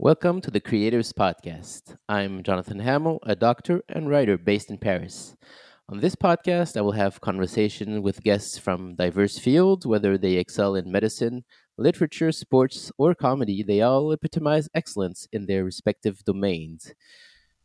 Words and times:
Welcome 0.00 0.40
to 0.42 0.52
the 0.52 0.60
Creators 0.60 1.12
Podcast. 1.12 1.96
I'm 2.08 2.44
Jonathan 2.44 2.78
Hamel, 2.78 3.18
a 3.24 3.34
doctor 3.34 3.82
and 3.88 4.08
writer 4.08 4.38
based 4.38 4.70
in 4.70 4.78
Paris. 4.78 5.34
On 5.88 5.98
this 5.98 6.14
podcast, 6.14 6.76
I 6.76 6.82
will 6.82 6.92
have 6.92 7.20
conversation 7.20 8.00
with 8.00 8.22
guests 8.22 8.58
from 8.58 8.94
diverse 8.94 9.40
fields, 9.40 9.88
whether 9.88 10.16
they 10.16 10.34
excel 10.34 10.76
in 10.76 10.92
medicine, 10.92 11.42
literature, 11.76 12.30
sports, 12.30 12.92
or 12.96 13.12
comedy, 13.12 13.64
they 13.64 13.82
all 13.82 14.12
epitomize 14.12 14.68
excellence 14.72 15.26
in 15.32 15.46
their 15.46 15.64
respective 15.64 16.22
domains. 16.22 16.94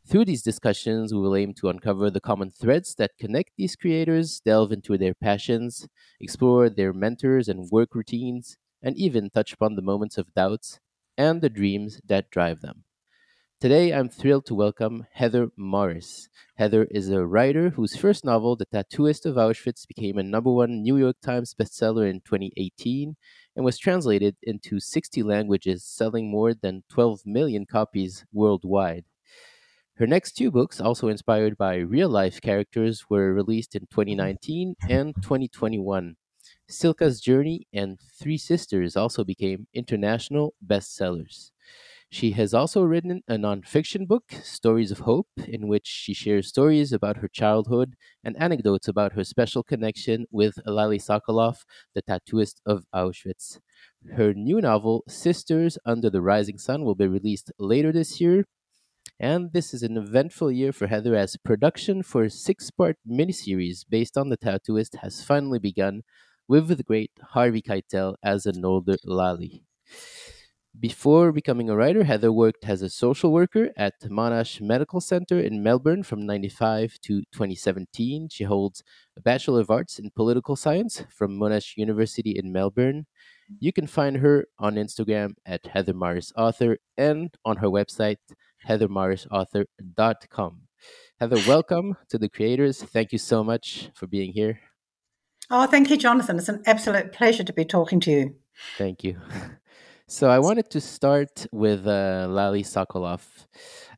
Through 0.07 0.25
these 0.25 0.41
discussions, 0.41 1.13
we 1.13 1.19
will 1.19 1.35
aim 1.35 1.53
to 1.59 1.69
uncover 1.69 2.09
the 2.09 2.19
common 2.19 2.49
threads 2.49 2.95
that 2.95 3.19
connect 3.19 3.51
these 3.59 3.75
creators, 3.75 4.41
delve 4.43 4.71
into 4.71 4.97
their 4.97 5.13
passions, 5.13 5.87
explore 6.19 6.67
their 6.67 6.93
mentors 6.93 7.47
and 7.47 7.69
work 7.69 7.93
routines, 7.93 8.57
and 8.81 8.97
even 8.97 9.29
touch 9.29 9.53
upon 9.53 9.75
the 9.75 9.83
moments 9.83 10.17
of 10.17 10.33
doubts 10.33 10.79
and 11.17 11.41
the 11.41 11.49
dreams 11.49 12.01
that 12.05 12.29
drive 12.29 12.61
them. 12.61 12.83
Today, 13.63 13.93
I'm 13.93 14.09
thrilled 14.09 14.45
to 14.47 14.55
welcome 14.55 15.05
Heather 15.13 15.47
Morris. 15.55 16.27
Heather 16.55 16.83
is 16.91 17.09
a 17.09 17.25
writer 17.25 17.69
whose 17.69 17.95
first 17.95 18.25
novel, 18.25 18.57
The 18.57 18.65
Tattooist 18.65 19.25
of 19.25 19.35
Auschwitz, 19.35 19.87
became 19.87 20.17
a 20.17 20.23
number 20.23 20.51
one 20.51 20.81
New 20.81 20.97
York 20.97 21.15
Times 21.21 21.55
bestseller 21.57 22.09
in 22.09 22.19
2018 22.19 23.15
and 23.55 23.63
was 23.63 23.77
translated 23.77 24.35
into 24.43 24.81
60 24.81 25.23
languages, 25.23 25.85
selling 25.85 26.29
more 26.29 26.53
than 26.53 26.83
12 26.89 27.21
million 27.25 27.65
copies 27.65 28.25
worldwide. 28.33 29.05
Her 29.95 30.07
next 30.07 30.33
two 30.33 30.51
books, 30.51 30.81
also 30.81 31.07
inspired 31.07 31.57
by 31.57 31.75
real 31.75 32.09
life 32.09 32.41
characters, 32.41 33.05
were 33.09 33.33
released 33.33 33.75
in 33.75 33.87
2019 33.91 34.75
and 34.89 35.15
2021. 35.21 36.17
Cilka's 36.69 37.21
Journey 37.21 37.67
and 37.73 37.99
Three 37.99 38.37
Sisters 38.37 38.95
also 38.97 39.23
became 39.23 39.67
international 39.73 40.55
bestsellers. 40.65 41.51
She 42.09 42.31
has 42.31 42.53
also 42.53 42.83
written 42.83 43.23
a 43.27 43.35
nonfiction 43.35 44.07
book, 44.07 44.31
Stories 44.43 44.91
of 44.91 44.99
Hope, 44.99 45.29
in 45.47 45.67
which 45.67 45.87
she 45.87 46.13
shares 46.13 46.47
stories 46.47 46.93
about 46.93 47.17
her 47.17 47.27
childhood 47.27 47.95
and 48.23 48.37
anecdotes 48.37 48.87
about 48.87 49.13
her 49.13 49.23
special 49.23 49.63
connection 49.63 50.25
with 50.31 50.55
Lale 50.65 50.99
Sokolov, 50.99 51.63
the 51.95 52.03
tattooist 52.03 52.61
of 52.65 52.85
Auschwitz. 52.93 53.59
Her 54.15 54.33
new 54.33 54.61
novel, 54.61 55.03
Sisters 55.07 55.77
Under 55.85 56.09
the 56.09 56.21
Rising 56.21 56.57
Sun, 56.59 56.83
will 56.85 56.95
be 56.95 57.07
released 57.07 57.51
later 57.59 57.91
this 57.91 58.21
year. 58.21 58.45
And 59.19 59.53
this 59.53 59.73
is 59.73 59.81
an 59.83 59.97
eventful 59.97 60.51
year 60.51 60.71
for 60.71 60.87
Heather 60.87 61.15
as 61.15 61.37
production 61.37 62.03
for 62.03 62.23
a 62.25 62.29
six 62.29 62.69
part 62.71 62.97
miniseries 63.09 63.85
based 63.89 64.17
on 64.17 64.29
the 64.29 64.37
tattooist 64.37 64.97
has 64.97 65.23
finally 65.23 65.59
begun 65.59 66.03
with 66.47 66.67
the 66.67 66.83
great 66.83 67.11
Harvey 67.31 67.61
Keitel 67.61 68.15
as 68.23 68.45
an 68.45 68.63
older 68.65 68.97
Lale. 69.03 69.61
Before 70.79 71.31
becoming 71.31 71.69
a 71.69 71.75
writer, 71.75 72.03
Heather 72.03 72.31
worked 72.31 72.65
as 72.65 72.81
a 72.81 72.89
social 72.89 73.31
worker 73.31 73.69
at 73.77 73.93
Monash 74.01 74.59
Medical 74.59 74.99
Center 74.99 75.39
in 75.39 75.61
Melbourne 75.61 76.01
from 76.01 76.25
95 76.25 76.97
to 77.03 77.21
2017. 77.31 78.29
She 78.31 78.45
holds 78.45 78.81
a 79.15 79.21
Bachelor 79.21 79.61
of 79.61 79.69
Arts 79.69 79.99
in 79.99 80.09
Political 80.09 80.55
Science 80.55 81.03
from 81.15 81.37
Monash 81.37 81.77
University 81.77 82.31
in 82.31 82.51
Melbourne. 82.51 83.05
You 83.59 83.71
can 83.71 83.85
find 83.85 84.17
her 84.17 84.47
on 84.57 84.73
Instagram 84.73 85.35
at 85.45 85.67
Heather 85.67 85.93
Morris 85.93 86.33
Author 86.35 86.79
and 86.97 87.29
on 87.45 87.57
her 87.57 87.67
website, 87.67 88.17
heathermorrisauthor.com. 88.67 90.61
Heather, 91.19 91.37
welcome 91.47 91.97
to 92.09 92.17
the 92.17 92.29
creators. 92.29 92.81
Thank 92.81 93.11
you 93.11 93.19
so 93.19 93.43
much 93.43 93.91
for 93.93 94.07
being 94.07 94.33
here. 94.33 94.59
Oh, 95.55 95.67
thank 95.67 95.91
you, 95.91 95.97
Jonathan. 95.97 96.39
It's 96.39 96.49
an 96.49 96.63
absolute 96.65 97.11
pleasure 97.11 97.43
to 97.43 97.53
be 97.53 97.63
talking 97.63 97.99
to 97.99 98.11
you. 98.11 98.35
Thank 98.77 99.03
you. 99.03 99.17
So 100.05 100.29
I 100.29 100.37
wanted 100.37 100.69
to 100.71 100.81
start 100.81 101.47
with 101.51 101.87
uh, 101.87 102.27
Lale 102.29 102.61
Sokolov. 102.63 103.21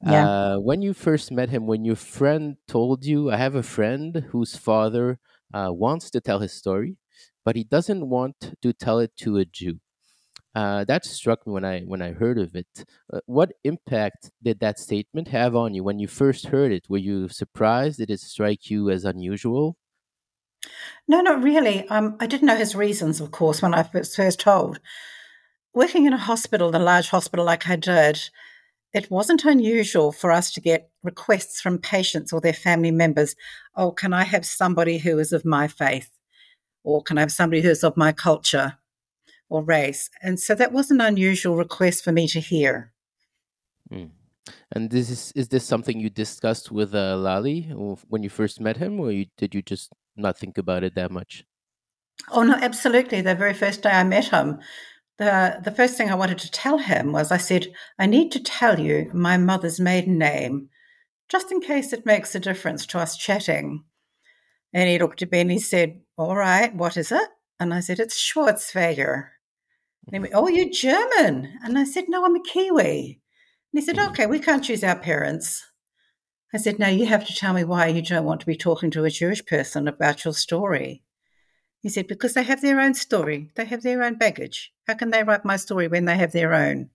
Yeah. 0.06 0.28
Uh, 0.28 0.58
when 0.60 0.82
you 0.82 0.94
first 0.94 1.32
met 1.32 1.50
him, 1.50 1.66
when 1.66 1.84
your 1.84 1.96
friend 1.96 2.58
told 2.68 3.04
you, 3.04 3.32
I 3.32 3.38
have 3.38 3.56
a 3.56 3.64
friend 3.64 4.24
whose 4.32 4.56
father 4.56 5.20
uh, 5.54 5.72
wants 5.74 6.12
to 6.12 6.22
tell 6.22 6.40
his 6.40 6.54
story, 6.54 6.96
but 7.44 7.56
he 7.56 7.64
doesn't 7.64 8.08
want 8.08 8.54
to 8.62 8.72
tell 8.72 9.00
it 9.00 9.18
to 9.18 9.38
a 9.38 9.46
Jew. 9.46 9.80
Uh, 10.54 10.86
that 10.86 11.04
struck 11.04 11.46
me 11.46 11.52
when 11.52 11.66
I 11.66 11.82
when 11.82 12.04
I 12.04 12.12
heard 12.14 12.38
of 12.38 12.56
it. 12.56 12.86
Uh, 13.12 13.20
what 13.26 13.52
impact 13.64 14.32
did 14.42 14.60
that 14.60 14.78
statement 14.80 15.30
have 15.30 15.56
on 15.56 15.74
you 15.74 15.84
when 15.84 16.00
you 16.00 16.08
first 16.08 16.48
heard 16.48 16.72
it? 16.72 16.86
Were 16.88 17.06
you 17.10 17.28
surprised? 17.30 17.98
Did 17.98 18.12
it 18.12 18.22
strike 18.22 18.70
you 18.70 18.90
as 18.92 19.04
unusual? 19.04 19.76
No, 21.08 21.22
not 21.22 21.44
really. 21.44 21.88
Um, 21.90 22.18
I 22.20 22.28
didn't 22.28 22.48
know 22.48 22.58
his 22.58 22.76
reasons, 22.76 23.22
of 23.22 23.32
course, 23.32 23.62
when 23.62 23.74
I 23.74 23.88
was 23.94 24.16
first 24.16 24.40
told. 24.40 24.80
Working 25.74 26.06
in 26.06 26.14
a 26.14 26.18
hospital, 26.18 26.76
a 26.76 26.80
large 26.80 27.10
hospital 27.10 27.46
like 27.46 27.68
I 27.68 27.76
did, 27.76 28.30
it 28.94 29.12
wasn't 29.12 29.44
unusual 29.44 30.12
for 30.12 30.32
us 30.32 30.52
to 30.54 30.62
get 30.62 30.90
requests 31.04 31.60
from 31.60 31.78
patients 31.80 32.32
or 32.32 32.40
their 32.40 32.54
family 32.54 32.92
members. 32.92 33.36
Oh, 33.76 33.92
can 33.92 34.14
I 34.14 34.24
have 34.24 34.46
somebody 34.46 34.98
who 35.00 35.20
is 35.20 35.34
of 35.34 35.44
my 35.46 35.68
faith? 35.68 36.10
Or 36.84 37.04
can 37.04 37.18
I 37.18 37.22
have 37.22 37.32
somebody 37.32 37.62
who 37.62 37.70
is 37.70 37.84
of 37.84 37.98
my 37.98 38.14
culture 38.14 38.78
or 39.50 39.64
race? 39.64 40.10
And 40.22 40.40
so 40.40 40.56
that 40.56 40.72
was 40.72 40.92
an 40.92 41.02
unusual 41.02 41.56
request 41.56 42.04
for 42.04 42.12
me 42.12 42.28
to 42.30 42.40
hear. 42.40 42.94
Mm. 43.92 44.12
And 44.72 44.90
this 44.90 45.10
is 45.10 45.32
is 45.36 45.48
this 45.50 45.66
something 45.66 46.00
you 46.00 46.10
discussed 46.10 46.72
with 46.72 46.94
uh, 46.94 47.16
Lale 47.16 47.98
when 48.08 48.24
you 48.24 48.30
first 48.30 48.62
met 48.62 48.78
him, 48.78 49.00
or 49.00 49.12
you, 49.12 49.26
did 49.38 49.56
you 49.56 49.62
just 49.62 49.92
not 50.16 50.38
think 50.38 50.58
about 50.58 50.84
it 50.84 50.96
that 50.96 51.12
much? 51.12 51.44
Oh 52.32 52.44
no, 52.44 52.54
absolutely. 52.56 53.22
The 53.22 53.36
very 53.36 53.54
first 53.54 53.84
day 53.84 53.90
I 53.90 54.04
met 54.04 54.30
him, 54.30 54.60
the 55.18 55.60
the 55.64 55.72
first 55.72 55.98
thing 55.98 56.10
I 56.10 56.16
wanted 56.16 56.38
to 56.40 56.52
tell 56.52 56.78
him 56.78 57.12
was 57.12 57.32
I 57.32 57.38
said, 57.38 57.68
I 58.00 58.06
need 58.06 58.32
to 58.32 58.44
tell 58.44 58.80
you 58.80 59.12
my 59.14 59.38
mother's 59.38 59.80
maiden 59.80 60.18
name, 60.18 60.70
just 61.30 61.52
in 61.52 61.62
case 61.62 61.94
it 61.94 62.06
makes 62.06 62.36
a 62.36 62.40
difference 62.40 62.86
to 62.88 63.00
us 63.00 63.18
chatting. 63.18 63.84
And 64.74 64.90
he 64.90 65.00
looked 65.00 65.22
at 65.22 65.32
me 65.32 65.42
and 65.42 65.52
he 65.52 65.60
said, 65.60 66.02
All 66.18 66.36
right, 66.36 66.74
what 66.76 66.98
is 66.98 67.12
it? 67.12 67.30
And 67.60 67.74
I 67.74 67.80
said, 67.80 68.00
It's 68.00 68.20
Schwarzwälder. 68.20 69.30
And 70.08 70.14
he 70.14 70.20
went, 70.20 70.34
Oh, 70.36 70.48
you're 70.48 70.70
German. 70.70 71.58
And 71.64 71.78
I 71.78 71.84
said, 71.84 72.06
No, 72.08 72.26
I'm 72.26 72.36
a 72.36 72.42
Kiwi. 72.44 73.22
And 73.76 73.82
he 73.82 73.86
said, 73.86 73.98
mm. 73.98 74.10
Okay, 74.10 74.26
we 74.26 74.40
can't 74.40 74.64
choose 74.64 74.84
our 74.86 74.98
parents. 74.98 75.66
I 76.54 76.58
said, 76.58 76.80
No, 76.80 76.88
you 76.88 77.06
have 77.06 77.26
to 77.28 77.36
tell 77.36 77.54
me 77.54 77.64
why 77.64 77.88
you 77.88 78.02
don't 78.02 78.26
want 78.26 78.40
to 78.42 78.46
be 78.46 78.56
talking 78.56 78.92
to 78.92 79.04
a 79.04 79.10
Jewish 79.10 79.46
person 79.46 79.88
about 79.88 80.26
your 80.26 80.34
story. 80.34 81.04
He 81.80 81.90
said, 81.90 82.08
Because 82.08 82.34
they 82.34 82.44
have 82.44 82.62
their 82.62 82.80
own 82.80 82.94
story, 82.94 83.52
they 83.56 83.66
have 83.66 83.84
their 83.84 84.04
own 84.04 84.16
baggage. 84.16 84.74
How 84.88 84.94
can 84.96 85.12
they 85.12 85.24
write 85.24 85.46
my 85.46 85.58
story 85.58 85.88
when 85.88 86.06
they 86.06 86.18
have 86.18 86.32
their 86.32 86.54
own? 86.54 86.90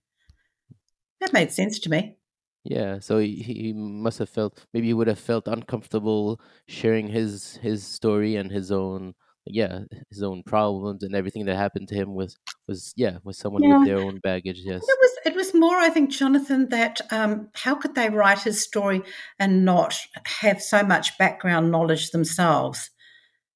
That 1.19 1.33
made 1.33 1.51
sense 1.51 1.79
to 1.79 1.89
me. 1.89 2.17
Yeah, 2.63 2.99
so 2.99 3.17
he, 3.17 3.35
he 3.37 3.73
must 3.73 4.19
have 4.19 4.29
felt 4.29 4.65
maybe 4.73 4.87
he 4.87 4.93
would 4.93 5.07
have 5.07 5.19
felt 5.19 5.47
uncomfortable 5.47 6.39
sharing 6.67 7.07
his 7.07 7.57
his 7.57 7.85
story 7.85 8.35
and 8.35 8.51
his 8.51 8.71
own 8.71 9.15
yeah 9.47 9.79
his 10.09 10.21
own 10.21 10.43
problems 10.43 11.01
and 11.01 11.15
everything 11.15 11.45
that 11.45 11.55
happened 11.55 11.87
to 11.87 11.95
him 11.95 12.13
was 12.13 12.37
was 12.71 12.93
yeah 12.95 13.17
was 13.23 13.37
someone 13.37 13.63
Yeah. 13.63 13.77
with 13.79 13.87
their 13.87 13.97
own 14.07 14.17
baggage. 14.19 14.59
Yes. 14.63 14.81
It 14.83 14.97
was 15.03 15.11
it 15.29 15.35
was 15.35 15.53
more, 15.53 15.77
I 15.77 15.89
think, 15.89 16.09
Jonathan, 16.09 16.69
that 16.69 16.99
um, 17.11 17.49
how 17.53 17.75
could 17.75 17.93
they 17.95 18.09
write 18.09 18.41
his 18.49 18.61
story 18.69 19.01
and 19.37 19.65
not 19.65 19.93
have 20.25 20.61
so 20.61 20.83
much 20.83 21.17
background 21.17 21.71
knowledge 21.71 22.09
themselves? 22.11 22.89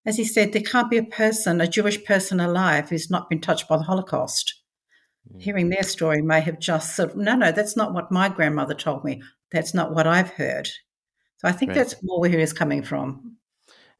As 0.06 0.18
he 0.18 0.26
said, 0.26 0.54
there 0.54 0.62
can't 0.62 0.92
be 0.92 0.98
a 1.00 1.04
person, 1.22 1.60
a 1.62 1.68
Jewish 1.68 2.04
person 2.06 2.40
alive, 2.40 2.90
who's 2.90 3.10
not 3.10 3.30
been 3.30 3.42
touched 3.42 3.68
by 3.68 3.78
the 3.78 3.84
Holocaust. 3.92 4.54
Mm. 5.34 5.42
Hearing 5.42 5.70
their 5.70 5.84
story 5.84 6.22
may 6.22 6.42
have 6.42 6.60
just 6.60 6.96
said 6.96 7.16
no, 7.16 7.36
no, 7.36 7.52
that's 7.52 7.76
not 7.76 7.94
what 7.94 8.12
my 8.12 8.30
grandmother 8.30 8.76
told 8.76 9.04
me. 9.04 9.22
That's 9.52 9.74
not 9.74 9.94
what 9.96 10.06
I've 10.06 10.30
heard. 10.42 10.68
So 11.38 11.48
I 11.48 11.52
think 11.52 11.70
Right. 11.70 11.78
that's 11.78 11.96
more 12.04 12.20
where 12.22 12.30
he 12.30 12.38
was 12.38 12.54
coming 12.54 12.84
from. 12.84 13.38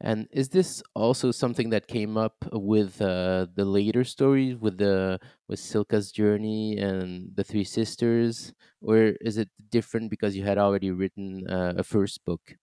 And 0.00 0.28
is 0.30 0.50
this 0.50 0.82
also 0.94 1.30
something 1.30 1.70
that 1.70 1.86
came 1.86 2.18
up 2.18 2.36
with 2.52 3.00
uh, 3.00 3.46
the 3.54 3.64
later 3.64 4.04
stories 4.04 4.56
with 4.56 4.76
the 4.78 5.18
with 5.48 5.58
Cilka's 5.58 6.12
journey 6.12 6.76
and 6.76 7.30
the 7.34 7.44
three 7.44 7.64
sisters, 7.64 8.52
or 8.82 9.14
is 9.20 9.38
it 9.38 9.48
different 9.70 10.10
because 10.10 10.36
you 10.36 10.44
had 10.44 10.58
already 10.58 10.90
written 10.90 11.48
uh, 11.48 11.74
a 11.78 11.82
first 11.82 12.24
book? 12.26 12.56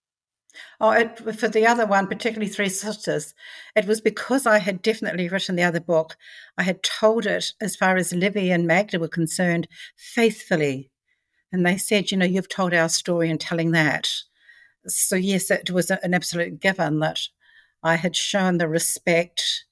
Oh, 0.80 0.92
it, 0.92 1.18
for 1.18 1.48
the 1.48 1.66
other 1.66 1.86
one, 1.86 2.08
particularly 2.08 2.52
Three 2.52 2.70
Sisters, 2.70 3.34
it 3.76 3.86
was 3.86 4.02
because 4.02 4.46
I 4.46 4.60
had 4.60 4.82
definitely 4.82 5.28
written 5.28 5.56
the 5.56 5.64
other 5.64 5.80
book. 5.80 6.16
I 6.58 6.64
had 6.64 6.84
told 6.84 7.26
it, 7.26 7.54
as 7.60 7.76
far 7.76 7.98
as 7.98 8.14
Livy 8.14 8.52
and 8.52 8.68
Magda 8.68 9.00
were 9.00 9.08
concerned, 9.08 9.68
faithfully. 9.98 10.92
And 11.52 11.66
they 11.66 11.78
said, 11.78 12.12
you 12.12 12.18
know, 12.18 12.26
you've 12.26 12.50
told 12.50 12.74
our 12.74 12.90
story 12.90 13.30
in 13.30 13.38
telling 13.38 13.72
that. 13.72 14.12
So, 14.86 15.16
yes, 15.16 15.50
it 15.50 15.72
was 15.72 15.90
an 15.92 16.14
absolute 16.14 16.60
given 16.60 17.00
that 17.00 17.22
I 17.82 17.96
had 17.96 18.16
shown 18.16 18.58
the 18.58 18.68
respect 18.68 19.66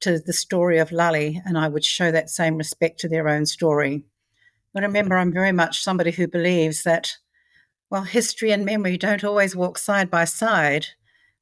to 0.00 0.18
the 0.18 0.32
story 0.32 0.78
of 0.78 0.92
Lale, 0.92 1.40
and 1.44 1.56
I 1.56 1.68
would 1.68 1.84
show 1.84 2.10
that 2.10 2.30
same 2.30 2.56
respect 2.56 3.00
to 3.00 3.08
their 3.08 3.28
own 3.28 3.46
story. 3.46 4.04
But 4.72 4.82
remember, 4.82 5.16
I'm 5.16 5.32
very 5.32 5.52
much 5.52 5.82
somebody 5.82 6.10
who 6.10 6.28
believes 6.28 6.82
that 6.82 7.16
well, 7.90 8.02
history 8.02 8.50
and 8.50 8.64
memory 8.64 8.96
don't 8.96 9.24
always 9.24 9.54
walk 9.54 9.78
side 9.78 10.10
by 10.10 10.24
side. 10.24 10.86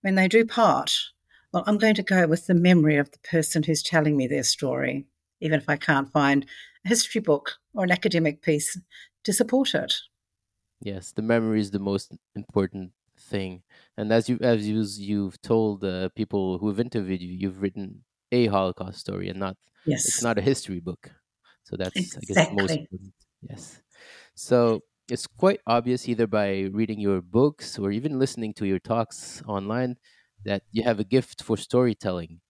When 0.03 0.15
they 0.15 0.29
do 0.29 0.44
part, 0.44 0.94
well, 1.53 1.65
I'm 1.67 1.79
going 1.79 1.94
to 1.94 2.03
go 2.03 2.26
with 2.26 2.47
the 2.47 2.55
memory 2.55 2.97
of 2.97 3.11
the 3.11 3.19
person 3.19 3.62
who's 3.62 3.82
telling 3.82 4.17
me 4.17 4.26
their 4.26 4.43
story, 4.43 5.06
even 5.41 5.59
if 5.59 5.69
I 5.69 5.76
can't 5.76 6.12
find 6.12 6.44
a 6.85 6.88
history 6.88 7.23
book 7.23 7.55
or 7.73 7.85
an 7.85 7.91
academic 7.91 8.43
piece 8.43 8.79
to 9.23 9.32
support 9.32 9.75
it. 9.75 9.94
Yes, 10.82 11.12
the 11.12 11.23
memory 11.23 11.61
is 11.61 11.71
the 11.71 11.79
most 11.79 12.12
important 12.37 12.93
thing. 13.35 13.63
And 13.99 14.07
as 14.13 14.29
you 14.29 14.37
as 14.41 14.69
you 14.69 14.79
you've 15.11 15.39
told 15.43 15.85
uh, 15.85 16.09
people 16.21 16.59
who 16.59 16.67
have 16.71 16.81
interviewed 16.87 17.23
you, 17.27 17.33
you've 17.43 17.61
written 17.63 18.05
a 18.31 18.47
Holocaust 18.47 18.99
story 19.07 19.27
and 19.31 19.39
not 19.45 19.57
yes. 19.87 20.07
it's 20.09 20.23
not 20.23 20.39
a 20.39 20.45
history 20.51 20.81
book. 20.89 21.03
So 21.67 21.77
that's 21.81 21.97
exactly. 21.97 22.23
I 22.23 22.45
guess 22.45 22.61
most 22.63 22.77
important. 22.79 23.15
Yes. 23.51 23.63
So 24.35 24.59
it's 25.13 25.27
quite 25.27 25.61
obvious 25.67 26.09
either 26.09 26.27
by 26.27 26.49
reading 26.81 27.01
your 27.01 27.21
books 27.21 27.79
or 27.79 27.91
even 27.99 28.19
listening 28.25 28.53
to 28.59 28.65
your 28.67 28.83
talks 28.93 29.43
online 29.47 29.97
that 30.45 30.63
you 30.73 30.83
have 30.83 30.99
a 31.01 31.09
gift 31.17 31.43
for 31.43 31.57
storytelling. 31.57 32.41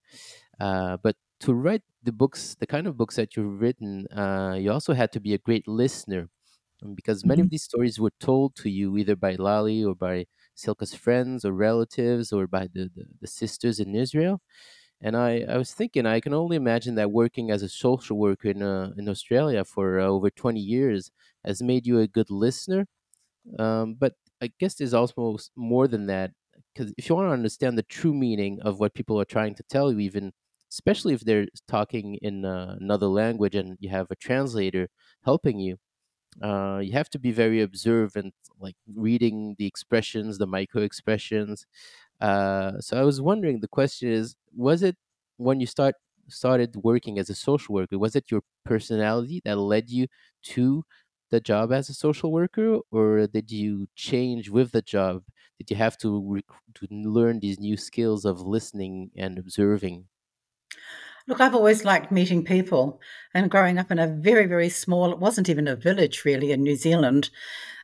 Uh, 0.60 0.96
but 1.02 1.16
to 1.40 1.52
write 1.52 1.82
the 2.02 2.12
books, 2.12 2.56
the 2.60 2.66
kind 2.66 2.86
of 2.86 2.96
books 2.96 3.16
that 3.16 3.34
you've 3.34 3.60
written, 3.60 4.06
uh, 4.22 4.56
you 4.62 4.70
also 4.70 4.94
had 4.94 5.10
to 5.12 5.20
be 5.20 5.34
a 5.34 5.38
great 5.38 5.66
listener 5.66 6.28
um, 6.82 6.94
because 6.94 7.24
many 7.24 7.40
mm-hmm. 7.40 7.46
of 7.46 7.50
these 7.50 7.64
stories 7.70 7.98
were 7.98 8.14
told 8.20 8.54
to 8.56 8.68
you 8.70 8.96
either 8.96 9.16
by 9.16 9.34
Lale 9.34 9.90
or 9.90 9.94
by 9.94 10.26
Cilka's 10.56 10.94
friends 10.94 11.44
or 11.44 11.52
relatives 11.52 12.32
or 12.32 12.46
by 12.46 12.68
the, 12.72 12.90
the, 12.94 13.04
the 13.20 13.26
sisters 13.26 13.80
in 13.80 13.94
Israel. 13.94 14.40
And 15.00 15.16
I, 15.16 15.44
I 15.48 15.58
was 15.58 15.72
thinking, 15.72 16.06
I 16.06 16.20
can 16.20 16.32
only 16.32 16.56
imagine 16.56 16.94
that 16.94 17.10
working 17.12 17.50
as 17.50 17.62
a 17.62 17.68
social 17.68 18.16
worker 18.16 18.48
in, 18.48 18.62
uh, 18.62 18.92
in 18.96 19.08
Australia 19.08 19.64
for 19.64 20.00
uh, 20.00 20.06
over 20.06 20.30
20 20.30 20.60
years 20.60 21.10
has 21.44 21.62
made 21.62 21.86
you 21.86 22.00
a 22.00 22.08
good 22.08 22.30
listener. 22.30 22.86
Um, 23.58 23.94
but 23.94 24.14
I 24.40 24.50
guess 24.58 24.74
there's 24.74 24.94
also 24.94 25.36
more 25.56 25.88
than 25.88 26.06
that. 26.06 26.32
Because 26.72 26.92
if 26.96 27.08
you 27.08 27.14
want 27.14 27.28
to 27.28 27.32
understand 27.32 27.78
the 27.78 27.82
true 27.82 28.14
meaning 28.14 28.60
of 28.62 28.80
what 28.80 28.94
people 28.94 29.20
are 29.20 29.24
trying 29.24 29.54
to 29.56 29.62
tell 29.64 29.92
you, 29.92 29.98
even 30.00 30.32
especially 30.72 31.14
if 31.14 31.20
they're 31.20 31.46
talking 31.68 32.16
in 32.20 32.44
uh, 32.44 32.76
another 32.80 33.06
language 33.06 33.54
and 33.54 33.76
you 33.80 33.90
have 33.90 34.08
a 34.10 34.16
translator 34.16 34.88
helping 35.24 35.58
you, 35.60 35.76
uh, 36.42 36.80
you 36.82 36.92
have 36.92 37.10
to 37.10 37.18
be 37.18 37.32
very 37.32 37.60
observant, 37.62 38.34
like 38.60 38.76
reading 38.94 39.54
the 39.58 39.66
expressions, 39.66 40.38
the 40.38 40.46
micro 40.46 40.82
expressions. 40.82 41.66
Uh, 42.20 42.80
so 42.80 43.00
I 43.00 43.04
was 43.04 43.20
wondering, 43.20 43.60
the 43.60 43.68
question 43.68 44.10
is, 44.10 44.36
was 44.56 44.82
it 44.82 44.96
when 45.36 45.60
you 45.60 45.66
start 45.66 45.96
started 46.28 46.76
working 46.76 47.18
as 47.18 47.30
a 47.30 47.34
social 47.34 47.74
worker, 47.74 47.98
was 47.98 48.16
it 48.16 48.30
your 48.30 48.42
personality 48.64 49.42
that 49.44 49.56
led 49.58 49.90
you 49.90 50.06
to 50.42 50.84
the 51.30 51.40
job 51.40 51.72
as 51.72 51.88
a 51.90 51.94
social 51.94 52.32
worker, 52.32 52.78
or 52.90 53.26
did 53.26 53.50
you 53.50 53.88
change 53.94 54.48
with 54.50 54.72
the 54.72 54.82
job? 54.82 55.24
Did 55.58 55.70
you 55.70 55.76
have 55.76 55.98
to 55.98 56.40
to 56.74 56.86
learn 56.90 57.40
these 57.40 57.60
new 57.60 57.76
skills 57.76 58.24
of 58.24 58.40
listening 58.40 59.10
and 59.16 59.38
observing? 59.38 60.08
Look, 61.26 61.40
I've 61.40 61.54
always 61.54 61.84
liked 61.84 62.12
meeting 62.12 62.44
people 62.44 63.00
and 63.32 63.50
growing 63.50 63.78
up 63.78 63.90
in 63.90 63.98
a 63.98 64.06
very, 64.06 64.46
very 64.46 64.68
small, 64.68 65.10
it 65.10 65.18
wasn't 65.18 65.48
even 65.48 65.66
a 65.66 65.76
village 65.76 66.24
really 66.24 66.52
in 66.52 66.62
New 66.62 66.76
Zealand, 66.76 67.30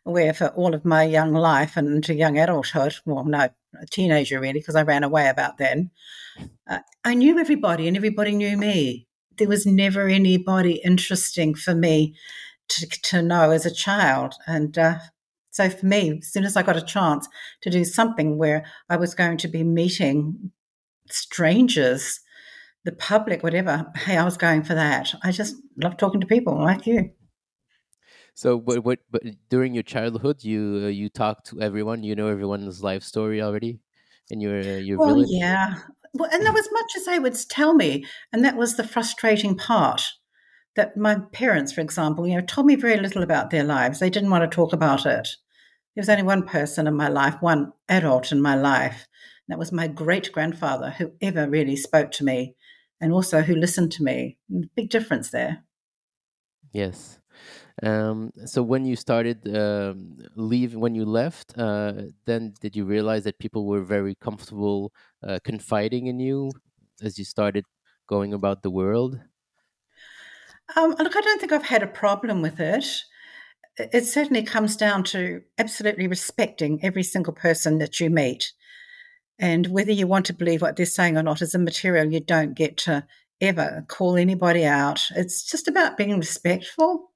where 0.05 0.35
for 0.35 0.49
all 0.49 0.75
of 0.75 0.85
my 0.85 1.05
young 1.05 1.33
life 1.33 1.77
and 1.77 1.89
into 1.89 2.15
young 2.15 2.39
adulthood, 2.39 2.97
well, 3.07 3.25
no, 3.25 3.49
a 3.81 3.87
teenager 3.91 4.41
really, 4.41 4.61
because 4.61 4.77
I 4.77 4.83
ran 4.83 5.05
away 5.05 5.29
about 5.29 5.57
then, 5.57 5.91
uh, 6.69 6.81
I 7.03 7.15
knew 7.15 7.39
everybody 7.39 7.89
and 7.89 7.97
everybody 7.97 8.33
knew 8.33 8.59
me. 8.59 9.07
There 9.39 9.49
was 9.49 9.65
never 9.65 10.07
anybody 10.07 10.83
interesting 10.85 11.55
for 11.55 11.75
me 11.75 12.15
to, 12.69 12.87
to 13.05 13.23
know 13.23 13.53
as 13.53 13.65
a 13.65 13.75
child. 13.75 14.35
And 14.47 14.77
uh, 14.77 14.99
so 15.51 15.71
for 15.71 15.87
me, 15.87 16.19
as 16.19 16.29
soon 16.29 16.45
as 16.45 16.57
I 16.57 16.63
got 16.63 16.77
a 16.77 16.83
chance 16.83 17.27
to 17.63 17.71
do 17.71 17.87
something 17.87 18.37
where 18.37 18.67
I 18.91 18.97
was 18.97 19.15
going 19.15 19.39
to 19.39 19.49
be 19.49 19.65
meeting 19.65 20.53
strangers, 21.09 22.21
the 22.85 22.93
public, 22.93 23.43
whatever, 23.43 23.87
hey, 23.95 24.17
I 24.17 24.25
was 24.25 24.37
going 24.37 24.63
for 24.63 24.75
that. 24.75 25.13
I 25.23 25.33
just 25.33 25.57
love 25.77 25.97
talking 25.97 26.21
to 26.21 26.27
people 26.27 26.59
like 26.59 26.87
you. 26.87 27.11
So, 28.35 28.57
what, 28.57 28.85
what, 28.85 29.01
but 29.11 29.23
during 29.51 29.75
your 29.75 29.83
childhood, 29.83 30.43
you 30.43 30.83
uh, 30.85 30.89
you 30.89 31.09
talk 31.09 31.45
to 31.45 31.61
everyone. 31.61 32.03
You 32.03 32.15
know 32.15 32.29
everyone's 32.29 32.83
life 32.83 33.03
story 33.03 33.43
already 33.43 33.81
in 34.31 34.41
your 34.41 34.61
uh, 34.61 34.79
your 34.79 34.99
well, 34.99 35.15
village. 35.15 35.29
yeah. 35.31 35.75
Well, 36.15 36.31
and 36.33 36.45
there 36.45 36.53
was 36.53 36.69
much 36.73 36.93
as 36.97 37.05
they 37.05 37.19
would 37.19 37.37
tell 37.51 37.75
me, 37.75 38.05
and 38.33 38.45
that 38.45 38.57
was 38.57 38.77
the 38.77 38.87
frustrating 38.87 39.57
part. 39.57 40.03
That 40.77 40.97
my 40.97 41.19
parents, 41.33 41.73
for 41.73 41.81
example, 41.81 42.27
you 42.27 42.37
know, 42.37 42.47
told 42.47 42.67
me 42.67 42.77
very 42.77 42.97
little 42.97 43.23
about 43.23 43.51
their 43.51 43.65
lives. 43.65 43.99
They 43.99 44.09
didn't 44.09 44.31
want 44.31 44.49
to 44.49 44.55
talk 44.55 44.73
about 44.73 45.05
it. 45.05 45.29
There 45.95 46.03
was 46.03 46.09
only 46.09 46.23
one 46.23 46.47
person 46.47 46.87
in 46.87 46.95
my 46.95 47.09
life, 47.09 47.35
one 47.41 47.73
adult 47.89 48.33
in 48.33 48.41
my 48.41 48.55
life. 48.55 49.07
that 49.49 49.59
was 49.59 49.73
my 49.73 49.89
great 49.89 50.31
grandfather 50.33 50.91
who 50.91 51.13
ever 51.21 51.51
really 51.51 51.75
spoke 51.75 52.13
to 52.13 52.25
me 52.25 52.55
and 53.01 53.13
also 53.13 53.43
who 53.43 53.55
listened 53.55 53.93
to 53.93 54.03
me. 54.03 54.39
Big 54.77 54.91
difference 54.91 55.31
there. 55.31 55.65
Yes. 56.73 57.19
Um, 57.83 58.33
so 58.45 58.63
when 58.63 58.85
you 58.85 58.97
started 58.97 59.49
um, 59.57 60.19
leave, 60.37 60.75
when 60.75 60.95
you 60.95 61.05
left, 61.05 61.57
uh, 61.57 61.93
then 62.27 62.55
did 62.61 62.77
you 62.77 62.85
realize 62.85 63.25
that 63.25 63.39
people 63.39 63.67
were 63.67 63.83
very 63.83 64.15
comfortable 64.15 64.93
uh, 65.27 65.39
confiding 65.43 66.07
in 66.07 66.21
you 66.21 66.51
as 67.03 67.19
you 67.19 67.25
started 67.25 67.65
going 68.07 68.35
about 68.35 68.63
the 68.63 68.71
world? 68.71 69.21
Um, 70.77 70.95
look, 70.99 71.17
I 71.17 71.21
don't 71.21 71.41
think 71.41 71.53
I've 71.53 71.65
had 71.65 71.83
a 71.83 71.87
problem 71.87 72.43
with 72.43 72.61
it. 72.61 72.85
It 73.77 74.05
certainly 74.05 74.43
comes 74.43 74.77
down 74.77 75.05
to 75.05 75.43
absolutely 75.59 76.07
respecting 76.07 76.85
every 76.85 77.03
single 77.03 77.33
person 77.33 77.79
that 77.79 77.99
you 77.99 78.11
meet. 78.11 78.53
And 79.41 79.67
whether 79.69 79.91
you 79.91 80.07
want 80.07 80.27
to 80.27 80.35
believe 80.35 80.61
what 80.61 80.77
they're 80.77 80.87
saying 80.87 81.17
or 81.17 81.23
not 81.23 81.41
is 81.41 81.55
a 81.55 81.59
material 81.59 82.13
you 82.13 82.21
don't 82.21 82.55
get 82.55 82.77
to 82.79 83.05
ever 83.41 83.85
call 83.89 84.17
anybody 84.17 84.67
out. 84.67 85.01
It's 85.17 85.45
just 85.51 85.67
about 85.67 85.97
being 85.97 86.17
respectful. 86.19 87.11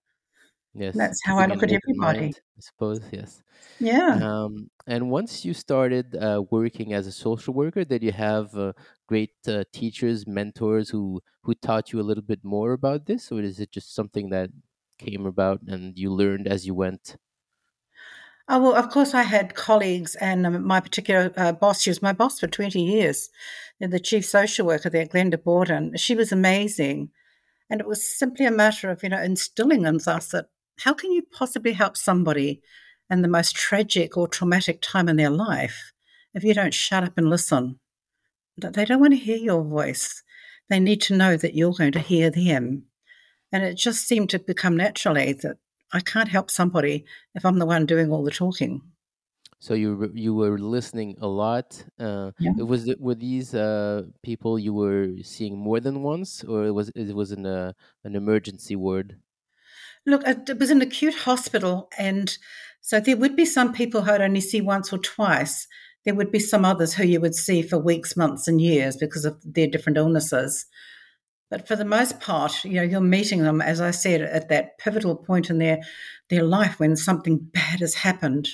Yes, 0.75 0.97
that's 0.97 1.21
how 1.23 1.39
I 1.39 1.47
look 1.47 1.63
at 1.63 1.71
everybody. 1.71 2.21
Mind, 2.21 2.41
I 2.57 2.61
suppose 2.61 3.01
yes. 3.13 3.43
Yeah. 3.79 4.19
Um, 4.23 4.71
and 4.87 5.11
once 5.11 5.45
you 5.45 5.55
started 5.55 6.17
uh, 6.17 6.43
working 6.51 6.95
as 6.95 7.07
a 7.07 7.13
social 7.13 7.55
worker, 7.55 7.85
did 7.85 8.03
you 8.03 8.13
have 8.13 8.57
uh, 8.57 8.73
great 9.07 9.35
uh, 9.47 9.65
teachers, 9.73 10.27
mentors 10.27 10.89
who 10.89 11.21
who 11.43 11.55
taught 11.55 11.93
you 11.93 12.01
a 12.01 12.09
little 12.09 12.25
bit 12.25 12.43
more 12.43 12.73
about 12.73 13.07
this, 13.07 13.31
or 13.31 13.43
is 13.43 13.61
it 13.61 13.71
just 13.71 13.95
something 13.95 14.31
that 14.31 14.51
came 14.99 15.27
about 15.27 15.61
and 15.69 15.99
you 15.99 16.11
learned 16.11 16.49
as 16.49 16.67
you 16.67 16.75
went? 16.75 17.17
Oh, 18.47 18.61
well, 18.61 18.75
of 18.75 18.91
course, 18.91 19.15
I 19.15 19.23
had 19.23 19.55
colleagues, 19.55 20.17
and 20.17 20.47
um, 20.47 20.67
my 20.67 20.79
particular 20.79 21.33
uh, 21.37 21.53
boss, 21.53 21.81
she 21.81 21.91
was 21.91 22.03
my 22.03 22.13
boss 22.13 22.39
for 22.39 22.47
20 22.47 22.79
years, 22.79 23.31
the 23.81 23.99
chief 23.99 24.25
social 24.25 24.67
worker 24.67 24.91
there, 24.91 25.07
Glenda 25.07 25.43
Borden. 25.43 25.97
She 25.97 26.15
was 26.15 26.31
amazing. 26.31 27.11
And 27.71 27.81
it 27.81 27.87
was 27.87 28.07
simply 28.07 28.47
a 28.47 28.51
matter 28.51 28.91
of, 28.91 29.03
you 29.03 29.09
know, 29.09 29.23
instilling 29.23 29.85
in 29.85 29.97
us 29.97 30.29
that 30.29 30.47
how 30.81 30.93
can 30.93 31.13
you 31.13 31.23
possibly 31.33 31.73
help 31.73 31.97
somebody 31.97 32.61
in 33.11 33.23
the 33.23 33.29
most 33.29 33.57
tragic 33.57 34.17
or 34.17 34.29
traumatic 34.29 34.81
time 34.83 35.09
in 35.09 35.17
their 35.17 35.31
life 35.31 35.93
if 36.35 36.45
you 36.45 36.53
don't 36.53 36.75
shut 36.75 37.05
up 37.05 37.17
and 37.17 37.31
listen? 37.31 37.79
They 38.57 38.85
don't 38.85 39.01
want 39.01 39.15
to 39.15 39.19
hear 39.19 39.37
your 39.37 39.65
voice. 39.65 40.23
They 40.69 40.81
need 40.81 41.01
to 41.03 41.17
know 41.17 41.37
that 41.37 41.55
you're 41.55 41.73
going 41.73 41.93
to 41.93 41.99
hear 41.99 42.31
them. 42.31 42.85
And 43.53 43.65
it 43.65 43.75
just 43.75 44.07
seemed 44.07 44.31
to 44.31 44.39
become 44.39 44.77
naturally 44.77 45.33
that 45.33 45.57
I 45.93 46.01
can't 46.01 46.29
help 46.29 46.51
somebody 46.51 47.05
if 47.35 47.45
I'm 47.45 47.59
the 47.59 47.67
one 47.67 47.87
doing 47.87 48.11
all 48.11 48.25
the 48.25 48.31
talking. 48.31 48.83
So 49.61 49.73
you 49.73 50.11
you 50.15 50.35
were 50.35 50.59
listening 50.59 51.17
a 51.21 51.27
lot. 51.27 51.83
Uh, 51.99 52.33
yeah. 52.39 52.53
Was 52.53 52.87
it 52.87 53.01
were 53.01 53.15
these 53.15 53.55
uh, 53.55 54.03
people 54.23 54.59
you 54.59 54.75
were 54.75 55.09
seeing 55.23 55.57
more 55.57 55.81
than 55.81 56.03
once, 56.03 56.45
or 56.45 56.67
it 56.67 56.73
was 56.73 56.91
it 56.91 57.15
was 57.15 57.33
in 57.33 57.47
a 57.47 57.75
an 58.05 58.15
emergency 58.15 58.77
ward? 58.77 59.17
Look, 60.05 60.23
it 60.27 60.59
was 60.59 60.69
an 60.69 60.83
acute 60.83 61.15
hospital, 61.15 61.89
and 61.97 62.37
so 62.83 63.01
there 63.01 63.17
would 63.17 63.37
be 63.37 63.47
some 63.47 63.73
people 63.73 64.03
who 64.03 64.13
I'd 64.13 64.21
only 64.21 64.43
see 64.43 64.61
once 64.61 64.93
or 64.93 64.99
twice. 64.99 65.67
There 66.05 66.15
would 66.15 66.31
be 66.31 66.41
some 66.41 66.67
others 66.67 66.93
who 66.93 67.05
you 67.05 67.19
would 67.21 67.35
see 67.35 67.63
for 67.63 67.79
weeks, 67.79 68.15
months, 68.15 68.47
and 68.47 68.61
years 68.61 68.99
because 68.99 69.25
of 69.25 69.41
their 69.43 69.67
different 69.67 69.97
illnesses. 69.97 70.67
But 71.51 71.69
for 71.69 71.77
the 71.77 71.85
most 71.85 72.21
part, 72.21 72.65
you 72.65 72.75
know, 72.75 72.83
you're 72.83 73.01
meeting 73.01 73.43
them, 73.43 73.61
as 73.61 73.81
I 73.81 73.91
said, 73.91 74.23
at 74.23 74.49
that 74.49 74.79
pivotal 74.79 75.17
point 75.17 75.51
in 75.51 75.59
their 75.59 75.81
their 76.31 76.43
life 76.43 76.81
when 76.81 76.97
something 76.97 77.39
bad 77.53 77.81
has 77.81 77.95
happened. 77.95 78.49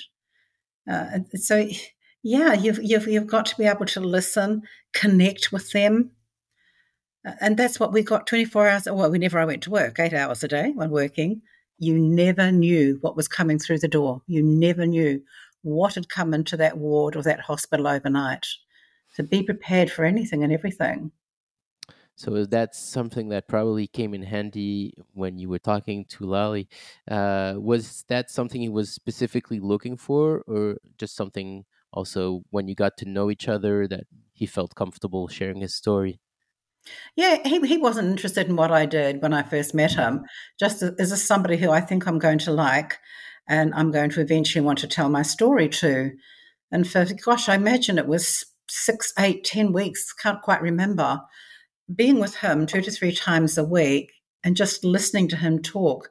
Uh, 0.89 1.19
so, 1.35 1.67
yeah, 2.23 2.53
you've, 2.53 2.79
you've 2.83 3.07
you've 3.07 3.27
got 3.27 3.45
to 3.47 3.57
be 3.57 3.65
able 3.65 3.85
to 3.85 3.99
listen, 3.99 4.63
connect 4.93 5.51
with 5.51 5.71
them, 5.71 6.11
and 7.39 7.57
that's 7.57 7.79
what 7.79 7.93
we 7.93 8.03
got 8.03 8.27
24 8.27 8.67
hours. 8.67 8.85
Well, 8.85 9.11
whenever 9.11 9.39
I 9.39 9.45
went 9.45 9.63
to 9.63 9.69
work, 9.69 9.99
eight 9.99 10.13
hours 10.13 10.43
a 10.43 10.47
day 10.47 10.71
when 10.71 10.89
working, 10.89 11.41
you 11.77 11.97
never 11.97 12.51
knew 12.51 12.97
what 13.01 13.15
was 13.15 13.27
coming 13.27 13.59
through 13.59 13.79
the 13.79 13.87
door. 13.87 14.21
You 14.27 14.43
never 14.43 14.85
knew 14.85 15.23
what 15.63 15.95
had 15.95 16.09
come 16.09 16.33
into 16.33 16.57
that 16.57 16.77
ward 16.77 17.15
or 17.15 17.23
that 17.23 17.41
hospital 17.41 17.87
overnight. 17.87 18.47
So 19.13 19.23
be 19.23 19.43
prepared 19.43 19.91
for 19.91 20.05
anything 20.05 20.43
and 20.43 20.53
everything. 20.53 21.11
So 22.21 22.45
that's 22.45 22.77
something 22.77 23.29
that 23.29 23.47
probably 23.47 23.87
came 23.87 24.13
in 24.13 24.21
handy 24.21 24.93
when 25.13 25.39
you 25.39 25.49
were 25.49 25.57
talking 25.57 26.05
to 26.09 26.25
Lale. 26.27 26.65
Uh, 27.09 27.55
was 27.57 28.05
that 28.09 28.29
something 28.29 28.61
he 28.61 28.69
was 28.69 28.91
specifically 28.91 29.59
looking 29.59 29.97
for, 29.97 30.43
or 30.45 30.77
just 30.99 31.15
something 31.15 31.65
also 31.91 32.43
when 32.51 32.67
you 32.67 32.75
got 32.75 32.95
to 32.97 33.09
know 33.09 33.31
each 33.31 33.47
other 33.47 33.87
that 33.87 34.03
he 34.33 34.45
felt 34.45 34.75
comfortable 34.75 35.27
sharing 35.27 35.61
his 35.61 35.73
story? 35.73 36.19
Yeah, 37.15 37.37
he, 37.43 37.59
he 37.61 37.77
wasn't 37.77 38.09
interested 38.09 38.47
in 38.47 38.55
what 38.55 38.71
I 38.71 38.85
did 38.85 39.19
when 39.23 39.33
I 39.33 39.41
first 39.41 39.73
met 39.73 39.93
him, 39.93 40.21
just 40.59 40.83
as, 40.83 41.11
as 41.11 41.23
somebody 41.23 41.57
who 41.57 41.71
I 41.71 41.81
think 41.81 42.05
I'm 42.05 42.19
going 42.19 42.39
to 42.39 42.51
like 42.51 42.99
and 43.49 43.73
I'm 43.73 43.89
going 43.89 44.11
to 44.11 44.21
eventually 44.21 44.63
want 44.63 44.77
to 44.79 44.87
tell 44.87 45.09
my 45.09 45.23
story 45.23 45.69
to. 45.69 46.11
And 46.71 46.87
for, 46.87 47.03
gosh, 47.25 47.49
I 47.49 47.55
imagine 47.55 47.97
it 47.97 48.07
was 48.07 48.45
six, 48.69 49.11
eight, 49.17 49.43
ten 49.43 49.73
weeks, 49.73 50.13
can't 50.13 50.41
quite 50.43 50.61
remember, 50.61 51.21
being 51.95 52.19
with 52.19 52.35
him 52.35 52.65
two 52.65 52.81
to 52.81 52.91
three 52.91 53.13
times 53.13 53.57
a 53.57 53.63
week 53.63 54.11
and 54.43 54.55
just 54.55 54.83
listening 54.83 55.27
to 55.29 55.35
him 55.35 55.61
talk. 55.61 56.09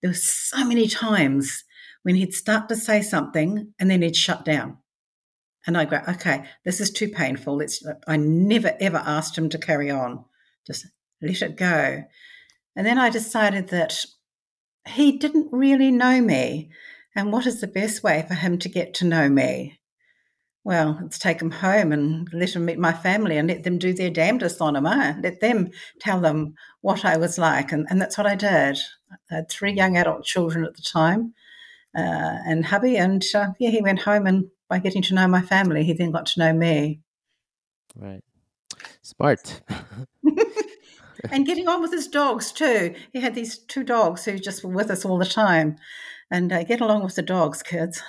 There 0.00 0.10
were 0.10 0.14
so 0.14 0.64
many 0.64 0.88
times 0.88 1.64
when 2.02 2.16
he'd 2.16 2.34
start 2.34 2.68
to 2.68 2.76
say 2.76 3.02
something 3.02 3.72
and 3.78 3.90
then 3.90 4.02
he'd 4.02 4.16
shut 4.16 4.44
down. 4.44 4.78
And 5.66 5.78
I 5.78 5.84
go, 5.84 6.00
okay, 6.08 6.44
this 6.64 6.80
is 6.80 6.90
too 6.90 7.08
painful. 7.08 7.60
It's, 7.60 7.84
I 8.08 8.16
never 8.16 8.76
ever 8.80 8.96
asked 8.96 9.38
him 9.38 9.48
to 9.50 9.58
carry 9.58 9.90
on. 9.90 10.24
Just 10.66 10.86
let 11.20 11.40
it 11.42 11.56
go. 11.56 12.02
And 12.74 12.86
then 12.86 12.98
I 12.98 13.10
decided 13.10 13.68
that 13.68 14.04
he 14.88 15.18
didn't 15.18 15.52
really 15.52 15.92
know 15.92 16.20
me. 16.20 16.70
And 17.14 17.32
what 17.32 17.46
is 17.46 17.60
the 17.60 17.66
best 17.66 18.02
way 18.02 18.24
for 18.26 18.34
him 18.34 18.58
to 18.58 18.68
get 18.68 18.94
to 18.94 19.04
know 19.04 19.28
me? 19.28 19.78
Well, 20.64 20.98
let's 21.02 21.18
take 21.18 21.40
them 21.40 21.50
home 21.50 21.90
and 21.90 22.28
let 22.32 22.52
them 22.52 22.66
meet 22.66 22.78
my 22.78 22.92
family 22.92 23.36
and 23.36 23.48
let 23.48 23.64
them 23.64 23.78
do 23.78 23.92
their 23.92 24.10
damnedest 24.10 24.60
on 24.60 24.76
him. 24.76 24.86
Eh? 24.86 25.14
Let 25.20 25.40
them 25.40 25.70
tell 25.98 26.20
them 26.20 26.54
what 26.82 27.04
I 27.04 27.16
was 27.16 27.36
like. 27.36 27.72
And, 27.72 27.86
and 27.90 28.00
that's 28.00 28.16
what 28.16 28.28
I 28.28 28.36
did. 28.36 28.78
I 29.30 29.34
had 29.34 29.48
three 29.48 29.72
young 29.72 29.96
adult 29.96 30.24
children 30.24 30.64
at 30.64 30.76
the 30.76 30.82
time 30.82 31.34
uh, 31.96 32.38
and 32.46 32.64
hubby. 32.64 32.96
And 32.96 33.24
uh, 33.34 33.48
yeah, 33.58 33.70
he 33.70 33.82
went 33.82 34.02
home 34.02 34.26
and 34.26 34.46
by 34.68 34.78
getting 34.78 35.02
to 35.02 35.14
know 35.14 35.26
my 35.26 35.42
family, 35.42 35.84
he 35.84 35.92
then 35.92 36.12
got 36.12 36.26
to 36.26 36.40
know 36.40 36.52
me. 36.52 37.00
Right. 37.96 38.22
Smart. 39.02 39.60
and 41.30 41.46
getting 41.46 41.68
on 41.68 41.82
with 41.82 41.92
his 41.92 42.08
dogs 42.08 42.52
too. 42.52 42.94
He 43.12 43.20
had 43.20 43.34
these 43.34 43.58
two 43.58 43.84
dogs 43.84 44.24
who 44.24 44.38
just 44.38 44.64
were 44.64 44.72
with 44.72 44.90
us 44.90 45.04
all 45.04 45.18
the 45.18 45.26
time, 45.26 45.76
and 46.30 46.52
uh, 46.52 46.64
get 46.64 46.80
along 46.80 47.04
with 47.04 47.16
the 47.16 47.22
dogs, 47.22 47.62
kids. 47.62 48.02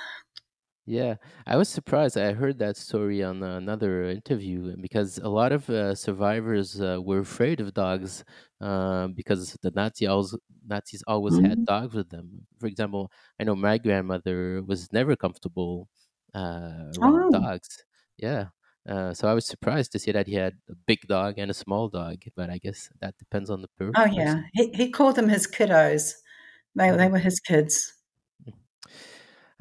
Yeah, 0.86 1.16
I 1.48 1.56
was 1.56 1.70
surprised. 1.70 2.18
I 2.18 2.34
heard 2.34 2.60
that 2.60 2.76
story 2.76 3.24
on 3.24 3.42
another 3.42 4.04
interview 4.04 4.76
because 4.82 5.18
a 5.18 5.30
lot 5.30 5.54
of 5.54 5.70
uh, 5.70 5.96
survivors 5.96 6.82
uh, 6.82 7.00
were 7.02 7.20
afraid 7.20 7.62
of 7.62 7.74
dogs 7.74 8.26
uh, 8.60 9.08
because 9.08 9.58
the 9.62 9.72
Nazi 9.72 10.08
always, 10.08 10.36
Nazis 10.68 11.02
always 11.08 11.36
mm-hmm. 11.36 11.46
had 11.46 11.66
dogs 11.66 11.94
with 11.94 12.10
them. 12.10 12.46
For 12.60 12.68
example, 12.68 13.12
I 13.40 13.46
know 13.46 13.56
my 13.56 13.78
grandmother 13.78 14.62
was 14.62 14.92
never 14.92 15.16
comfortable 15.16 15.88
uh, 16.36 16.92
around 17.00 17.34
oh. 17.34 17.42
dogs. 17.42 17.86
Yeah, 18.18 18.48
uh, 18.88 19.14
so 19.14 19.30
I 19.30 19.34
was 19.34 19.48
surprised 19.48 19.94
to 19.94 20.00
see 20.00 20.12
that 20.12 20.28
he 20.28 20.36
had 20.36 20.56
a 20.70 20.76
big 20.86 21.08
dog 21.08 21.36
and 21.38 21.50
a 21.50 21.54
small 21.54 21.88
dog, 21.88 22.18
but 22.36 22.50
I 22.50 22.58
guess 22.58 22.90
that 23.00 23.18
depends 23.18 23.50
on 23.50 23.62
the 23.62 23.70
per- 23.78 23.92
oh, 23.96 24.04
person. 24.04 24.12
Oh 24.12 24.22
yeah, 24.22 24.42
he, 24.52 24.72
he 24.74 24.90
called 24.90 25.16
them 25.16 25.30
his 25.30 25.48
kiddos. 25.48 26.16
They 26.76 26.92
they 26.92 27.08
were 27.08 27.20
his 27.20 27.40
kids. 27.40 27.94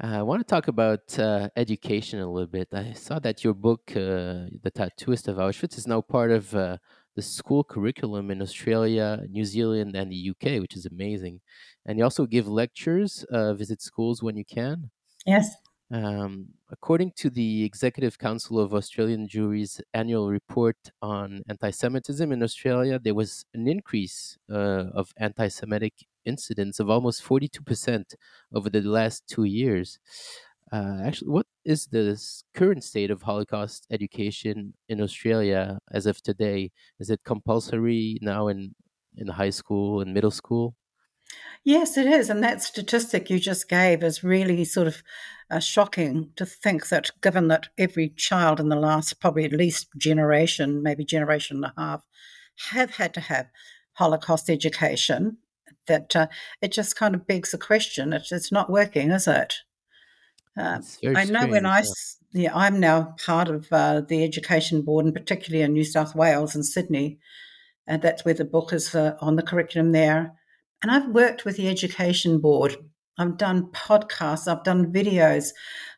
Uh, 0.03 0.19
I 0.19 0.21
want 0.21 0.41
to 0.41 0.43
talk 0.43 0.67
about 0.67 1.17
uh, 1.17 1.47
education 1.55 2.19
a 2.19 2.29
little 2.29 2.47
bit. 2.47 2.67
I 2.73 2.91
saw 2.91 3.19
that 3.19 3.41
your 3.41 3.53
book, 3.53 3.83
uh, 3.91 4.51
The 4.61 4.71
Tattooist 4.75 5.29
of 5.29 5.37
Auschwitz, 5.37 5.77
is 5.77 5.87
now 5.87 6.01
part 6.01 6.29
of 6.29 6.53
uh, 6.53 6.77
the 7.15 7.21
school 7.21 7.63
curriculum 7.63 8.29
in 8.29 8.41
Australia, 8.41 9.23
New 9.29 9.45
Zealand, 9.45 9.95
and 9.95 10.11
the 10.11 10.31
UK, 10.31 10.59
which 10.59 10.75
is 10.75 10.85
amazing. 10.85 11.39
And 11.85 11.97
you 11.97 12.03
also 12.03 12.25
give 12.25 12.49
lectures, 12.49 13.23
uh, 13.31 13.53
visit 13.53 13.81
schools 13.81 14.21
when 14.21 14.35
you 14.35 14.43
can. 14.43 14.91
Yes. 15.25 15.55
Um, 15.89 16.47
according 16.69 17.13
to 17.17 17.29
the 17.29 17.63
Executive 17.63 18.19
Council 18.19 18.59
of 18.59 18.73
Australian 18.73 19.29
Jewry's 19.29 19.79
annual 19.93 20.29
report 20.29 20.75
on 21.01 21.43
anti 21.47 21.69
Semitism 21.69 22.29
in 22.29 22.43
Australia, 22.43 22.99
there 22.99 23.15
was 23.15 23.45
an 23.53 23.69
increase 23.69 24.37
uh, 24.51 24.89
of 24.93 25.13
anti 25.15 25.47
Semitic 25.47 25.93
incidents 26.25 26.79
of 26.79 26.89
almost 26.89 27.23
42% 27.23 28.15
over 28.53 28.69
the 28.69 28.81
last 28.81 29.23
two 29.27 29.43
years. 29.43 29.99
Uh, 30.71 31.01
actually, 31.05 31.29
what 31.29 31.45
is 31.63 31.87
the 31.87 32.19
current 32.55 32.83
state 32.83 33.11
of 33.11 33.21
Holocaust 33.21 33.85
education 33.91 34.73
in 34.89 35.01
Australia 35.01 35.79
as 35.91 36.05
of 36.07 36.21
today? 36.21 36.71
Is 36.99 37.09
it 37.09 37.23
compulsory 37.23 38.17
now 38.21 38.47
in, 38.47 38.73
in 39.15 39.27
high 39.27 39.51
school 39.51 40.01
and 40.01 40.13
middle 40.13 40.31
school? 40.31 40.75
Yes, 41.63 41.97
it 41.97 42.07
is. 42.07 42.29
And 42.29 42.43
that 42.43 42.61
statistic 42.61 43.29
you 43.29 43.39
just 43.39 43.69
gave 43.69 44.03
is 44.03 44.23
really 44.23 44.65
sort 44.65 44.87
of 44.87 45.03
uh, 45.49 45.59
shocking 45.59 46.31
to 46.35 46.45
think 46.45 46.89
that, 46.89 47.11
given 47.21 47.47
that 47.47 47.69
every 47.77 48.09
child 48.09 48.59
in 48.59 48.69
the 48.69 48.75
last 48.75 49.19
probably 49.19 49.45
at 49.45 49.53
least 49.53 49.87
generation, 49.97 50.83
maybe 50.83 51.05
generation 51.05 51.57
and 51.57 51.65
a 51.65 51.73
half, 51.79 52.03
have 52.71 52.95
had 52.95 53.13
to 53.13 53.21
have 53.21 53.47
Holocaust 53.93 54.49
education, 54.49 55.37
that 55.87 56.15
uh, 56.15 56.27
it 56.61 56.71
just 56.71 56.95
kind 56.95 57.15
of 57.15 57.27
begs 57.27 57.51
the 57.51 57.57
question 57.57 58.13
it's, 58.13 58.31
it's 58.31 58.51
not 58.51 58.69
working, 58.69 59.11
is 59.11 59.27
it? 59.27 59.55
Uh, 60.57 60.79
I 61.15 61.25
know 61.25 61.47
when 61.47 61.65
I, 61.65 61.79
yeah. 61.79 62.43
yeah. 62.43 62.51
I'm 62.55 62.79
now 62.79 63.15
part 63.25 63.49
of 63.49 63.67
uh, 63.71 64.01
the 64.01 64.23
education 64.23 64.83
board, 64.83 65.05
and 65.05 65.13
particularly 65.13 65.63
in 65.63 65.73
New 65.73 65.83
South 65.83 66.15
Wales 66.15 66.53
and 66.53 66.65
Sydney, 66.65 67.19
and 67.87 68.01
that's 68.01 68.23
where 68.23 68.35
the 68.35 68.45
book 68.45 68.71
is 68.71 68.93
uh, 68.93 69.15
on 69.19 69.35
the 69.35 69.41
curriculum 69.41 69.91
there. 69.91 70.33
And 70.81 70.91
I've 70.91 71.09
worked 71.09 71.45
with 71.45 71.57
the 71.57 71.69
education 71.69 72.39
board. 72.39 72.75
I've 73.17 73.37
done 73.37 73.71
podcasts, 73.71 74.47
I've 74.47 74.63
done 74.63 74.91
videos, 74.91 75.49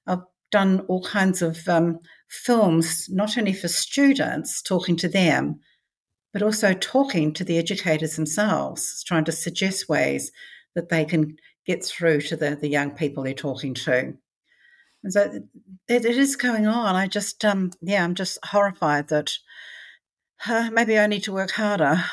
I've 0.07 0.23
done 0.51 0.81
all 0.87 1.03
kinds 1.03 1.41
of 1.41 1.67
um, 1.67 1.99
films, 2.29 3.07
not 3.09 3.37
only 3.37 3.53
for 3.53 3.67
students, 3.67 4.61
talking 4.61 4.95
to 4.97 5.07
them, 5.07 5.59
but 6.35 6.43
also 6.43 6.73
talking 6.73 7.31
to 7.31 7.45
the 7.45 7.57
educators 7.57 8.17
themselves, 8.17 9.01
trying 9.05 9.23
to 9.23 9.31
suggest 9.31 9.87
ways 9.87 10.33
that 10.75 10.89
they 10.89 11.05
can 11.05 11.37
get 11.65 11.81
through 11.81 12.19
to 12.19 12.35
the, 12.35 12.57
the 12.57 12.67
young 12.67 12.91
people 12.91 13.23
they're 13.23 13.33
talking 13.33 13.73
to. 13.73 14.13
And 15.01 15.13
so 15.13 15.31
it, 15.87 16.03
it 16.03 16.17
is 16.17 16.35
going 16.35 16.67
on. 16.67 16.93
I 16.93 17.07
just, 17.07 17.45
um, 17.45 17.71
yeah, 17.81 18.03
I'm 18.03 18.15
just 18.15 18.37
horrified 18.43 19.07
that 19.07 19.31
uh, 20.45 20.69
maybe 20.73 20.99
I 20.99 21.07
need 21.07 21.23
to 21.23 21.31
work 21.31 21.51
harder. 21.51 22.03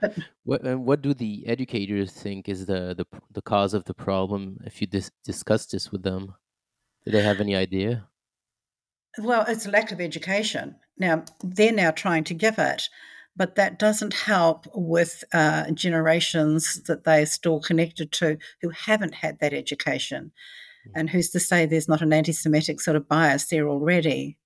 But 0.00 0.18
what 0.42 0.62
and 0.62 0.84
what 0.84 1.00
do 1.00 1.14
the 1.14 1.46
educators 1.46 2.10
think 2.10 2.48
is 2.48 2.66
the 2.66 2.96
the, 2.98 3.06
the 3.30 3.42
cause 3.42 3.74
of 3.74 3.84
the 3.84 3.94
problem? 3.94 4.58
If 4.66 4.80
you 4.80 4.88
dis- 4.88 5.12
discuss 5.24 5.66
this 5.66 5.92
with 5.92 6.02
them, 6.02 6.34
do 7.04 7.12
they 7.12 7.22
have 7.22 7.40
any 7.40 7.54
idea? 7.54 8.08
Well, 9.18 9.44
it's 9.46 9.66
a 9.66 9.70
lack 9.70 9.92
of 9.92 10.00
education. 10.00 10.74
Now 10.98 11.24
they're 11.44 11.70
now 11.70 11.92
trying 11.92 12.24
to 12.24 12.34
give 12.34 12.58
it, 12.58 12.88
but 13.36 13.54
that 13.56 13.78
doesn't 13.78 14.14
help 14.14 14.66
with 14.74 15.22
uh, 15.32 15.70
generations 15.72 16.80
that 16.84 17.04
they're 17.04 17.26
still 17.26 17.60
connected 17.60 18.10
to 18.12 18.38
who 18.62 18.70
haven't 18.70 19.14
had 19.14 19.38
that 19.40 19.52
education. 19.52 20.32
Mm. 20.88 20.92
And 20.94 21.10
who's 21.10 21.30
to 21.30 21.40
say 21.40 21.66
there's 21.66 21.88
not 21.88 22.02
an 22.02 22.12
anti 22.12 22.32
Semitic 22.32 22.80
sort 22.80 22.96
of 22.96 23.08
bias 23.08 23.46
there 23.46 23.68
already? 23.68 24.38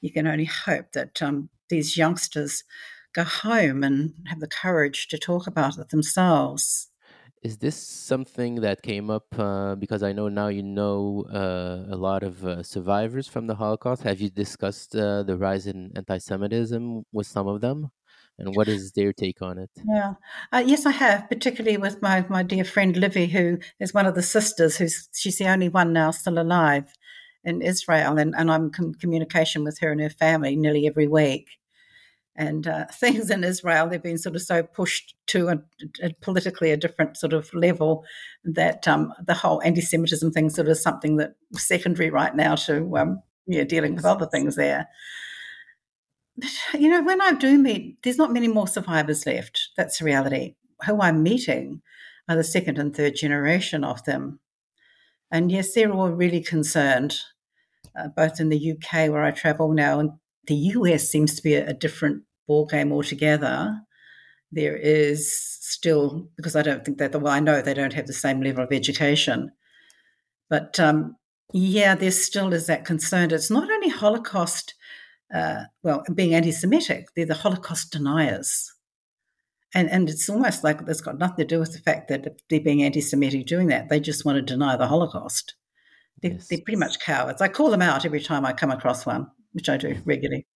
You 0.00 0.10
can 0.10 0.26
only 0.26 0.46
hope 0.46 0.92
that 0.92 1.20
um, 1.20 1.50
these 1.68 1.96
youngsters 1.96 2.64
go 3.12 3.24
home 3.24 3.84
and 3.84 4.14
have 4.26 4.40
the 4.40 4.48
courage 4.48 5.08
to 5.08 5.18
talk 5.18 5.46
about 5.46 5.78
it 5.78 5.90
themselves. 5.90 6.88
Is 7.42 7.58
this 7.58 7.76
something 7.76 8.56
that 8.56 8.82
came 8.82 9.08
up 9.08 9.26
uh, 9.38 9.74
because 9.74 10.02
I 10.02 10.12
know 10.12 10.28
now 10.28 10.48
you 10.48 10.62
know 10.62 11.24
uh, 11.32 11.86
a 11.92 11.96
lot 11.96 12.22
of 12.22 12.44
uh, 12.44 12.62
survivors 12.62 13.28
from 13.28 13.46
the 13.46 13.54
Holocaust? 13.54 14.02
Have 14.02 14.20
you 14.20 14.28
discussed 14.28 14.94
uh, 14.94 15.22
the 15.22 15.36
rise 15.36 15.66
in 15.66 15.90
anti 15.96 16.18
Semitism 16.18 17.04
with 17.12 17.26
some 17.26 17.48
of 17.48 17.60
them? 17.62 17.90
And 18.40 18.56
what 18.56 18.68
is 18.68 18.92
their 18.92 19.12
take 19.12 19.42
on 19.42 19.58
it? 19.58 19.70
Yeah, 19.86 20.14
uh, 20.52 20.62
yes, 20.66 20.86
I 20.86 20.92
have, 20.92 21.28
particularly 21.28 21.76
with 21.76 22.00
my, 22.02 22.24
my 22.28 22.42
dear 22.42 22.64
friend 22.64 22.96
Livy, 22.96 23.26
who 23.26 23.58
is 23.78 23.94
one 23.94 24.06
of 24.06 24.14
the 24.14 24.22
sisters, 24.22 24.76
who's 24.76 25.08
she's 25.14 25.38
the 25.38 25.48
only 25.48 25.68
one 25.68 25.92
now 25.92 26.10
still 26.10 26.38
alive 26.38 26.92
in 27.44 27.62
Israel, 27.62 28.18
and, 28.18 28.34
and 28.36 28.50
I'm 28.50 28.70
in 28.78 28.94
communication 28.94 29.64
with 29.64 29.78
her 29.80 29.92
and 29.92 30.00
her 30.00 30.10
family 30.10 30.56
nearly 30.56 30.86
every 30.86 31.06
week 31.06 31.48
and 32.40 32.66
uh, 32.66 32.86
things 32.92 33.30
in 33.30 33.44
Israel, 33.44 33.88
they've 33.88 34.02
been 34.02 34.18
sort 34.18 34.34
of 34.34 34.42
so 34.42 34.62
pushed 34.62 35.14
to 35.28 35.48
a, 35.48 35.58
a 36.02 36.12
politically 36.20 36.70
a 36.72 36.76
different 36.76 37.16
sort 37.16 37.32
of 37.32 37.52
level 37.54 38.04
that 38.44 38.88
um, 38.88 39.12
the 39.24 39.34
whole 39.34 39.62
anti-Semitism 39.62 40.32
thing 40.32 40.50
sort 40.50 40.68
of 40.68 40.78
something 40.78 41.16
that 41.16 41.34
secondary 41.52 42.10
right 42.10 42.34
now 42.34 42.54
to 42.54 42.96
um, 42.96 43.22
yeah 43.46 43.64
dealing 43.64 43.94
with 43.94 44.04
other 44.04 44.26
things 44.26 44.56
there. 44.56 44.88
You 46.78 46.88
know, 46.88 47.02
when 47.02 47.20
I 47.20 47.32
do 47.32 47.58
meet, 47.58 48.02
there's 48.02 48.18
not 48.18 48.32
many 48.32 48.48
more 48.48 48.68
survivors 48.68 49.26
left. 49.26 49.70
That's 49.76 49.98
the 49.98 50.04
reality. 50.04 50.54
Who 50.86 51.00
I'm 51.00 51.22
meeting 51.22 51.82
are 52.28 52.36
the 52.36 52.44
second 52.44 52.78
and 52.78 52.94
third 52.94 53.16
generation 53.16 53.84
of 53.84 54.04
them, 54.04 54.40
and 55.30 55.50
yes, 55.50 55.74
they're 55.74 55.92
all 55.92 56.10
really 56.10 56.40
concerned. 56.40 57.16
Uh, 57.98 58.06
both 58.06 58.38
in 58.38 58.50
the 58.50 58.72
UK 58.72 59.10
where 59.10 59.24
I 59.24 59.32
travel 59.32 59.72
now 59.72 59.98
and 59.98 60.12
the 60.46 60.54
US 60.54 61.08
seems 61.08 61.34
to 61.34 61.42
be 61.42 61.54
a, 61.54 61.68
a 61.68 61.74
different 61.74 62.22
ball 62.46 62.66
game 62.66 62.92
altogether. 62.92 63.80
There 64.52 64.76
is 64.76 65.32
still 65.60 66.28
because 66.36 66.56
I 66.56 66.62
don't 66.62 66.84
think 66.84 66.98
that 66.98 67.12
the 67.12 67.18
well, 67.18 67.32
I 67.32 67.40
know 67.40 67.62
they 67.62 67.74
don't 67.74 67.92
have 67.94 68.06
the 68.06 68.12
same 68.12 68.40
level 68.40 68.64
of 68.64 68.72
education, 68.72 69.52
but 70.48 70.80
um, 70.80 71.16
yeah, 71.52 71.94
there 71.94 72.10
still 72.10 72.52
is 72.52 72.66
that 72.66 72.84
concern. 72.84 73.30
It's 73.30 73.50
not 73.50 73.70
only 73.70 73.88
Holocaust 73.88 74.74
uh, 75.34 75.64
well, 75.82 76.04
being 76.14 76.34
anti 76.34 76.52
Semitic. 76.52 77.08
They're 77.14 77.26
the 77.26 77.34
Holocaust 77.34 77.92
deniers. 77.92 78.72
And, 79.72 79.88
and 79.88 80.08
it's 80.08 80.28
almost 80.28 80.64
like 80.64 80.80
it's 80.88 81.00
got 81.00 81.18
nothing 81.18 81.36
to 81.36 81.44
do 81.44 81.60
with 81.60 81.72
the 81.72 81.78
fact 81.78 82.08
that 82.08 82.40
they're 82.48 82.60
being 82.60 82.82
anti 82.82 83.00
Semitic 83.00 83.46
doing 83.46 83.68
that. 83.68 83.88
They 83.88 84.00
just 84.00 84.24
want 84.24 84.36
to 84.36 84.42
deny 84.42 84.76
the 84.76 84.88
Holocaust. 84.88 85.54
They're, 86.22 86.32
yes. 86.32 86.48
they're 86.48 86.60
pretty 86.64 86.78
much 86.78 87.00
cowards. 87.00 87.40
I 87.40 87.48
call 87.48 87.70
them 87.70 87.82
out 87.82 88.04
every 88.04 88.20
time 88.20 88.44
I 88.44 88.52
come 88.52 88.70
across 88.70 89.06
one, 89.06 89.30
which 89.52 89.68
I 89.68 89.76
do 89.76 89.96
regularly. 90.04 90.46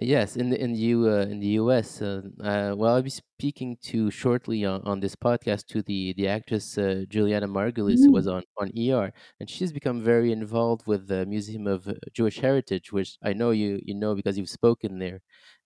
Yes, 0.00 0.36
in 0.36 0.50
the 0.50 0.60
in 0.60 0.72
the 0.74 0.78
U, 0.78 1.08
uh, 1.08 1.22
in 1.22 1.40
the 1.40 1.56
U.S. 1.62 2.02
Uh, 2.02 2.20
uh, 2.42 2.74
well, 2.76 2.96
I'll 2.96 3.02
be 3.02 3.08
speaking 3.08 3.78
to 3.84 4.10
shortly 4.10 4.62
on, 4.64 4.82
on 4.84 5.00
this 5.00 5.16
podcast 5.16 5.66
to 5.68 5.80
the 5.80 6.12
the 6.18 6.28
actress 6.28 6.76
uh, 6.76 7.04
Julianna 7.08 7.48
Margulies, 7.48 8.00
who 8.04 8.12
was 8.12 8.26
mm. 8.26 8.34
on 8.34 8.42
on 8.58 8.70
ER, 8.76 9.10
and 9.40 9.48
she's 9.48 9.72
become 9.72 10.02
very 10.02 10.32
involved 10.32 10.86
with 10.86 11.08
the 11.08 11.24
Museum 11.24 11.66
of 11.66 11.88
uh, 11.88 11.94
Jewish 12.12 12.40
Heritage, 12.40 12.92
which 12.92 13.16
I 13.24 13.32
know 13.32 13.52
you 13.52 13.80
you 13.82 13.94
know 13.94 14.14
because 14.14 14.36
you've 14.36 14.50
spoken 14.50 14.98
there, 14.98 15.22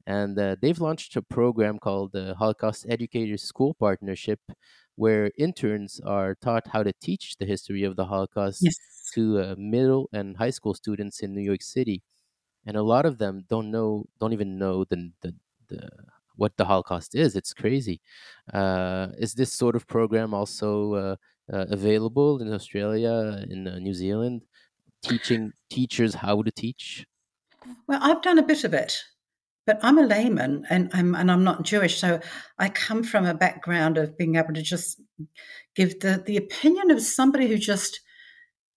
and 0.07 0.39
uh, 0.39 0.55
they've 0.63 0.81
launched 0.81 1.17
a 1.17 1.23
program 1.23 1.81
called 1.81 2.13
the 2.13 2.37
Holocaust 2.37 2.87
Educators 2.89 3.43
School 3.43 3.75
Partnership, 3.75 4.41
where 4.95 5.33
interns 5.39 6.01
are 6.07 6.37
taught 6.37 6.69
how 6.69 6.85
to 6.85 6.93
teach 7.03 7.37
the 7.39 7.47
history 7.47 7.83
of 7.83 7.97
the 7.97 8.05
Holocaust 8.05 8.61
yes. 8.63 8.77
to 9.15 9.57
middle 9.59 10.09
and 10.13 10.37
high 10.37 10.51
school 10.51 10.75
students 10.75 11.19
in 11.19 11.35
New 11.35 11.43
York 11.43 11.63
City 11.63 12.05
and 12.67 12.77
a 12.77 12.83
lot 12.83 13.07
of 13.07 13.19
them 13.19 13.45
don't 13.49 13.71
know 13.71 14.07
don't 14.21 14.33
even 14.33 14.59
know 14.59 14.85
the 14.85 15.13
the, 15.23 15.35
the 15.69 15.89
what 16.37 16.57
the 16.57 16.65
holocaust 16.65 17.15
is. 17.15 17.37
It's 17.37 17.53
crazy. 17.53 18.01
Uh, 18.53 19.09
is 19.19 19.35
this 19.35 19.53
sort 19.53 19.77
of 19.77 19.87
program 19.87 20.33
also 20.33 20.95
uh, 20.95 21.17
uh, 21.53 21.67
available 21.69 22.41
in 22.41 22.53
australia 22.53 23.45
in 23.51 23.67
uh, 23.67 23.79
new 23.79 23.93
zealand 23.93 24.43
teaching 25.03 25.53
teachers 25.69 26.15
how 26.15 26.43
to 26.43 26.51
teach? 26.51 27.07
Well 27.87 27.99
i've 28.03 28.23
done 28.23 28.39
a 28.39 28.43
bit 28.43 28.65
of 28.65 28.73
it 28.73 29.03
but 29.67 29.79
i'm 29.83 29.99
a 29.99 30.07
layman 30.07 30.65
and 30.71 30.91
i'm 30.95 31.15
and 31.15 31.31
i'm 31.31 31.45
not 31.45 31.63
jewish 31.63 31.99
so 31.99 32.21
i 32.59 32.69
come 32.69 33.03
from 33.03 33.27
a 33.27 33.35
background 33.35 33.99
of 33.99 34.17
being 34.17 34.37
able 34.37 34.55
to 34.55 34.63
just 34.63 35.01
give 35.75 36.01
the 36.01 36.23
the 36.25 36.37
opinion 36.37 36.91
of 36.91 37.03
somebody 37.03 37.49
who 37.49 37.59
just 37.59 38.01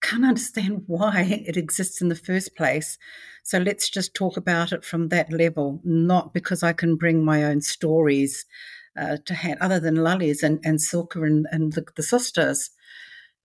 can't 0.02 0.24
understand 0.24 0.82
why 0.86 1.22
it 1.46 1.56
exists 1.56 2.02
in 2.02 2.08
the 2.08 2.14
first 2.14 2.54
place. 2.56 2.98
So 3.42 3.58
let's 3.58 3.90
just 3.90 4.14
talk 4.14 4.36
about 4.36 4.72
it 4.72 4.84
from 4.84 5.08
that 5.08 5.32
level, 5.32 5.80
not 5.84 6.32
because 6.32 6.62
I 6.62 6.72
can 6.72 6.96
bring 6.96 7.24
my 7.24 7.44
own 7.44 7.60
stories 7.60 8.44
uh, 8.98 9.16
to 9.24 9.34
hand, 9.34 9.58
other 9.60 9.80
than 9.80 9.96
Lale's 9.96 10.42
and, 10.42 10.60
and 10.64 10.78
Cilka 10.78 11.26
and, 11.26 11.46
and 11.50 11.72
the, 11.72 11.84
the 11.96 12.02
sisters. 12.02 12.70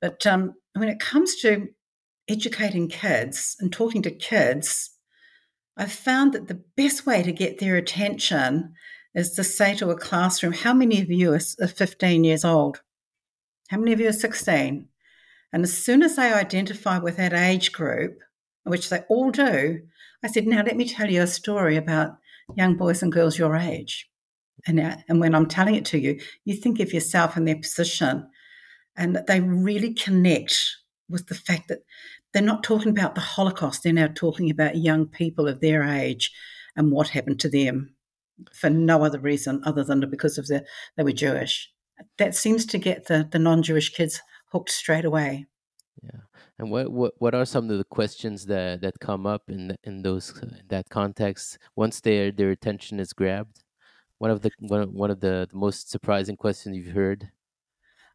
But 0.01 0.25
um, 0.27 0.53
when 0.73 0.89
it 0.89 0.99
comes 0.99 1.35
to 1.37 1.67
educating 2.27 2.89
kids 2.89 3.55
and 3.59 3.71
talking 3.71 4.01
to 4.03 4.11
kids, 4.11 4.91
I've 5.75 5.91
found 5.91 6.33
that 6.33 6.47
the 6.47 6.61
best 6.75 7.05
way 7.05 7.23
to 7.23 7.31
get 7.31 7.59
their 7.59 7.75
attention 7.75 8.73
is 9.15 9.31
to 9.31 9.43
say 9.43 9.75
to 9.75 9.89
a 9.89 9.97
classroom, 9.97 10.53
How 10.53 10.73
many 10.73 11.01
of 11.01 11.09
you 11.09 11.33
are 11.33 11.39
15 11.39 12.23
years 12.23 12.45
old? 12.45 12.81
How 13.69 13.77
many 13.77 13.93
of 13.93 13.99
you 13.99 14.09
are 14.09 14.13
16? 14.13 14.87
And 15.53 15.63
as 15.63 15.77
soon 15.77 16.03
as 16.03 16.15
they 16.15 16.33
identify 16.33 16.99
with 16.99 17.17
that 17.17 17.33
age 17.33 17.71
group, 17.71 18.19
which 18.69 18.89
they 18.89 18.99
all 19.09 19.31
do, 19.31 19.81
I 20.23 20.27
said, 20.27 20.47
Now 20.47 20.63
let 20.63 20.77
me 20.77 20.87
tell 20.87 21.09
you 21.09 21.21
a 21.21 21.27
story 21.27 21.75
about 21.77 22.17
young 22.55 22.75
boys 22.75 23.03
and 23.03 23.11
girls 23.11 23.37
your 23.37 23.55
age. 23.55 24.09
And, 24.65 24.79
uh, 24.79 24.97
and 25.07 25.19
when 25.19 25.35
I'm 25.35 25.47
telling 25.47 25.75
it 25.75 25.85
to 25.85 25.99
you, 25.99 26.19
you 26.45 26.55
think 26.55 26.79
of 26.79 26.93
yourself 26.93 27.37
in 27.37 27.45
their 27.45 27.57
position 27.57 28.27
and 28.95 29.19
they 29.27 29.39
really 29.39 29.93
connect 29.93 30.57
with 31.09 31.27
the 31.27 31.35
fact 31.35 31.67
that 31.67 31.79
they're 32.33 32.41
not 32.41 32.63
talking 32.63 32.91
about 32.91 33.15
the 33.15 33.21
Holocaust, 33.21 33.83
they're 33.83 33.93
now 33.93 34.07
talking 34.07 34.49
about 34.49 34.77
young 34.77 35.05
people 35.07 35.47
of 35.47 35.61
their 35.61 35.83
age 35.83 36.31
and 36.75 36.91
what 36.91 37.09
happened 37.09 37.39
to 37.41 37.49
them 37.49 37.95
for 38.53 38.69
no 38.69 39.03
other 39.03 39.19
reason 39.19 39.61
other 39.65 39.83
than 39.83 40.07
because 40.09 40.37
of 40.37 40.47
the, 40.47 40.65
they 40.95 41.03
were 41.03 41.11
Jewish. 41.11 41.71
That 42.17 42.35
seems 42.35 42.65
to 42.67 42.77
get 42.77 43.07
the, 43.07 43.27
the 43.31 43.39
non 43.39 43.63
Jewish 43.63 43.89
kids 43.89 44.21
hooked 44.51 44.69
straight 44.69 45.05
away. 45.05 45.45
Yeah. 46.03 46.21
And 46.59 46.71
what, 46.71 46.91
what 46.91 47.13
what 47.19 47.35
are 47.35 47.45
some 47.45 47.69
of 47.69 47.77
the 47.77 47.83
questions 47.83 48.45
that 48.45 48.81
that 48.81 48.99
come 48.99 49.25
up 49.25 49.43
in 49.49 49.77
in 49.83 50.01
those 50.01 50.37
in 50.41 50.61
that 50.69 50.89
context 50.89 51.57
once 51.75 52.01
their 52.01 52.31
their 52.31 52.51
attention 52.51 52.99
is 52.99 53.13
grabbed? 53.13 53.63
One 54.17 54.31
of 54.31 54.41
the 54.41 54.51
one, 54.59 54.93
one 54.93 55.11
of 55.11 55.19
the, 55.19 55.47
the 55.49 55.57
most 55.57 55.89
surprising 55.89 56.37
questions 56.37 56.75
you've 56.75 56.95
heard. 56.95 57.31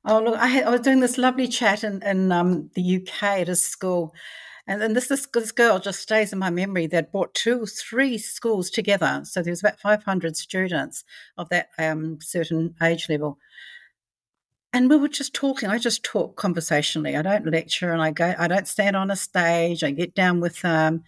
Oh 0.04 0.20
look, 0.20 0.36
I, 0.36 0.48
had, 0.48 0.64
I 0.64 0.70
was 0.70 0.80
doing 0.80 1.00
this 1.00 1.18
lovely 1.18 1.46
chat 1.46 1.84
in 1.84 2.02
in 2.02 2.32
um, 2.32 2.70
the 2.74 2.96
UK 2.96 3.22
at 3.22 3.48
a 3.48 3.54
school, 3.54 4.12
and 4.66 4.80
then 4.80 4.94
this, 4.94 5.06
this 5.06 5.26
this 5.32 5.52
girl 5.52 5.78
just 5.78 6.00
stays 6.00 6.32
in 6.32 6.40
my 6.40 6.50
memory. 6.50 6.88
They'd 6.88 7.12
brought 7.12 7.34
two, 7.34 7.66
three 7.66 8.18
schools 8.18 8.70
together, 8.70 9.22
so 9.24 9.42
there 9.42 9.52
was 9.52 9.60
about 9.60 9.78
five 9.78 10.02
hundred 10.02 10.36
students 10.36 11.04
of 11.38 11.48
that 11.50 11.68
um, 11.78 12.18
certain 12.20 12.74
age 12.82 13.08
level, 13.08 13.38
and 14.72 14.88
we 14.88 14.96
were 14.96 15.08
just 15.08 15.34
talking. 15.34 15.68
I 15.68 15.78
just 15.78 16.02
talk 16.02 16.36
conversationally. 16.36 17.16
I 17.16 17.22
don't 17.22 17.46
lecture, 17.46 17.92
and 17.92 18.00
I 18.00 18.10
go. 18.10 18.34
I 18.38 18.48
don't 18.48 18.68
stand 18.68 18.96
on 18.96 19.10
a 19.10 19.16
stage. 19.16 19.84
I 19.84 19.90
get 19.90 20.14
down 20.14 20.40
with 20.40 20.62
them, 20.62 21.04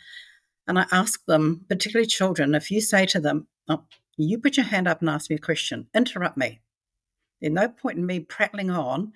and 0.67 0.79
I 0.79 0.87
ask 0.93 1.25
them, 1.27 1.65
particularly 1.69 2.07
children, 2.07 2.55
if 2.55 2.71
you 2.71 2.81
say 2.81 3.07
to 3.07 3.21
them, 3.21 3.47
oh, 3.69 3.85
"You 4.17 4.39
put 4.39 4.57
your 4.57 4.67
hand 4.67 4.87
up 4.87 5.01
and 5.01 5.09
ask 5.09 5.31
me 5.31 5.37
a 5.37 5.39
question," 5.39 5.89
interrupt 5.95 6.37
me. 6.37 6.61
There's 7.41 7.53
no 7.53 7.69
point 7.69 7.99
in 7.99 8.07
me 8.07 8.21
prattling 8.21 8.71
on 8.71 9.13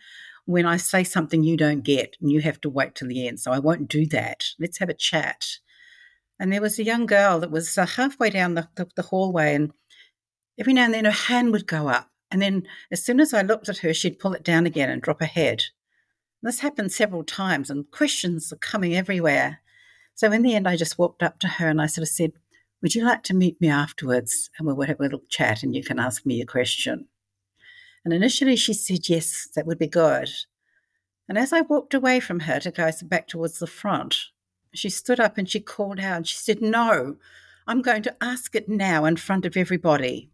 when 0.46 0.64
I 0.66 0.78
say 0.78 1.04
something 1.04 1.42
you 1.42 1.56
don't 1.56 1.82
get, 1.84 2.16
and 2.20 2.30
you 2.30 2.40
have 2.40 2.60
to 2.62 2.70
wait 2.70 2.94
till 2.94 3.08
the 3.08 3.28
end. 3.28 3.40
So 3.40 3.52
I 3.52 3.58
won't 3.58 3.88
do 3.88 4.06
that. 4.06 4.44
Let's 4.58 4.78
have 4.78 4.88
a 4.88 4.94
chat. 4.94 5.46
And 6.40 6.52
there 6.52 6.60
was 6.62 6.78
a 6.78 6.84
young 6.84 7.06
girl 7.06 7.40
that 7.40 7.50
was 7.50 7.76
uh, 7.76 7.84
halfway 7.84 8.30
down 8.30 8.54
the, 8.54 8.68
the, 8.76 8.88
the 8.96 9.02
hallway, 9.02 9.54
and 9.54 9.72
every 10.58 10.72
now 10.72 10.84
and 10.86 10.94
then 10.94 11.04
her 11.04 11.10
hand 11.10 11.52
would 11.52 11.66
go 11.66 11.88
up 11.88 12.10
and 12.30 12.42
then 12.42 12.66
as 12.90 13.02
soon 13.02 13.20
as 13.20 13.32
I 13.32 13.42
looked 13.42 13.68
at 13.68 13.78
her, 13.78 13.94
she'd 13.94 14.18
pull 14.18 14.34
it 14.34 14.44
down 14.44 14.66
again 14.66 14.90
and 14.90 15.00
drop 15.00 15.20
her 15.20 15.26
head. 15.26 15.64
This 16.42 16.60
happened 16.60 16.92
several 16.92 17.24
times, 17.24 17.70
and 17.70 17.90
questions 17.90 18.52
are 18.52 18.56
coming 18.56 18.94
everywhere. 18.94 19.60
So 20.14 20.30
in 20.32 20.42
the 20.42 20.54
end, 20.54 20.68
I 20.68 20.76
just 20.76 20.98
walked 20.98 21.22
up 21.22 21.38
to 21.40 21.48
her 21.48 21.68
and 21.68 21.80
I 21.80 21.86
sort 21.86 22.02
of 22.02 22.08
said, 22.08 22.32
Would 22.82 22.94
you 22.94 23.04
like 23.04 23.22
to 23.24 23.34
meet 23.34 23.60
me 23.60 23.68
afterwards? 23.68 24.50
And 24.58 24.66
we'll 24.66 24.86
have 24.86 25.00
a 25.00 25.02
little 25.02 25.22
chat 25.28 25.62
and 25.62 25.74
you 25.74 25.82
can 25.82 25.98
ask 25.98 26.26
me 26.26 26.40
a 26.40 26.46
question. 26.46 27.06
And 28.04 28.12
initially 28.12 28.56
she 28.56 28.72
said, 28.72 29.08
Yes, 29.08 29.48
that 29.54 29.66
would 29.66 29.78
be 29.78 29.86
good. 29.86 30.28
And 31.28 31.38
as 31.38 31.52
I 31.52 31.60
walked 31.62 31.94
away 31.94 32.20
from 32.20 32.40
her 32.40 32.58
to 32.60 32.70
go 32.70 32.90
back 33.04 33.28
towards 33.28 33.58
the 33.58 33.66
front, 33.66 34.16
she 34.74 34.90
stood 34.90 35.20
up 35.20 35.38
and 35.38 35.48
she 35.48 35.60
called 35.60 36.00
out 36.00 36.16
and 36.16 36.26
she 36.26 36.36
said, 36.36 36.62
No, 36.62 37.16
I'm 37.66 37.82
going 37.82 38.02
to 38.02 38.16
ask 38.20 38.54
it 38.54 38.68
now 38.68 39.04
in 39.04 39.16
front 39.16 39.44
of 39.44 39.56
everybody. 39.56 40.30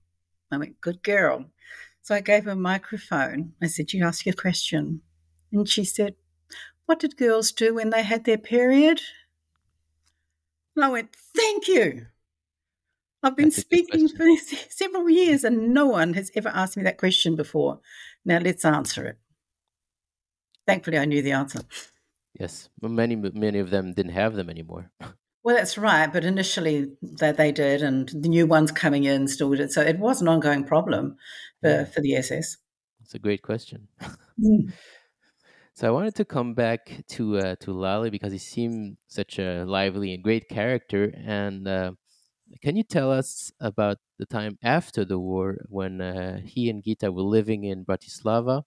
I 0.50 0.58
went, 0.58 0.80
Good 0.80 1.02
girl. 1.02 1.46
So 2.04 2.14
I 2.14 2.20
gave 2.20 2.44
her 2.44 2.50
a 2.50 2.56
microphone. 2.56 3.54
I 3.62 3.66
said, 3.66 3.94
You 3.94 4.04
ask 4.04 4.26
your 4.26 4.34
question. 4.34 5.00
And 5.50 5.66
she 5.66 5.84
said, 5.84 6.16
What 6.84 7.00
did 7.00 7.16
girls 7.16 7.50
do 7.50 7.74
when 7.74 7.88
they 7.88 8.02
had 8.02 8.24
their 8.24 8.36
period? 8.36 9.00
And 10.76 10.84
I 10.84 10.90
went, 10.90 11.16
Thank 11.34 11.66
you. 11.66 12.08
I've 13.22 13.36
been 13.36 13.50
speaking 13.50 14.08
for 14.08 14.26
several 14.68 15.08
years 15.08 15.44
and 15.44 15.72
no 15.72 15.86
one 15.86 16.12
has 16.12 16.30
ever 16.34 16.50
asked 16.50 16.76
me 16.76 16.82
that 16.82 16.98
question 16.98 17.36
before. 17.36 17.80
Now 18.22 18.38
let's 18.38 18.66
answer 18.66 19.06
it. 19.06 19.18
Thankfully, 20.66 20.98
I 20.98 21.06
knew 21.06 21.22
the 21.22 21.32
answer. 21.32 21.60
Yes, 22.38 22.68
many 22.82 23.16
many 23.16 23.60
of 23.60 23.70
them 23.70 23.94
didn't 23.94 24.12
have 24.12 24.34
them 24.34 24.50
anymore. 24.50 24.90
Well, 25.44 25.56
that's 25.56 25.76
right. 25.76 26.10
But 26.10 26.24
initially, 26.24 26.90
they, 27.02 27.32
they 27.32 27.52
did, 27.52 27.82
and 27.82 28.08
the 28.08 28.28
new 28.28 28.46
ones 28.46 28.72
coming 28.72 29.04
in 29.04 29.28
still 29.28 29.50
did. 29.50 29.70
So 29.70 29.82
it 29.82 29.98
was 29.98 30.22
an 30.22 30.28
ongoing 30.28 30.64
problem 30.64 31.16
for, 31.60 31.68
yeah. 31.68 31.84
for 31.84 32.00
the 32.00 32.16
SS. 32.16 32.56
That's 33.00 33.14
a 33.14 33.18
great 33.18 33.42
question. 33.42 33.88
Mm. 34.40 34.72
So 35.76 35.88
I 35.88 35.90
wanted 35.90 36.14
to 36.14 36.24
come 36.24 36.54
back 36.54 37.02
to 37.18 37.36
uh, 37.38 37.56
to 37.62 37.72
Lale 37.72 38.08
because 38.08 38.30
he 38.30 38.38
seemed 38.38 38.96
such 39.08 39.40
a 39.40 39.64
lively 39.64 40.14
and 40.14 40.22
great 40.22 40.48
character. 40.48 41.12
And 41.16 41.66
uh, 41.66 41.92
can 42.62 42.76
you 42.76 42.84
tell 42.84 43.10
us 43.10 43.50
about 43.58 43.98
the 44.16 44.24
time 44.24 44.56
after 44.62 45.04
the 45.04 45.18
war 45.18 45.58
when 45.68 46.00
uh, 46.00 46.38
he 46.44 46.70
and 46.70 46.80
Gita 46.80 47.10
were 47.10 47.22
living 47.22 47.64
in 47.64 47.84
Bratislava? 47.84 48.62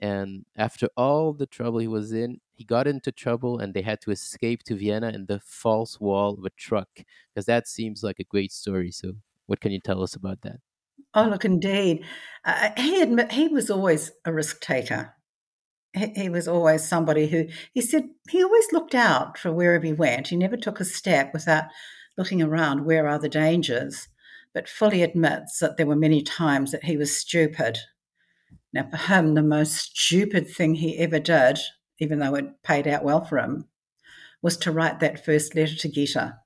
And 0.00 0.46
after 0.56 0.88
all 0.96 1.34
the 1.34 1.46
trouble 1.46 1.78
he 1.78 1.86
was 1.86 2.12
in, 2.12 2.40
he 2.54 2.64
got 2.64 2.86
into 2.86 3.12
trouble 3.12 3.58
and 3.58 3.74
they 3.74 3.82
had 3.82 4.00
to 4.02 4.10
escape 4.10 4.62
to 4.64 4.74
Vienna 4.74 5.10
in 5.10 5.26
the 5.26 5.40
false 5.40 6.00
wall 6.00 6.38
of 6.38 6.44
a 6.44 6.50
truck 6.50 6.88
because 7.34 7.46
that 7.46 7.68
seems 7.68 8.02
like 8.02 8.18
a 8.18 8.24
great 8.24 8.50
story. 8.50 8.90
So, 8.90 9.12
what 9.46 9.60
can 9.60 9.72
you 9.72 9.80
tell 9.80 10.02
us 10.02 10.14
about 10.14 10.40
that? 10.42 10.60
Oh, 11.12 11.24
look, 11.24 11.44
indeed. 11.44 12.04
Uh, 12.44 12.70
he 12.76 13.02
admit 13.02 13.32
he 13.32 13.48
was 13.48 13.70
always 13.70 14.12
a 14.24 14.32
risk 14.32 14.60
taker. 14.60 15.14
He, 15.92 16.06
he 16.16 16.28
was 16.28 16.48
always 16.48 16.86
somebody 16.86 17.26
who 17.28 17.48
he 17.72 17.80
said 17.80 18.08
he 18.30 18.42
always 18.42 18.72
looked 18.72 18.94
out 18.94 19.36
for 19.36 19.52
wherever 19.52 19.84
he 19.84 19.92
went. 19.92 20.28
He 20.28 20.36
never 20.36 20.56
took 20.56 20.80
a 20.80 20.84
step 20.84 21.32
without 21.34 21.64
looking 22.16 22.40
around 22.40 22.84
where 22.84 23.08
are 23.08 23.18
the 23.18 23.28
dangers, 23.28 24.08
but 24.54 24.68
fully 24.68 25.02
admits 25.02 25.58
that 25.58 25.76
there 25.76 25.86
were 25.86 25.96
many 25.96 26.22
times 26.22 26.70
that 26.72 26.84
he 26.84 26.96
was 26.96 27.16
stupid. 27.16 27.78
Now, 28.72 28.88
for 28.90 28.96
him, 28.96 29.34
the 29.34 29.42
most 29.42 29.96
stupid 29.96 30.48
thing 30.48 30.76
he 30.76 30.98
ever 30.98 31.18
did 31.18 31.58
even 32.00 32.18
though 32.18 32.34
it 32.34 32.62
paid 32.62 32.88
out 32.88 33.04
well 33.04 33.24
for 33.24 33.38
him, 33.38 33.66
was 34.42 34.56
to 34.56 34.72
write 34.72 35.00
that 35.00 35.24
first 35.24 35.54
letter 35.54 35.76
to 35.76 35.88
Gita. 35.88 36.38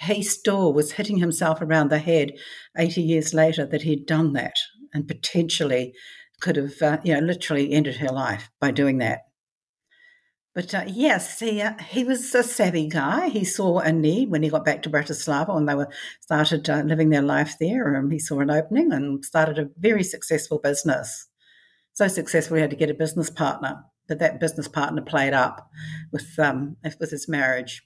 he 0.00 0.22
still 0.22 0.72
was 0.72 0.92
hitting 0.92 1.18
himself 1.18 1.60
around 1.60 1.90
the 1.90 1.98
head 1.98 2.32
80 2.76 3.02
years 3.02 3.34
later 3.34 3.66
that 3.66 3.82
he'd 3.82 4.06
done 4.06 4.32
that 4.32 4.54
and 4.94 5.08
potentially 5.08 5.92
could 6.40 6.54
have, 6.54 6.80
uh, 6.80 6.98
you 7.02 7.12
know, 7.12 7.20
literally 7.20 7.72
ended 7.72 7.96
her 7.96 8.08
life 8.08 8.48
by 8.60 8.70
doing 8.70 8.98
that. 8.98 9.22
But 10.58 10.74
uh, 10.74 10.82
yes, 10.88 11.38
he, 11.38 11.62
uh, 11.62 11.74
he 11.88 12.02
was 12.02 12.34
a 12.34 12.42
savvy 12.42 12.88
guy. 12.88 13.28
He 13.28 13.44
saw 13.44 13.78
a 13.78 13.92
need 13.92 14.28
when 14.28 14.42
he 14.42 14.48
got 14.48 14.64
back 14.64 14.82
to 14.82 14.90
Bratislava 14.90 15.56
and 15.56 15.68
they 15.68 15.76
were 15.76 15.88
started 16.20 16.68
uh, 16.68 16.80
living 16.80 17.10
their 17.10 17.22
life 17.22 17.54
there. 17.60 17.94
And 17.94 18.12
he 18.12 18.18
saw 18.18 18.40
an 18.40 18.50
opening 18.50 18.92
and 18.92 19.24
started 19.24 19.60
a 19.60 19.70
very 19.78 20.02
successful 20.02 20.58
business. 20.58 21.28
So 21.92 22.08
successful, 22.08 22.56
he 22.56 22.60
had 22.60 22.70
to 22.70 22.76
get 22.76 22.90
a 22.90 22.94
business 22.94 23.30
partner. 23.30 23.84
But 24.08 24.18
that 24.18 24.40
business 24.40 24.66
partner 24.66 25.00
played 25.00 25.32
up 25.32 25.70
with 26.10 26.36
um, 26.40 26.76
with 26.98 27.12
his 27.12 27.28
marriage. 27.28 27.84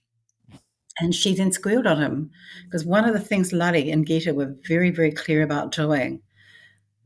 And 0.98 1.14
she 1.14 1.34
then 1.34 1.52
squealed 1.52 1.86
on 1.86 2.00
him 2.00 2.30
because 2.64 2.86
one 2.86 3.04
of 3.04 3.12
the 3.12 3.20
things 3.20 3.52
Lale 3.52 3.92
and 3.92 4.06
Gita 4.06 4.32
were 4.32 4.56
very, 4.66 4.88
very 4.88 5.12
clear 5.12 5.42
about 5.42 5.72
doing 5.72 6.22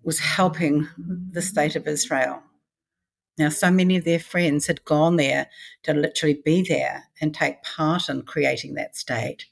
was 0.04 0.20
helping 0.20 0.86
the 0.96 1.42
state 1.42 1.74
of 1.74 1.88
Israel. 1.88 2.40
Now, 3.38 3.50
so 3.50 3.70
many 3.70 3.96
of 3.96 4.04
their 4.04 4.18
friends 4.18 4.66
had 4.66 4.84
gone 4.84 5.16
there 5.16 5.48
to 5.82 5.92
literally 5.92 6.40
be 6.44 6.62
there 6.62 7.04
and 7.20 7.34
take 7.34 7.62
part 7.62 8.08
in 8.08 8.22
creating 8.22 8.74
that 8.74 8.96
state. 8.96 9.46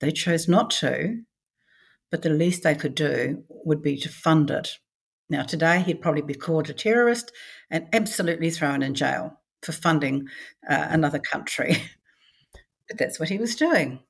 They 0.00 0.10
chose 0.10 0.48
not 0.48 0.70
to, 0.70 1.22
but 2.10 2.22
the 2.22 2.30
least 2.30 2.62
they 2.62 2.74
could 2.74 2.94
do 2.94 3.44
would 3.48 3.82
be 3.82 3.96
to 3.98 4.08
fund 4.08 4.50
it. 4.50 4.78
Now, 5.30 5.44
today 5.44 5.80
he'd 5.80 6.02
probably 6.02 6.22
be 6.22 6.34
called 6.34 6.68
a 6.68 6.74
terrorist 6.74 7.32
and 7.70 7.88
absolutely 7.92 8.50
thrown 8.50 8.82
in 8.82 8.94
jail 8.94 9.40
for 9.62 9.72
funding 9.72 10.28
uh, 10.68 10.88
another 10.90 11.20
country. 11.20 11.76
but 12.88 12.98
that's 12.98 13.20
what 13.20 13.28
he 13.28 13.38
was 13.38 13.54
doing 13.54 14.00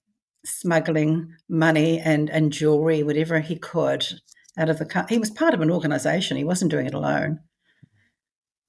smuggling 0.44 1.34
money 1.48 2.00
and, 2.00 2.28
and 2.30 2.52
jewelry, 2.52 3.02
whatever 3.02 3.40
he 3.40 3.56
could 3.56 4.04
out 4.58 4.68
of 4.68 4.78
the 4.78 4.84
country. 4.84 5.14
He 5.14 5.20
was 5.20 5.30
part 5.30 5.54
of 5.54 5.60
an 5.60 5.70
organization, 5.70 6.36
he 6.36 6.44
wasn't 6.44 6.70
doing 6.70 6.86
it 6.86 6.94
alone. 6.94 7.40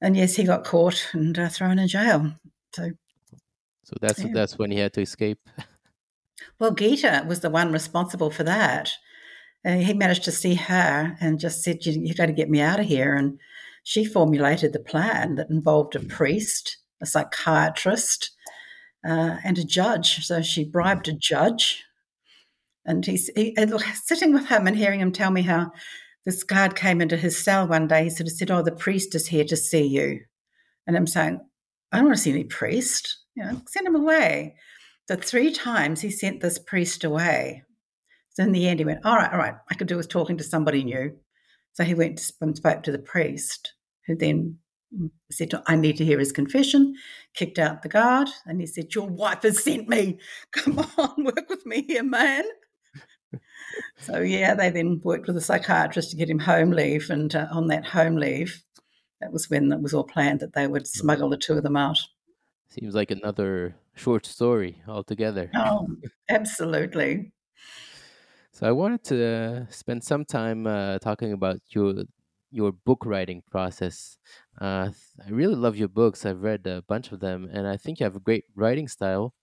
And 0.04 0.18
yes, 0.18 0.36
he 0.36 0.44
got 0.44 0.66
caught 0.66 1.08
and 1.14 1.40
uh, 1.40 1.48
thrown 1.48 1.80
in 1.80 1.88
jail. 1.88 2.34
So, 2.76 2.92
so 3.84 3.96
that's 4.02 4.22
yeah. 4.22 4.32
that's 4.34 4.60
when 4.60 4.70
he 4.70 4.78
had 4.78 4.94
to 4.94 5.02
escape. 5.02 5.40
Well, 6.60 6.72
Gita 6.72 7.26
was 7.28 7.40
the 7.40 7.50
one 7.50 7.72
responsible 7.72 8.30
for 8.30 8.44
that. 8.44 8.92
And 9.64 9.84
he 9.84 9.94
managed 9.94 10.24
to 10.26 10.32
see 10.32 10.56
her 10.56 11.18
and 11.20 11.40
just 11.40 11.64
said, 11.64 11.86
you, 11.86 11.94
you 11.94 12.14
got 12.14 12.28
to 12.28 12.34
get 12.34 12.50
me 12.50 12.62
out 12.62 12.80
of 12.80 12.86
here. 12.86 13.16
And 13.16 13.40
she 13.84 14.06
formulated 14.06 14.74
the 14.74 14.80
plan 14.80 15.36
that 15.36 15.50
involved 15.50 15.96
a 15.96 16.00
priest, 16.00 16.78
a 17.02 17.06
psychiatrist, 17.06 18.32
uh, 19.06 19.38
and 19.44 19.58
a 19.58 19.64
judge. 19.64 20.26
So 20.26 20.42
she 20.42 20.64
bribed 20.66 21.08
a 21.08 21.14
judge. 21.14 21.84
And 22.86 23.06
he's 23.06 23.30
he, 23.36 23.56
sitting 24.04 24.34
with 24.34 24.48
him 24.48 24.68
and 24.68 24.78
hearing 24.78 25.00
him 25.00 25.12
tell 25.12 25.32
me 25.32 25.42
how 25.42 25.72
this 26.26 26.44
guard 26.44 26.76
came 26.76 27.02
into 27.02 27.18
his 27.18 27.38
cell 27.38 27.68
one 27.68 27.88
day. 27.88 28.06
He 28.06 28.10
sort 28.10 28.28
of 28.28 28.34
said, 28.34 28.52
Oh, 28.52 28.62
the 28.62 28.72
priest 28.72 29.16
is 29.16 29.28
here 29.28 29.44
to 29.46 29.58
see 29.58 29.86
you. 29.86 30.22
And 30.88 30.96
I'm 30.96 31.08
saying, 31.08 31.40
I 31.92 31.98
don't 31.98 32.06
want 32.06 32.18
to 32.18 32.22
see 32.22 32.32
any 32.32 32.46
priest. 32.46 33.20
You 33.36 33.44
know, 33.44 33.62
send 33.68 33.88
him 33.88 33.96
away. 33.96 34.56
So 35.08 35.16
three 35.16 35.52
times 35.52 36.02
he 36.02 36.10
sent 36.10 36.42
this 36.42 36.60
priest 36.60 37.04
away. 37.04 37.64
So 38.32 38.44
in 38.44 38.52
the 38.52 38.68
end, 38.68 38.80
he 38.80 38.86
went, 38.86 39.06
All 39.06 39.16
right, 39.16 39.32
all 39.32 39.38
right, 39.38 39.56
I 39.70 39.76
could 39.76 39.88
do 39.88 39.98
with 39.98 40.10
talking 40.10 40.38
to 40.38 40.44
somebody 40.44 40.84
new. 40.84 41.18
So 41.74 41.84
he 41.84 41.94
went 41.94 42.22
and 42.42 42.56
spoke 42.56 42.84
to 42.84 42.92
the 42.92 43.00
priest, 43.00 43.74
who 44.08 44.16
then 44.16 44.60
mm, 44.96 45.10
said, 45.32 45.52
I 45.68 45.76
need 45.76 45.98
to 45.98 46.06
hear 46.06 46.20
his 46.20 46.32
confession, 46.32 46.94
kicked 47.36 47.58
out 47.58 47.82
the 47.82 47.90
guard, 47.90 48.30
and 48.46 48.62
he 48.62 48.68
said, 48.68 48.94
Your 48.96 49.08
wife 49.08 49.44
has 49.44 49.64
sent 49.64 49.90
me. 49.90 50.20
Come 50.52 50.80
on, 50.98 51.24
work 51.24 51.50
with 51.50 51.66
me 51.66 51.84
here, 51.84 52.04
man. 52.04 52.46
so, 53.98 54.20
yeah, 54.20 54.54
they 54.54 54.70
then 54.70 55.02
worked 55.04 55.28
with 55.28 55.38
a 55.38 55.42
psychiatrist 55.42 56.12
to 56.12 56.18
get 56.18 56.30
him 56.30 56.40
home 56.40 56.72
leave. 56.72 57.10
And 57.10 57.34
uh, 57.36 57.48
on 57.52 57.68
that 57.68 57.86
home 57.86 58.16
leave, 58.16 58.64
that 59.22 59.32
was 59.32 59.50
when 59.50 59.72
it 59.72 59.82
was 59.82 59.94
all 59.94 60.04
planned 60.04 60.40
that 60.42 60.54
they 60.54 60.68
would 60.68 60.88
smuggle 60.88 61.30
the 61.30 61.38
two 61.38 61.54
of 61.54 61.64
them 61.64 61.78
out. 61.78 62.00
Seems 62.70 62.96
like 62.96 63.12
another 63.12 63.76
short 63.96 64.26
story 64.26 64.82
altogether. 64.88 65.52
Oh, 65.56 65.88
absolutely. 66.30 67.32
So 68.52 68.68
I 68.68 68.72
wanted 68.72 69.04
to 69.06 69.68
spend 69.70 70.04
some 70.04 70.26
time 70.26 70.68
uh, 70.68 71.00
talking 71.00 71.34
about 71.34 71.60
your 71.70 72.04
your 72.52 72.72
book 72.72 73.04
writing 73.06 73.42
process. 73.50 74.18
Uh, 74.62 74.92
I 75.26 75.30
really 75.30 75.56
love 75.56 75.76
your 75.76 75.88
books. 75.88 76.26
I've 76.26 76.44
read 76.44 76.68
a 76.68 76.84
bunch 76.84 77.12
of 77.12 77.20
them, 77.20 77.50
and 77.52 77.68
I 77.68 77.78
think 77.78 78.00
you 78.00 78.04
have 78.04 78.16
a 78.16 78.20
great 78.20 78.46
writing 78.56 78.88
style. 78.88 79.34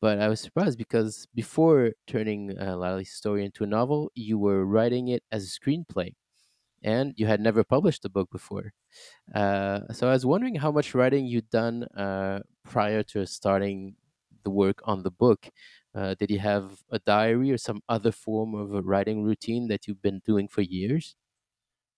But 0.00 0.20
I 0.20 0.28
was 0.28 0.40
surprised 0.40 0.78
because 0.78 1.26
before 1.34 1.92
turning 2.06 2.56
uh, 2.58 3.02
story 3.04 3.44
into 3.44 3.64
a 3.64 3.66
novel, 3.66 4.10
you 4.14 4.38
were 4.38 4.64
writing 4.64 5.08
it 5.08 5.22
as 5.32 5.44
a 5.44 5.60
screenplay, 5.60 6.14
and 6.82 7.14
you 7.16 7.26
had 7.26 7.40
never 7.40 7.64
published 7.64 8.04
a 8.04 8.10
book 8.10 8.30
before. 8.30 8.72
Uh, 9.34 9.80
so 9.92 10.08
I 10.08 10.12
was 10.12 10.26
wondering 10.26 10.56
how 10.56 10.70
much 10.70 10.94
writing 10.94 11.26
you'd 11.26 11.50
done 11.50 11.84
uh, 11.96 12.40
prior 12.64 13.02
to 13.04 13.26
starting 13.26 13.96
the 14.44 14.50
work 14.50 14.80
on 14.84 15.02
the 15.02 15.10
book. 15.10 15.50
Uh, 15.94 16.14
did 16.14 16.30
you 16.30 16.38
have 16.38 16.82
a 16.90 16.98
diary 16.98 17.50
or 17.50 17.58
some 17.58 17.80
other 17.88 18.12
form 18.12 18.54
of 18.54 18.74
a 18.74 18.82
writing 18.82 19.22
routine 19.22 19.68
that 19.68 19.86
you've 19.86 20.02
been 20.02 20.20
doing 20.24 20.46
for 20.46 20.60
years? 20.60 21.16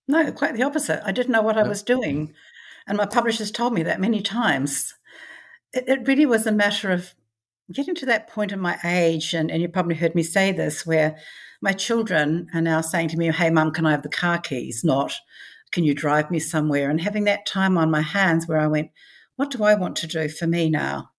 No, 0.07 0.31
quite 0.31 0.55
the 0.55 0.63
opposite. 0.63 1.01
I 1.05 1.11
didn't 1.11 1.33
know 1.33 1.41
what 1.41 1.57
I 1.57 1.67
was 1.67 1.83
doing. 1.83 2.33
And 2.87 2.97
my 2.97 3.05
publishers 3.05 3.51
told 3.51 3.73
me 3.73 3.83
that 3.83 3.99
many 3.99 4.21
times. 4.21 4.95
It, 5.73 5.83
it 5.87 6.07
really 6.07 6.25
was 6.25 6.47
a 6.47 6.51
matter 6.51 6.91
of 6.91 7.13
getting 7.71 7.95
to 7.95 8.05
that 8.07 8.29
point 8.29 8.51
in 8.51 8.59
my 8.59 8.77
age, 8.83 9.33
and, 9.33 9.51
and 9.51 9.61
you 9.61 9.69
probably 9.69 9.95
heard 9.95 10.15
me 10.15 10.23
say 10.23 10.51
this, 10.51 10.85
where 10.85 11.17
my 11.61 11.71
children 11.73 12.47
are 12.53 12.61
now 12.61 12.81
saying 12.81 13.09
to 13.09 13.17
me, 13.17 13.31
Hey, 13.31 13.49
mum, 13.49 13.71
can 13.71 13.85
I 13.85 13.91
have 13.91 14.03
the 14.03 14.09
car 14.09 14.39
keys? 14.39 14.83
Not, 14.83 15.13
can 15.71 15.83
you 15.83 15.93
drive 15.93 16.31
me 16.31 16.39
somewhere? 16.39 16.89
And 16.89 17.01
having 17.01 17.25
that 17.25 17.45
time 17.45 17.77
on 17.77 17.91
my 17.91 18.01
hands 18.01 18.47
where 18.47 18.59
I 18.59 18.67
went, 18.67 18.91
What 19.35 19.51
do 19.51 19.63
I 19.63 19.75
want 19.75 19.95
to 19.97 20.07
do 20.07 20.29
for 20.29 20.47
me 20.47 20.69
now? 20.69 21.09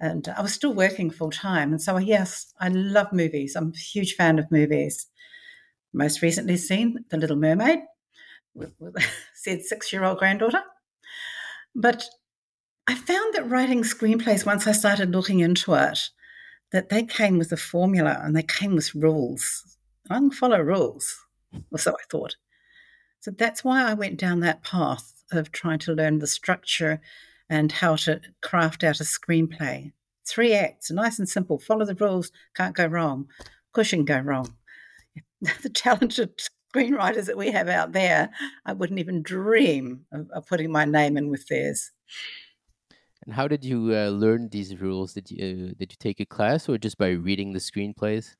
And 0.00 0.28
I 0.36 0.42
was 0.42 0.52
still 0.52 0.74
working 0.74 1.10
full 1.10 1.30
time. 1.30 1.72
And 1.72 1.82
so, 1.82 1.98
yes, 1.98 2.52
I 2.60 2.68
love 2.68 3.12
movies. 3.12 3.56
I'm 3.56 3.72
a 3.74 3.78
huge 3.78 4.14
fan 4.14 4.38
of 4.38 4.50
movies. 4.50 5.06
Most 5.92 6.22
recently 6.22 6.56
seen 6.56 7.04
The 7.10 7.16
Little 7.16 7.36
Mermaid 7.36 7.80
with, 8.54 8.72
with 8.78 8.94
said 9.34 9.62
six 9.62 9.92
year 9.92 10.04
old 10.04 10.18
granddaughter. 10.18 10.62
But 11.74 12.08
I 12.88 12.94
found 12.94 13.34
that 13.34 13.50
writing 13.50 13.82
screenplays, 13.82 14.46
once 14.46 14.66
I 14.66 14.72
started 14.72 15.12
looking 15.12 15.40
into 15.40 15.74
it, 15.74 16.08
that 16.72 16.88
they 16.88 17.02
came 17.02 17.36
with 17.36 17.52
a 17.52 17.56
formula 17.58 18.18
and 18.22 18.34
they 18.34 18.42
came 18.42 18.74
with 18.74 18.94
rules. 18.94 19.76
I 20.08 20.14
can 20.14 20.30
follow 20.30 20.58
rules, 20.58 21.14
or 21.70 21.78
so 21.78 21.92
I 21.92 22.04
thought. 22.10 22.36
So 23.20 23.30
that's 23.30 23.62
why 23.62 23.84
I 23.84 23.92
went 23.92 24.18
down 24.18 24.40
that 24.40 24.64
path 24.64 25.12
of 25.30 25.52
trying 25.52 25.80
to 25.80 25.92
learn 25.92 26.20
the 26.20 26.26
structure 26.26 27.02
and 27.50 27.70
how 27.70 27.96
to 27.96 28.22
craft 28.40 28.82
out 28.82 29.00
a 29.00 29.04
screenplay. 29.04 29.92
Three 30.26 30.54
acts, 30.54 30.90
nice 30.90 31.18
and 31.18 31.28
simple. 31.28 31.58
Follow 31.58 31.84
the 31.84 31.94
rules, 31.94 32.32
can't 32.54 32.74
go 32.74 32.86
wrong. 32.86 33.26
Cushion 33.74 34.06
go 34.06 34.18
wrong. 34.18 34.54
the 35.40 35.68
talented 35.68 36.40
screenwriters 36.74 37.26
that 37.26 37.36
we 37.36 37.50
have 37.50 37.68
out 37.68 37.92
there, 37.92 38.30
I 38.64 38.72
wouldn't 38.72 38.98
even 38.98 39.22
dream 39.22 40.06
of, 40.10 40.30
of 40.30 40.46
putting 40.46 40.72
my 40.72 40.86
name 40.86 41.18
in 41.18 41.28
with 41.28 41.48
theirs. 41.48 41.90
And 43.28 43.34
how 43.34 43.46
did 43.46 43.62
you 43.62 43.94
uh, 43.94 44.08
learn 44.08 44.48
these 44.48 44.80
rules? 44.80 45.12
Did 45.12 45.30
you 45.30 45.36
uh, 45.38 45.74
did 45.78 45.92
you 45.92 45.96
take 46.00 46.18
a 46.18 46.24
class 46.24 46.66
or 46.66 46.78
just 46.78 46.96
by 46.96 47.10
reading 47.10 47.52
the 47.52 47.58
screenplays? 47.58 48.36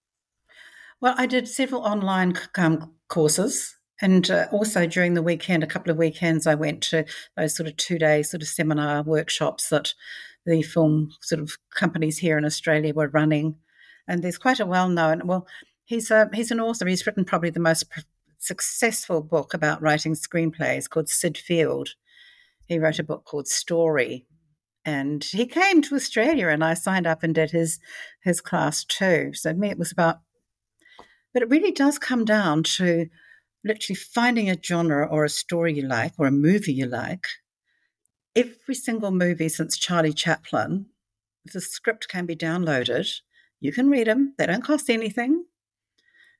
Well, 0.98 1.14
I 1.18 1.26
did 1.26 1.46
several 1.46 1.82
online 1.82 2.34
um, 2.56 2.94
courses 3.06 3.76
and 4.00 4.30
uh, 4.30 4.46
also 4.52 4.86
during 4.86 5.14
the 5.14 5.22
weekend, 5.22 5.62
a 5.62 5.66
couple 5.66 5.90
of 5.90 5.98
weekends, 5.98 6.46
I 6.46 6.54
went 6.54 6.82
to 6.84 7.04
those 7.36 7.54
sort 7.54 7.68
of 7.68 7.76
two 7.76 7.98
day 7.98 8.22
sort 8.22 8.42
of 8.42 8.48
seminar 8.48 9.02
workshops 9.02 9.68
that 9.70 9.92
the 10.46 10.62
film 10.62 11.10
sort 11.20 11.42
of 11.42 11.58
companies 11.74 12.18
here 12.18 12.38
in 12.38 12.44
Australia 12.44 12.94
were 12.94 13.08
running. 13.08 13.56
And 14.06 14.22
there's 14.22 14.38
quite 14.38 14.60
a 14.60 14.66
well 14.66 14.88
known, 14.88 15.26
well, 15.26 15.46
he's 15.84 16.10
a, 16.10 16.30
he's 16.32 16.50
an 16.50 16.60
author. 16.60 16.86
He's 16.86 17.06
written 17.06 17.24
probably 17.24 17.50
the 17.50 17.60
most 17.60 17.84
successful 18.38 19.20
book 19.20 19.52
about 19.52 19.82
writing 19.82 20.14
screenplays 20.14 20.88
called 20.88 21.08
Syd 21.08 21.36
Field. 21.36 21.90
He 22.66 22.78
wrote 22.78 22.98
a 22.98 23.04
book 23.04 23.24
called 23.24 23.48
Story. 23.48 24.26
And 24.88 25.22
he 25.22 25.44
came 25.44 25.82
to 25.82 25.96
Australia 25.96 26.48
and 26.48 26.64
I 26.64 26.72
signed 26.72 27.06
up 27.06 27.22
and 27.22 27.34
did 27.34 27.50
his 27.50 27.78
his 28.24 28.40
class 28.40 28.84
too. 28.84 29.32
So 29.34 29.52
me 29.52 29.68
it 29.68 29.78
was 29.78 29.92
about 29.92 30.20
but 31.34 31.42
it 31.42 31.50
really 31.50 31.72
does 31.72 31.98
come 31.98 32.24
down 32.24 32.62
to 32.78 33.08
literally 33.62 33.96
finding 33.96 34.48
a 34.48 34.56
genre 34.60 35.06
or 35.06 35.24
a 35.26 35.28
story 35.28 35.74
you 35.74 35.82
like 35.82 36.14
or 36.16 36.26
a 36.26 36.30
movie 36.30 36.72
you 36.72 36.86
like. 36.86 37.26
Every 38.34 38.74
single 38.74 39.10
movie 39.10 39.50
since 39.50 39.76
Charlie 39.76 40.14
Chaplin, 40.14 40.86
the 41.52 41.60
script 41.60 42.08
can 42.08 42.24
be 42.24 42.34
downloaded. 42.34 43.12
You 43.60 43.72
can 43.72 43.90
read 43.90 44.06
them, 44.06 44.34
they 44.38 44.46
don't 44.46 44.64
cost 44.64 44.88
anything. 44.88 45.44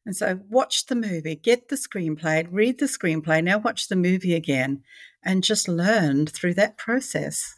And 0.07 0.17
so 0.17 0.41
watch 0.49 0.87
the 0.87 0.95
movie, 0.95 1.37
get 1.37 1.69
the 1.69 1.77
screenplay, 1.77 2.49
read 2.51 2.79
the 2.79 2.87
screenplay, 2.87 3.45
now 3.45 3.59
watch 3.59 3.89
the 3.89 3.97
movie 3.97 4.35
again, 4.35 4.85
and 5.23 5.45
just 5.45 5.69
learn 5.69 6.25
through 6.25 6.55
that 6.55 6.79
process. 6.79 7.58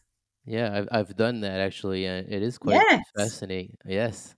Yeah, 0.50 0.76
I've, 0.76 0.88
I've 0.90 1.16
done 1.16 1.40
that 1.42 1.60
actually. 1.60 2.08
Uh, 2.08 2.24
it 2.26 2.42
is 2.42 2.58
quite 2.58 2.82
yes. 2.90 3.04
fascinating. 3.16 3.76
Yes. 3.86 4.34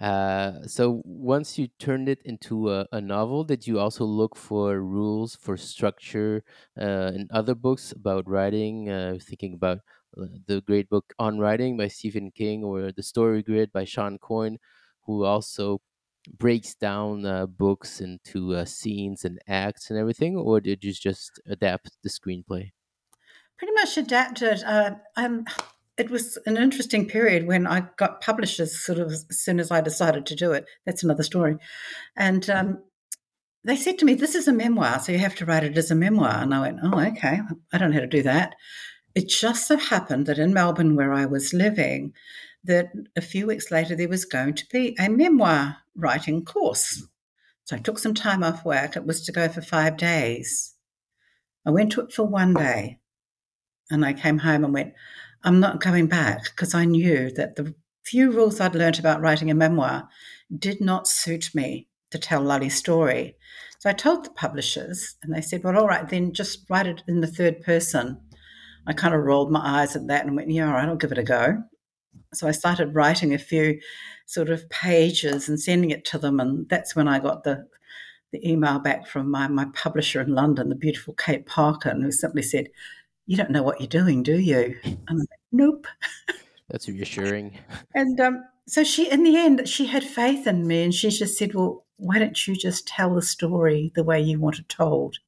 Uh, 0.00 0.66
so 0.66 1.02
once 1.04 1.58
you 1.58 1.68
turned 1.78 2.08
it 2.08 2.22
into 2.24 2.70
a, 2.70 2.86
a, 2.92 3.00
novel, 3.00 3.44
did 3.44 3.66
you 3.66 3.78
also 3.78 4.04
look 4.06 4.34
for 4.36 4.80
rules 4.80 5.36
for 5.36 5.58
structure 5.58 6.42
uh, 6.80 7.12
in 7.14 7.28
other 7.30 7.54
books 7.54 7.92
about 7.92 8.26
writing? 8.26 8.88
Uh, 8.88 9.18
thinking 9.20 9.52
about 9.52 9.80
uh, 10.16 10.24
the 10.46 10.62
great 10.62 10.88
book 10.88 11.12
on 11.18 11.38
writing 11.38 11.76
by 11.76 11.88
Stephen 11.88 12.30
King 12.30 12.64
or 12.64 12.90
the 12.90 13.02
Story 13.02 13.42
Grid 13.42 13.70
by 13.70 13.84
Shawn 13.84 14.16
Coyne, 14.16 14.56
who 15.02 15.24
also 15.24 15.82
breaks 16.38 16.74
down 16.74 17.26
uh, 17.26 17.44
books 17.44 18.00
into 18.00 18.54
uh, 18.54 18.64
scenes 18.64 19.26
and 19.26 19.38
acts 19.46 19.90
and 19.90 19.98
everything, 19.98 20.36
or 20.36 20.58
did 20.62 20.82
you 20.84 20.94
just 20.94 21.38
adapt 21.46 21.98
the 22.02 22.08
screenplay? 22.08 22.70
Pretty 23.60 23.74
much 23.74 23.98
adapted. 23.98 24.62
Uh, 24.64 24.92
um, 25.16 25.44
it 25.98 26.08
was 26.08 26.38
an 26.46 26.56
interesting 26.56 27.06
period 27.06 27.46
when 27.46 27.66
I 27.66 27.88
got 27.98 28.22
publishers 28.22 28.74
sort 28.74 28.98
of 28.98 29.08
as 29.08 29.26
soon 29.32 29.60
as 29.60 29.70
I 29.70 29.82
decided 29.82 30.24
to 30.24 30.34
do 30.34 30.52
it. 30.52 30.64
That's 30.86 31.02
another 31.02 31.22
story. 31.22 31.58
And 32.16 32.48
um, 32.48 32.82
they 33.62 33.76
said 33.76 33.98
to 33.98 34.06
me, 34.06 34.14
This 34.14 34.34
is 34.34 34.48
a 34.48 34.52
memoir, 34.54 34.98
so 34.98 35.12
you 35.12 35.18
have 35.18 35.34
to 35.34 35.44
write 35.44 35.62
it 35.62 35.76
as 35.76 35.90
a 35.90 35.94
memoir. 35.94 36.38
And 36.40 36.54
I 36.54 36.60
went, 36.62 36.78
Oh, 36.82 36.98
okay. 36.98 37.40
I 37.70 37.76
don't 37.76 37.90
know 37.90 37.96
how 37.96 38.00
to 38.00 38.06
do 38.06 38.22
that. 38.22 38.54
It 39.14 39.28
just 39.28 39.66
so 39.68 39.76
happened 39.76 40.24
that 40.24 40.38
in 40.38 40.54
Melbourne, 40.54 40.96
where 40.96 41.12
I 41.12 41.26
was 41.26 41.52
living, 41.52 42.14
that 42.64 42.90
a 43.14 43.20
few 43.20 43.46
weeks 43.46 43.70
later 43.70 43.94
there 43.94 44.08
was 44.08 44.24
going 44.24 44.54
to 44.54 44.64
be 44.72 44.96
a 44.98 45.10
memoir 45.10 45.76
writing 45.94 46.46
course. 46.46 47.06
So 47.64 47.76
I 47.76 47.78
took 47.78 47.98
some 47.98 48.14
time 48.14 48.42
off 48.42 48.64
work. 48.64 48.96
It 48.96 49.04
was 49.04 49.20
to 49.26 49.32
go 49.32 49.50
for 49.50 49.60
five 49.60 49.98
days. 49.98 50.76
I 51.66 51.70
went 51.72 51.92
to 51.92 52.00
it 52.00 52.10
for 52.10 52.24
one 52.24 52.54
day 52.54 52.99
and 53.90 54.04
I 54.04 54.12
came 54.12 54.38
home 54.38 54.64
and 54.64 54.72
went, 54.72 54.94
I'm 55.42 55.60
not 55.60 55.80
coming 55.80 56.06
back 56.06 56.44
because 56.44 56.74
I 56.74 56.84
knew 56.84 57.30
that 57.32 57.56
the 57.56 57.74
few 58.04 58.30
rules 58.30 58.60
I'd 58.60 58.74
learnt 58.74 58.98
about 58.98 59.20
writing 59.20 59.50
a 59.50 59.54
memoir 59.54 60.08
did 60.56 60.80
not 60.80 61.08
suit 61.08 61.54
me 61.54 61.88
to 62.10 62.18
tell 62.18 62.42
Lale's 62.42 62.74
story. 62.74 63.36
So 63.78 63.88
I 63.88 63.94
told 63.94 64.24
the 64.24 64.30
publishers, 64.30 65.14
and 65.22 65.34
they 65.34 65.40
said, 65.40 65.64
Well, 65.64 65.78
all 65.78 65.88
right, 65.88 66.08
then 66.08 66.32
just 66.32 66.66
write 66.68 66.86
it 66.86 67.02
in 67.08 67.20
the 67.20 67.26
third 67.26 67.62
person. 67.62 68.20
I 68.86 68.92
kind 68.92 69.14
of 69.14 69.22
rolled 69.22 69.50
my 69.50 69.80
eyes 69.80 69.96
at 69.96 70.06
that 70.08 70.26
and 70.26 70.36
went, 70.36 70.50
Yeah, 70.50 70.66
all 70.66 70.74
right, 70.74 70.88
I'll 70.88 70.96
give 70.96 71.12
it 71.12 71.18
a 71.18 71.22
go. 71.22 71.62
So 72.34 72.46
I 72.46 72.52
started 72.52 72.94
writing 72.94 73.32
a 73.32 73.38
few 73.38 73.80
sort 74.26 74.50
of 74.50 74.68
pages 74.70 75.48
and 75.48 75.58
sending 75.58 75.90
it 75.90 76.04
to 76.06 76.18
them. 76.18 76.40
And 76.40 76.68
that's 76.68 76.94
when 76.94 77.08
I 77.08 77.18
got 77.18 77.44
the, 77.44 77.66
the 78.32 78.48
email 78.48 78.78
back 78.78 79.06
from 79.06 79.30
my, 79.30 79.48
my 79.48 79.66
publisher 79.74 80.20
in 80.20 80.34
London, 80.34 80.68
the 80.68 80.74
beautiful 80.74 81.14
Kate 81.14 81.46
Parker, 81.46 81.94
who 81.94 82.12
simply 82.12 82.42
said, 82.42 82.68
You 83.30 83.36
don't 83.36 83.52
know 83.52 83.62
what 83.62 83.80
you're 83.80 83.86
doing, 83.86 84.24
do 84.24 84.40
you? 84.40 84.76
And 84.82 84.98
I'm 85.06 85.18
like, 85.18 85.28
Nope. 85.52 85.86
That's 86.68 86.88
reassuring. 86.88 87.56
and 87.94 88.18
um, 88.18 88.44
so 88.66 88.82
she, 88.82 89.08
in 89.08 89.22
the 89.22 89.36
end, 89.36 89.68
she 89.68 89.86
had 89.86 90.02
faith 90.02 90.48
in 90.48 90.66
me 90.66 90.82
and 90.82 90.92
she 90.92 91.10
just 91.10 91.38
said, 91.38 91.54
Well, 91.54 91.86
why 91.96 92.18
don't 92.18 92.48
you 92.48 92.56
just 92.56 92.88
tell 92.88 93.14
the 93.14 93.22
story 93.22 93.92
the 93.94 94.02
way 94.02 94.20
you 94.20 94.40
want 94.40 94.58
it 94.58 94.68
told? 94.68 95.18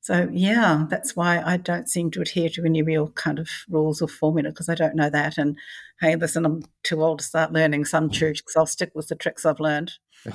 So, 0.00 0.30
yeah, 0.32 0.86
that's 0.88 1.14
why 1.14 1.42
I 1.44 1.58
don't 1.58 1.90
seem 1.90 2.10
to 2.12 2.22
adhere 2.22 2.48
to 2.54 2.64
any 2.64 2.80
real 2.80 3.08
kind 3.08 3.38
of 3.38 3.50
rules 3.68 4.00
or 4.00 4.08
formula 4.08 4.48
because 4.48 4.70
I 4.70 4.74
don't 4.74 4.96
know 4.96 5.10
that. 5.10 5.36
And 5.36 5.58
hey, 6.00 6.16
listen, 6.16 6.46
I'm 6.46 6.62
too 6.84 7.02
old 7.02 7.18
to 7.18 7.24
start 7.26 7.52
learning 7.52 7.84
some 7.84 8.08
tricks. 8.18 8.56
I'll 8.56 8.64
stick 8.64 8.92
with 8.94 9.08
the 9.08 9.14
tricks 9.14 9.44
I've 9.44 9.60
learned 9.60 9.92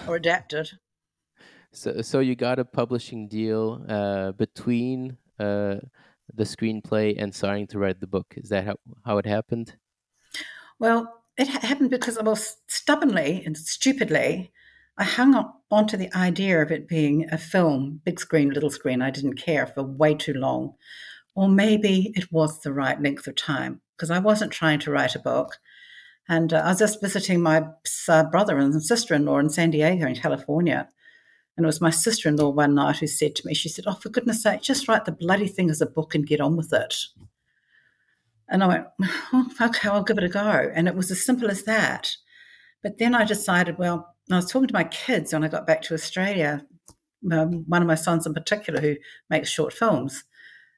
or 0.07 0.17
adapted. 0.17 0.73
So, 1.71 2.03
so 2.03 2.19
you 2.19 2.35
got 2.35 2.59
a 2.59 2.63
publishing 2.63 3.27
deal 3.27 3.83
uh, 3.89 4.33
between 4.33 5.17
uh, 5.39 5.77
the 6.35 6.43
screenplay 6.43 7.15
and 7.17 7.33
starting 7.33 7.67
to 7.67 7.79
write 7.79 7.99
the 7.99 8.07
book. 8.07 8.33
Is 8.37 8.49
that 8.49 8.65
how, 8.65 8.75
how 9.05 9.17
it 9.17 9.25
happened? 9.25 9.75
Well, 10.79 11.21
it 11.37 11.47
happened 11.47 11.89
because 11.89 12.17
I 12.17 12.23
was 12.23 12.57
stubbornly 12.67 13.43
and 13.45 13.57
stupidly 13.57 14.51
I 14.97 15.03
hung 15.03 15.51
on 15.69 15.87
to 15.87 15.97
the 15.97 16.13
idea 16.15 16.61
of 16.61 16.71
it 16.71 16.87
being 16.87 17.27
a 17.29 17.37
film, 17.37 17.99
big 18.05 18.19
screen, 18.19 18.51
little 18.51 18.69
screen. 18.69 19.01
I 19.01 19.09
didn't 19.09 19.35
care 19.35 19.67
for 19.67 19.83
way 19.83 20.15
too 20.15 20.33
long. 20.33 20.75
Or 21.35 21.49
maybe 21.49 22.13
it 22.15 22.31
was 22.31 22.61
the 22.61 22.71
right 22.71 23.01
length 23.01 23.27
of 23.27 23.35
time 23.35 23.81
because 23.95 24.09
I 24.09 24.19
wasn't 24.19 24.53
trying 24.53 24.79
to 24.79 24.91
write 24.91 25.15
a 25.15 25.19
book. 25.19 25.57
And 26.29 26.53
uh, 26.53 26.61
I 26.63 26.69
was 26.69 26.79
just 26.79 27.01
visiting 27.01 27.41
my 27.41 27.65
uh, 28.07 28.23
brother 28.23 28.57
and 28.57 28.81
sister 28.81 29.13
in 29.13 29.25
law 29.25 29.37
in 29.39 29.49
San 29.49 29.71
Diego 29.71 30.07
in 30.07 30.15
California. 30.15 30.87
And 31.57 31.65
it 31.65 31.67
was 31.67 31.81
my 31.81 31.89
sister 31.89 32.27
in 32.27 32.35
law 32.35 32.49
one 32.49 32.75
night 32.75 32.97
who 32.97 33.07
said 33.07 33.35
to 33.35 33.47
me, 33.47 33.53
she 33.53 33.69
said, 33.69 33.85
Oh, 33.87 33.93
for 33.93 34.09
goodness 34.09 34.43
sake, 34.43 34.61
just 34.61 34.87
write 34.87 35.05
the 35.05 35.11
bloody 35.11 35.47
thing 35.47 35.69
as 35.69 35.81
a 35.81 35.85
book 35.85 36.13
and 36.13 36.27
get 36.27 36.41
on 36.41 36.57
with 36.57 36.73
it. 36.73 36.95
And 38.49 38.63
I 38.63 38.67
went, 38.67 38.85
oh, 39.33 39.49
okay, 39.61 39.89
I'll 39.89 40.03
give 40.03 40.17
it 40.17 40.23
a 40.23 40.29
go. 40.29 40.71
And 40.73 40.87
it 40.87 40.95
was 40.95 41.11
as 41.11 41.23
simple 41.23 41.49
as 41.49 41.63
that. 41.63 42.11
But 42.83 42.97
then 42.99 43.15
I 43.15 43.23
decided, 43.25 43.77
well, 43.77 44.15
I 44.31 44.35
was 44.35 44.51
talking 44.51 44.67
to 44.67 44.73
my 44.73 44.83
kids 44.83 45.33
when 45.33 45.43
I 45.43 45.47
got 45.47 45.67
back 45.67 45.81
to 45.83 45.93
Australia, 45.93 46.65
um, 47.31 47.63
one 47.67 47.81
of 47.81 47.87
my 47.87 47.95
sons 47.95 48.25
in 48.25 48.33
particular 48.33 48.81
who 48.81 48.95
makes 49.29 49.49
short 49.49 49.73
films. 49.73 50.23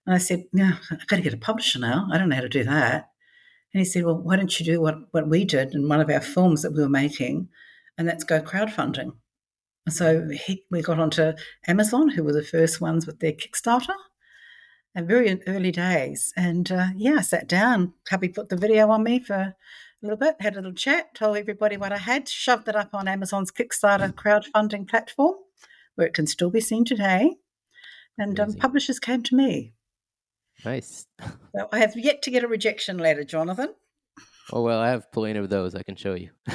And 0.06 0.16
I 0.16 0.18
said, 0.18 0.46
Yeah, 0.54 0.78
I've 0.92 1.08
got 1.08 1.18
to 1.18 1.22
get 1.22 1.34
a 1.34 1.38
publisher 1.38 1.80
now. 1.80 2.08
I 2.12 2.18
don't 2.18 2.30
know 2.30 2.36
how 2.36 2.42
to 2.42 2.50
do 2.50 2.64
that. 2.64 3.10
And 3.74 3.80
he 3.80 3.86
said, 3.86 4.06
Well, 4.06 4.18
why 4.18 4.38
don't 4.38 4.58
you 4.60 4.66
do 4.66 4.80
what, 4.80 4.96
what 5.12 5.28
we 5.28 5.44
did 5.44 5.74
in 5.74 5.90
one 5.90 6.00
of 6.00 6.10
our 6.10 6.22
films 6.22 6.62
that 6.62 6.72
we 6.72 6.82
were 6.82 6.90
making? 6.90 7.50
And 7.98 8.08
that's 8.08 8.24
go 8.24 8.42
crowdfunding. 8.42 9.12
So 9.90 10.28
he, 10.30 10.64
we 10.70 10.82
got 10.82 11.00
onto 11.00 11.34
Amazon, 11.68 12.10
who 12.10 12.24
were 12.24 12.34
the 12.34 12.44
first 12.44 12.82
ones 12.82 13.08
with 13.08 13.20
their 13.20 13.34
Kickstarter, 13.34 13.96
and 14.94 15.08
very 15.08 15.42
early 15.48 15.72
days. 15.72 16.34
And 16.36 16.72
uh, 16.72 16.88
yeah, 16.96 17.16
I 17.20 17.22
sat 17.22 17.48
down. 17.48 17.94
Hubby 18.10 18.30
put 18.30 18.50
the 18.50 18.58
video 18.58 18.90
on 18.90 19.04
me 19.04 19.20
for 19.20 19.36
a 19.36 19.56
little 20.02 20.18
bit, 20.18 20.36
had 20.40 20.54
a 20.54 20.58
little 20.58 20.74
chat, 20.74 21.16
told 21.16 21.38
everybody 21.38 21.78
what 21.78 21.94
I 21.94 21.98
had, 21.98 22.28
shoved 22.28 22.68
it 22.68 22.76
up 22.76 22.90
on 22.94 23.08
Amazon's 23.08 23.52
Kickstarter 23.52 24.14
crowdfunding 24.14 24.88
platform, 24.88 25.36
where 25.96 26.08
it 26.08 26.14
can 26.14 26.28
still 26.28 26.50
be 26.50 26.62
seen 26.62 26.86
today. 26.86 27.36
And 28.18 28.40
um, 28.40 28.54
publishers 28.54 29.00
came 29.00 29.24
to 29.24 29.36
me. 29.36 29.74
Nice. 30.66 31.06
So 31.56 31.68
I 31.72 31.80
have 31.80 31.94
yet 31.96 32.22
to 32.22 32.30
get 32.30 32.44
a 32.44 32.48
rejection 32.48 33.00
letter, 33.00 33.24
Jonathan. 33.24 33.74
Oh 34.54 34.62
well, 34.62 34.80
I 34.80 34.90
have 34.90 35.12
plenty 35.12 35.40
of 35.40 35.50
those 35.50 35.74
I 35.74 35.82
can 35.82 35.96
show 35.96 36.14
you. 36.14 36.30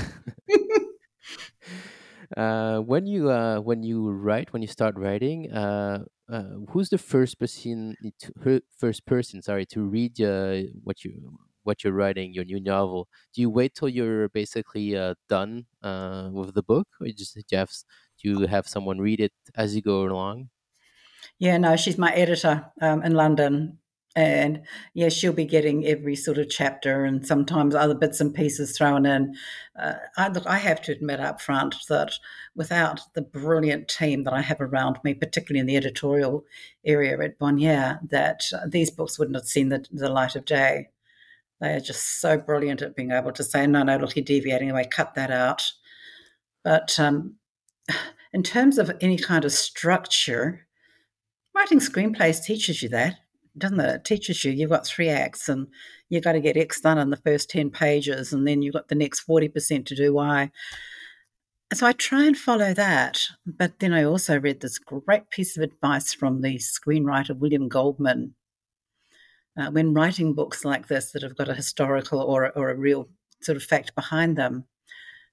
uh, 2.37 2.81
when 2.81 3.07
you 3.07 3.31
uh, 3.31 3.59
when 3.61 3.83
you 3.83 4.11
write, 4.11 4.53
when 4.53 4.63
you 4.63 4.69
start 4.69 4.97
writing, 4.97 5.53
uh, 5.53 6.05
uh 6.31 6.45
who's 6.71 6.89
the 6.89 6.99
first 6.99 7.39
person 7.39 7.97
to, 8.21 8.61
first 8.79 9.07
person 9.07 9.43
sorry 9.43 9.67
to 9.67 9.83
read 9.85 10.19
what 10.85 11.05
you 11.05 11.39
what 11.65 11.85
you're 11.85 11.93
writing, 11.93 12.33
your 12.33 12.45
new 12.45 12.61
novel, 12.61 13.09
do 13.35 13.41
you 13.41 13.51
wait 13.51 13.75
till 13.75 13.89
you're 13.89 14.29
basically 14.29 14.97
uh, 14.97 15.15
done 15.29 15.67
uh, 15.83 16.31
with 16.33 16.55
the 16.55 16.63
book, 16.63 16.89
or 17.01 17.07
just 17.09 17.35
do 17.35 17.43
you, 17.51 17.59
have, 17.59 17.71
do 18.21 18.29
you 18.31 18.47
have 18.47 18.67
someone 18.67 18.99
read 18.99 19.21
it 19.21 19.33
as 19.55 19.75
you 19.77 19.83
go 19.83 20.03
along? 20.03 20.49
Yeah, 21.39 21.59
no, 21.59 21.77
she's 21.77 21.99
my 21.99 22.13
editor 22.13 22.67
um, 22.81 23.03
in 23.03 23.15
London. 23.15 23.79
And 24.15 24.63
yeah, 24.93 25.09
she'll 25.09 25.33
be 25.33 25.47
getting 25.47 25.87
every 25.87 26.17
sort 26.17 26.37
of 26.37 26.51
chapter 26.51 27.05
and 27.05 27.27
sometimes 27.27 27.75
other 27.75 27.95
bits 27.95 28.21
and 28.21 28.35
pieces 28.35 28.77
thrown 28.77 29.07
in. 29.07 29.35
Uh, 29.79 29.95
I, 30.19 30.29
look, 30.29 30.47
I 30.47 30.59
have 30.59 30.83
to 30.83 30.93
admit 30.93 31.19
up 31.19 31.41
front 31.41 31.77
that 31.89 32.13
without 32.55 33.01
the 33.15 33.23
brilliant 33.23 33.89
team 33.89 34.25
that 34.25 34.35
I 34.35 34.43
have 34.43 34.61
around 34.61 34.99
me, 35.03 35.15
particularly 35.15 35.61
in 35.61 35.67
the 35.67 35.77
editorial 35.77 36.45
area 36.85 37.19
at 37.19 37.39
Bonnier, 37.39 38.01
that 38.11 38.43
uh, 38.53 38.67
these 38.69 38.91
books 38.91 39.19
wouldn't 39.19 39.37
have 39.37 39.47
seen 39.47 39.71
the, 39.71 39.85
the 39.91 40.11
light 40.11 40.37
of 40.37 40.45
day. 40.45 40.89
They 41.61 41.75
are 41.75 41.81
just 41.81 42.21
so 42.21 42.37
brilliant 42.37 42.83
at 42.83 42.97
being 42.97 43.13
able 43.13 43.33
to 43.33 43.45
say, 43.45 43.67
no, 43.67 43.83
no, 43.83 43.97
look, 43.97 44.15
you're 44.15 44.25
deviating 44.25 44.71
away, 44.71 44.85
cut 44.91 45.15
that 45.15 45.31
out. 45.31 45.73
But 46.65 46.99
um, 47.01 47.37
in 48.33 48.43
terms 48.43 48.77
of 48.77 48.91
any 49.01 49.17
kind 49.17 49.45
of 49.47 49.53
structure, 49.53 50.67
writing 51.55 51.81
screenplays 51.81 52.45
teaches 52.45 52.83
you 52.83 52.91
that, 52.91 53.22
doesn't 53.57 53.81
it? 53.81 53.95
It 53.95 54.05
teaches 54.05 54.45
you 54.45 54.53
you've 54.53 54.71
got 54.71 54.87
three 54.87 55.09
acts 55.09 55.49
and 55.49 55.69
you've 56.09 56.25
got 56.25 56.33
to 56.33 56.41
get 56.41 56.57
X 56.57 56.81
done 56.81 56.99
in 56.99 57.11
the 57.11 57.17
first 57.17 57.51
10 57.51 57.71
pages, 57.71 58.33
and 58.33 58.47
then 58.47 58.63
you've 58.63 58.75
got 58.75 58.89
the 58.89 58.95
next 58.95 59.27
40% 59.27 59.87
to 59.87 59.95
do 59.95 60.15
Y. 60.15 60.51
So 61.75 61.87
I 61.87 61.93
try 61.93 62.25
and 62.25 62.37
follow 62.37 62.75
that. 62.75 63.21
But 63.47 63.79
then 63.79 63.93
I 63.93 64.05
also 64.05 64.39
read 64.39 64.61
this 64.61 64.79
great 64.79 65.31
piece 65.31 65.57
of 65.57 65.63
advice 65.63 66.13
from 66.13 66.43
the 66.43 66.57
screenwriter 66.59 67.37
William 67.37 67.69
Goldman, 67.69 68.35
uh, 69.59 69.71
when 69.71 69.95
writing 69.95 70.35
books 70.35 70.65
like 70.65 70.89
this 70.89 71.13
that 71.13 71.23
have 71.23 71.37
got 71.37 71.49
a 71.49 71.55
historical 71.55 72.21
or, 72.21 72.51
or 72.57 72.71
a 72.71 72.77
real 72.77 73.09
sort 73.41 73.57
of 73.57 73.63
fact 73.63 73.95
behind 73.95 74.37
them, 74.37 74.65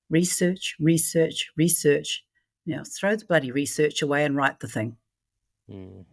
research, 0.10 0.76
research, 0.80 1.52
research. 1.58 2.24
You 2.66 2.78
know, 2.78 2.84
throw 2.84 3.16
the 3.16 3.26
bloody 3.26 3.52
research 3.52 4.02
away 4.02 4.24
and 4.26 4.36
write 4.36 4.60
the 4.60 4.68
thing. 4.68 4.98
Mm. 5.70 6.06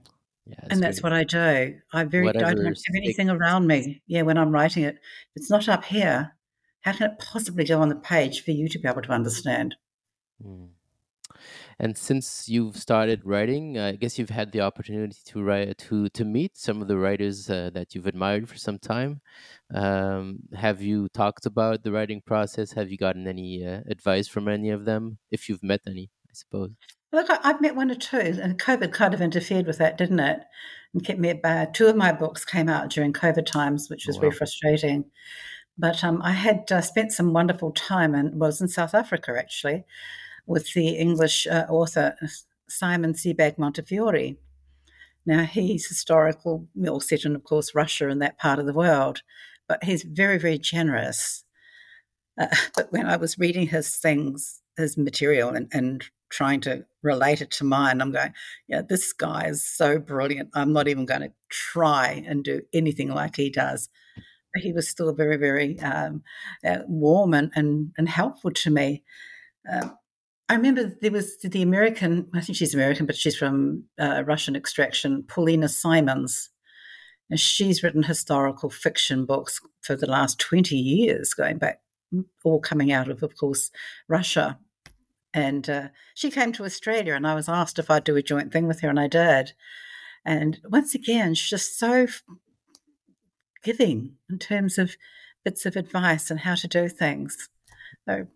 Yeah, 0.46 0.60
and 0.70 0.80
that's 0.80 1.02
what 1.02 1.12
I 1.12 1.24
do. 1.24 1.74
I 1.92 2.04
very 2.04 2.28
I 2.28 2.32
don't 2.32 2.64
have 2.64 2.76
anything 2.96 3.30
around 3.30 3.66
me. 3.66 4.02
Yeah, 4.06 4.22
when 4.22 4.38
I'm 4.38 4.52
writing 4.52 4.84
it, 4.84 4.94
if 4.94 5.42
it's 5.42 5.50
not 5.50 5.68
up 5.68 5.84
here, 5.84 6.36
how 6.82 6.92
can 6.92 7.10
it 7.10 7.18
possibly 7.18 7.64
go 7.64 7.80
on 7.80 7.88
the 7.88 7.96
page 7.96 8.44
for 8.44 8.52
you 8.52 8.68
to 8.68 8.78
be 8.78 8.88
able 8.88 9.02
to 9.02 9.12
understand? 9.12 9.74
Mm. 10.44 10.68
And 11.78 11.98
since 11.98 12.48
you've 12.48 12.76
started 12.76 13.22
writing, 13.24 13.78
I 13.78 13.96
guess 13.96 14.18
you've 14.18 14.30
had 14.30 14.52
the 14.52 14.62
opportunity 14.62 15.18
to 15.26 15.42
write 15.42 15.76
to 15.78 16.08
to 16.08 16.24
meet 16.24 16.56
some 16.56 16.80
of 16.80 16.88
the 16.88 16.96
writers 16.96 17.50
uh, 17.50 17.70
that 17.74 17.94
you've 17.94 18.06
admired 18.06 18.48
for 18.48 18.56
some 18.56 18.78
time. 18.78 19.20
Um, 19.74 20.38
have 20.54 20.80
you 20.80 21.08
talked 21.08 21.44
about 21.44 21.82
the 21.82 21.92
writing 21.92 22.22
process? 22.24 22.72
Have 22.72 22.90
you 22.90 22.96
gotten 22.96 23.26
any 23.26 23.66
uh, 23.66 23.80
advice 23.88 24.28
from 24.28 24.48
any 24.48 24.70
of 24.70 24.84
them, 24.84 25.18
if 25.30 25.48
you've 25.48 25.62
met 25.62 25.82
any? 25.86 26.10
I 26.30 26.32
suppose. 26.32 26.70
Look, 27.12 27.30
I- 27.30 27.40
I've 27.42 27.60
met 27.60 27.76
one 27.76 27.90
or 27.90 27.94
two, 27.94 28.18
and 28.18 28.58
COVID 28.58 28.92
kind 28.92 29.14
of 29.14 29.20
interfered 29.20 29.66
with 29.66 29.78
that, 29.78 29.96
didn't 29.96 30.20
it? 30.20 30.40
And 30.92 31.04
kept 31.04 31.20
me 31.20 31.30
at 31.30 31.42
bay. 31.42 31.66
Two 31.72 31.86
of 31.86 31.96
my 31.96 32.12
books 32.12 32.44
came 32.44 32.68
out 32.68 32.90
during 32.90 33.12
COVID 33.12 33.46
times, 33.46 33.88
which 33.88 34.06
was 34.06 34.16
very 34.16 34.32
frustrating. 34.32 35.04
But 35.78 36.02
um, 36.02 36.22
I 36.22 36.32
had 36.32 36.70
uh, 36.72 36.80
spent 36.80 37.12
some 37.12 37.32
wonderful 37.32 37.70
time 37.72 38.14
and 38.14 38.40
was 38.40 38.60
in 38.60 38.68
South 38.68 38.94
Africa 38.94 39.34
actually 39.38 39.84
with 40.46 40.72
the 40.74 40.90
English 40.90 41.46
uh, 41.46 41.66
author 41.68 42.16
Simon 42.68 43.12
Sebag 43.12 43.58
Montefiore. 43.58 44.36
Now 45.26 45.42
he's 45.42 45.86
historical, 45.86 46.68
all 46.88 47.00
set 47.00 47.24
in, 47.24 47.34
of 47.34 47.44
course, 47.44 47.74
Russia 47.74 48.08
and 48.08 48.22
that 48.22 48.38
part 48.38 48.58
of 48.58 48.66
the 48.66 48.72
world, 48.72 49.22
but 49.68 49.82
he's 49.84 50.02
very, 50.04 50.38
very 50.38 50.58
generous. 50.58 51.44
Uh, 52.40 52.46
but 52.76 52.92
when 52.92 53.06
I 53.06 53.16
was 53.16 53.38
reading 53.38 53.68
his 53.68 53.96
things, 53.96 54.62
his 54.76 54.96
material, 54.96 55.50
and, 55.50 55.68
and 55.72 56.04
trying 56.30 56.60
to 56.62 56.84
relate 57.02 57.40
it 57.40 57.50
to 57.52 57.64
mine, 57.64 58.00
I'm 58.00 58.12
going, 58.12 58.32
yeah, 58.68 58.82
this 58.82 59.12
guy 59.12 59.46
is 59.46 59.62
so 59.62 59.98
brilliant. 59.98 60.50
I'm 60.54 60.72
not 60.72 60.88
even 60.88 61.06
going 61.06 61.22
to 61.22 61.32
try 61.48 62.24
and 62.26 62.44
do 62.44 62.62
anything 62.72 63.10
like 63.10 63.36
he 63.36 63.50
does. 63.50 63.88
But 64.52 64.62
he 64.62 64.72
was 64.72 64.88
still 64.88 65.12
very, 65.12 65.36
very 65.36 65.78
um, 65.80 66.22
uh, 66.64 66.78
warm 66.86 67.34
and, 67.34 67.50
and, 67.54 67.92
and 67.98 68.08
helpful 68.08 68.50
to 68.50 68.70
me. 68.70 69.04
Um, 69.70 69.96
I 70.48 70.54
remember 70.54 70.96
there 71.00 71.10
was 71.10 71.38
the 71.38 71.62
American, 71.62 72.28
I 72.34 72.40
think 72.40 72.56
she's 72.56 72.74
American, 72.74 73.06
but 73.06 73.16
she's 73.16 73.36
from 73.36 73.84
uh, 73.98 74.22
Russian 74.24 74.54
extraction, 74.54 75.24
Paulina 75.26 75.68
Simons. 75.68 76.50
And 77.28 77.40
she's 77.40 77.82
written 77.82 78.04
historical 78.04 78.70
fiction 78.70 79.26
books 79.26 79.60
for 79.82 79.96
the 79.96 80.06
last 80.06 80.38
20 80.38 80.76
years, 80.76 81.34
going 81.34 81.58
back, 81.58 81.80
all 82.44 82.60
coming 82.60 82.92
out 82.92 83.08
of, 83.08 83.24
of 83.24 83.36
course, 83.36 83.72
Russia. 84.08 84.58
And 85.36 85.68
uh, 85.68 85.88
she 86.14 86.30
came 86.30 86.50
to 86.52 86.64
Australia, 86.64 87.12
and 87.12 87.26
I 87.26 87.34
was 87.34 87.46
asked 87.46 87.78
if 87.78 87.90
I'd 87.90 88.04
do 88.04 88.16
a 88.16 88.22
joint 88.22 88.54
thing 88.54 88.66
with 88.66 88.80
her, 88.80 88.88
and 88.88 88.98
I 88.98 89.06
did. 89.06 89.52
And 90.24 90.58
once 90.64 90.94
again, 90.94 91.34
she's 91.34 91.50
just 91.50 91.78
so 91.78 92.06
giving 93.62 94.16
in 94.30 94.38
terms 94.38 94.78
of 94.78 94.96
bits 95.44 95.66
of 95.66 95.76
advice 95.76 96.30
and 96.30 96.40
how 96.40 96.54
to 96.54 96.66
do 96.66 96.88
things. 96.88 97.50
So, 98.08 98.28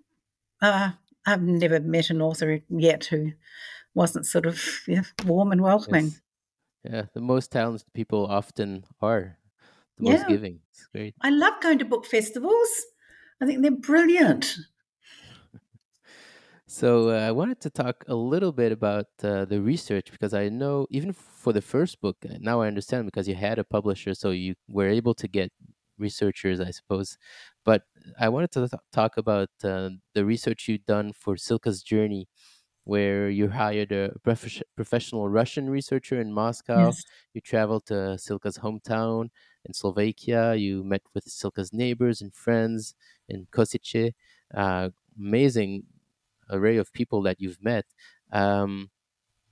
uh, 0.61 0.91
I've 1.27 1.41
never 1.41 1.81
met 1.81 2.11
an 2.11 2.21
author 2.21 2.61
yet 2.69 3.07
who 3.07 3.33
wasn't 3.95 4.27
sort 4.27 4.45
of 4.45 4.63
yeah, 4.87 5.05
warm 5.25 5.53
and 5.53 5.63
welcoming. 5.63 6.05
Yes. 6.05 6.21
Yeah, 6.85 7.03
the 7.15 7.23
most 7.23 7.51
talented 7.51 7.91
people 7.95 8.27
often 8.27 8.85
are 9.01 9.39
the 9.97 10.11
most 10.11 10.29
giving. 10.29 10.61
It's 10.75 10.87
great. 10.89 11.15
I 11.23 11.31
love 11.31 11.63
going 11.63 11.79
to 11.79 11.87
book 11.87 12.05
festivals. 12.05 12.69
I 13.41 13.47
think 13.47 13.63
they're 13.63 13.71
brilliant. 13.71 14.55
So 16.71 17.09
uh, 17.11 17.15
I 17.27 17.33
wanted 17.33 17.61
to 17.63 17.71
talk 17.71 18.05
a 18.07 18.15
little 18.15 18.53
bit 18.53 18.71
about 18.71 19.07
uh, 19.25 19.45
the 19.45 19.61
research 19.61 20.13
because 20.13 20.33
I 20.33 20.49
know 20.49 20.87
even 20.89 21.13
for 21.13 21.53
the 21.53 21.61
first 21.61 22.01
book, 22.01 22.19
uh, 22.25 22.35
now 22.39 22.61
I 22.61 22.69
understand 22.69 23.07
because 23.07 23.27
you 23.27 23.35
had 23.35 23.59
a 23.59 23.65
publisher, 23.65 24.15
so 24.15 24.31
you 24.31 24.55
were 24.69 24.87
able 24.89 25.15
to 25.15 25.27
get 25.27 25.51
researchers, 25.99 26.61
I 26.61 26.71
suppose. 26.71 27.19
But 27.65 27.83
I 28.21 28.29
wanted 28.29 28.53
to 28.53 28.61
th- 28.69 28.81
talk 28.93 29.17
about 29.17 29.49
uh, 29.65 29.91
the 30.15 30.25
research 30.25 30.69
you've 30.69 30.87
done 30.87 31.13
for 31.13 31.35
Cilka's 31.35 31.83
journey, 31.83 32.29
where 32.85 33.29
you 33.29 33.49
hired 33.51 33.93
a 33.93 34.13
prof- 34.23 34.63
professional 34.77 35.29
Russian 35.29 35.71
researcher 35.71 36.21
in 36.21 36.33
Moscow. 36.33 36.97
Yes. 36.97 37.05
You 37.35 37.41
traveled 37.41 37.87
to 37.87 38.17
Cilka's 38.19 38.59
hometown 38.59 39.31
in 39.65 39.75
Slovakia. 39.75 40.55
You 40.57 40.85
met 40.85 41.03
with 41.15 41.27
Cilka's 41.27 41.73
neighbors 41.73 42.21
and 42.23 42.35
friends 42.35 42.95
in 43.29 43.47
Kosice. 43.53 44.13
Uh, 44.55 44.91
amazing 45.19 45.85
array 46.51 46.77
of 46.77 46.93
people 46.93 47.23
that 47.23 47.41
you've 47.41 47.63
met. 47.63 47.85
Um, 48.33 48.91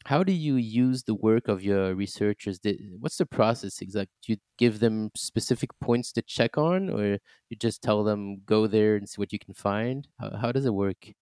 how 0.04 0.22
do 0.22 0.32
you 0.32 0.56
use 0.56 1.02
the 1.02 1.14
work 1.14 1.48
of 1.48 1.62
your 1.62 1.94
researchers? 1.94 2.61
What's 2.98 3.18
the 3.18 3.26
process 3.26 3.80
exactly? 3.80 4.14
Do 4.22 4.32
you 4.32 4.38
give 4.56 4.80
them 4.80 5.11
specific 5.16 5.70
points 5.80 6.12
to 6.12 6.22
check 6.22 6.56
on, 6.56 6.88
or 6.88 7.18
you 7.50 7.56
just 7.58 7.82
tell 7.82 8.04
them 8.04 8.42
go 8.46 8.66
there 8.66 8.96
and 8.96 9.08
see 9.08 9.16
what 9.16 9.32
you 9.32 9.38
can 9.38 9.54
find? 9.54 10.06
How, 10.20 10.37
how 10.40 10.52
does 10.52 10.66
it 10.66 10.74
work? 10.74 11.12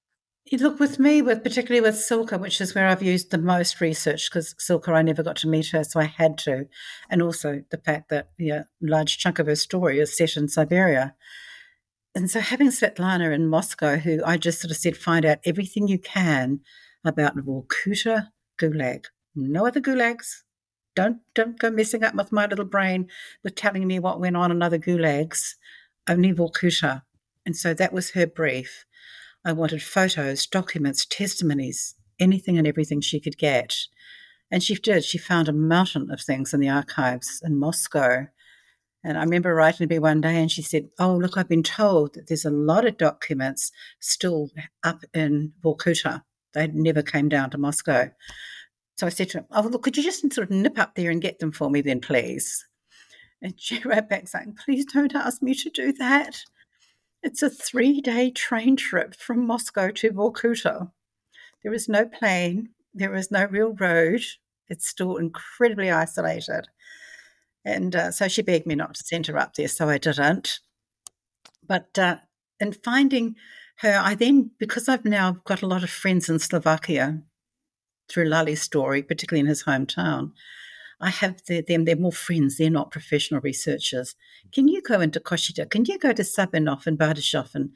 You 0.44 0.58
look 0.58 0.78
with 0.78 1.00
me, 1.00 1.22
with 1.22 1.42
particularly 1.42 1.80
with 1.80 1.96
Cilka, 1.96 2.38
which 2.38 2.60
is 2.60 2.72
where 2.72 2.86
I've 2.86 3.02
used 3.02 3.32
the 3.32 3.38
most 3.38 3.80
research 3.80 4.30
because 4.30 4.54
Cilka, 4.54 4.90
I 4.94 5.02
never 5.02 5.24
got 5.24 5.36
to 5.38 5.48
meet 5.48 5.70
her, 5.70 5.82
so 5.82 5.98
I 5.98 6.04
had 6.04 6.38
to, 6.38 6.68
and 7.10 7.20
also 7.20 7.62
the 7.70 7.78
fact 7.78 8.10
that 8.10 8.28
yeah, 8.38 8.64
large 8.80 9.18
chunk 9.18 9.40
of 9.40 9.48
her 9.48 9.56
story 9.56 9.98
is 9.98 10.16
set 10.16 10.36
in 10.36 10.46
Siberia. 10.46 11.16
And 12.16 12.31
so 12.31 12.40
having 12.40 12.68
Svetlana 12.68 13.35
in 13.35 13.46
Moscow, 13.46 13.98
who 13.98 14.22
I 14.24 14.38
just 14.38 14.62
sort 14.62 14.70
of 14.70 14.79
said, 14.79 14.96
find 14.96 15.26
out 15.26 15.37
everything 15.44 15.87
you 15.87 15.98
can 15.98 16.61
about 17.05 17.37
Vorkuta 17.37 18.29
Gulag. 18.59 19.05
No 19.35 19.66
other 19.66 19.83
gulags. 19.83 20.42
Don't 20.94 21.18
don't 21.35 21.59
go 21.59 21.70
messing 21.70 22.02
up 22.02 22.14
with 22.14 22.33
my 22.33 22.46
little 22.46 22.64
brain 22.64 23.09
with 23.44 23.55
telling 23.55 23.87
me 23.87 23.98
what 23.98 24.18
went 24.18 24.35
on 24.35 24.50
in 24.50 24.62
other 24.62 24.79
gulags. 24.79 25.57
Only 26.09 26.33
Vorkuta. 26.33 27.02
And 27.44 27.55
so 27.55 27.74
that 27.74 27.92
was 27.92 28.12
her 28.12 28.26
brief. 28.26 28.87
I 29.44 29.52
wanted 29.52 29.83
photos, 29.83 30.46
documents, 30.46 31.05
testimonies, 31.05 31.96
anything 32.18 32.57
and 32.57 32.66
everything 32.66 33.02
she 33.02 33.20
could 33.20 33.37
get. 33.37 33.76
And 34.50 34.62
she 34.62 34.74
did. 34.76 35.05
She 35.05 35.18
found 35.18 35.50
a 35.50 35.52
mountain 35.52 36.11
of 36.11 36.22
things 36.22 36.55
in 36.55 36.61
the 36.61 36.70
archives 36.70 37.42
in 37.44 37.61
Moscow. 37.61 38.29
And 39.07 39.16
I 39.16 39.23
remember 39.23 39.55
writing 39.55 39.87
to 39.87 39.95
me 39.95 40.01
one 40.01 40.21
day 40.21 40.35
and 40.37 40.51
she 40.51 40.62
said, 40.62 40.88
Oh, 40.99 41.14
look, 41.14 41.37
I've 41.37 41.49
been 41.49 41.62
told 41.62 42.14
that 42.14 42.27
there's 42.27 42.45
a 42.45 42.51
lot 42.51 42.85
of 42.85 42.97
documents 42.97 43.71
still 44.01 44.51
up 44.83 45.05
in 45.14 45.53
Vorkuta. 45.62 46.25
They 46.55 46.66
never 46.66 47.03
came 47.03 47.29
down 47.29 47.51
to 47.51 47.59
Moscow. 47.59 48.11
So 48.97 49.07
I 49.07 49.11
said 49.11 49.29
to 49.31 49.38
her, 49.38 49.47
Oh, 49.53 49.62
look, 49.62 49.85
could 49.85 49.97
you 49.97 50.03
just 50.03 50.23
sort 50.33 50.51
of 50.51 50.51
nip 50.51 50.77
up 50.77 50.97
there 50.97 51.12
and 51.12 51.23
get 51.23 51.38
them 51.38 51.53
for 51.53 51.71
me 51.71 51.83
then, 51.83 52.01
please? 52.01 52.66
And 53.40 53.55
she 53.57 53.81
wrote 53.85 54.09
back 54.09 54.27
saying, 54.27 54.57
Please 54.64 54.85
don't 54.87 55.14
ask 55.14 55.40
me 55.40 55.55
to 55.55 55.71
do 55.71 55.92
that. 55.92 56.42
It's 57.23 57.45
a 57.45 57.51
three 57.51 58.01
day 58.01 58.33
train 58.33 58.75
trip 58.75 59.14
from 59.14 59.47
Moscow 59.47 59.92
to 59.92 60.11
Vorkuta. 60.11 60.90
There 61.62 61.73
is 61.73 61.88
no 61.88 62.07
plane, 62.07 62.71
there 62.92 63.14
is 63.14 63.31
no 63.31 63.45
real 63.45 63.73
road. 63.73 64.23
It's 64.69 64.88
still 64.88 65.16
incredibly 65.16 65.92
isolated. 65.92 66.66
And 67.66 67.96
uh, 67.96 68.12
so 68.12 68.29
she 68.29 68.42
begged 68.42 68.64
me 68.64 68.76
not 68.76 68.94
to 68.94 69.02
send 69.02 69.26
her 69.26 69.37
up 69.37 69.55
there, 69.55 69.66
so 69.66 69.88
I 69.88 69.98
didn't. 69.98 70.61
But 71.66 71.98
uh, 71.98 72.18
in 72.61 72.72
finding 72.72 73.35
her, 73.79 74.00
I 74.00 74.14
then, 74.14 74.52
because 74.61 74.88
I've 74.88 75.05
now 75.05 75.38
got 75.44 75.62
a 75.62 75.66
lot 75.66 75.83
of 75.83 75.90
friends 75.90 76.29
in 76.29 76.38
Slovakia 76.38 77.22
through 78.09 78.26
Lale's 78.26 78.62
story, 78.62 79.02
particularly 79.02 79.40
in 79.40 79.46
his 79.46 79.64
hometown, 79.64 80.31
I 81.00 81.11
have 81.11 81.42
the, 81.46 81.61
them, 81.61 81.85
they're 81.85 81.96
more 81.96 82.12
friends, 82.12 82.57
they're 82.57 82.70
not 82.70 82.92
professional 82.92 83.40
researchers. 83.40 84.14
Can 84.52 84.68
you 84.68 84.81
go 84.81 85.00
into 85.00 85.18
Kosice? 85.18 85.68
Can 85.68 85.85
you 85.87 85.98
go 85.98 86.12
to 86.12 86.22
Sabinov 86.22 86.87
and 86.87 86.96
Bardejov 86.96 87.52
and 87.57 87.70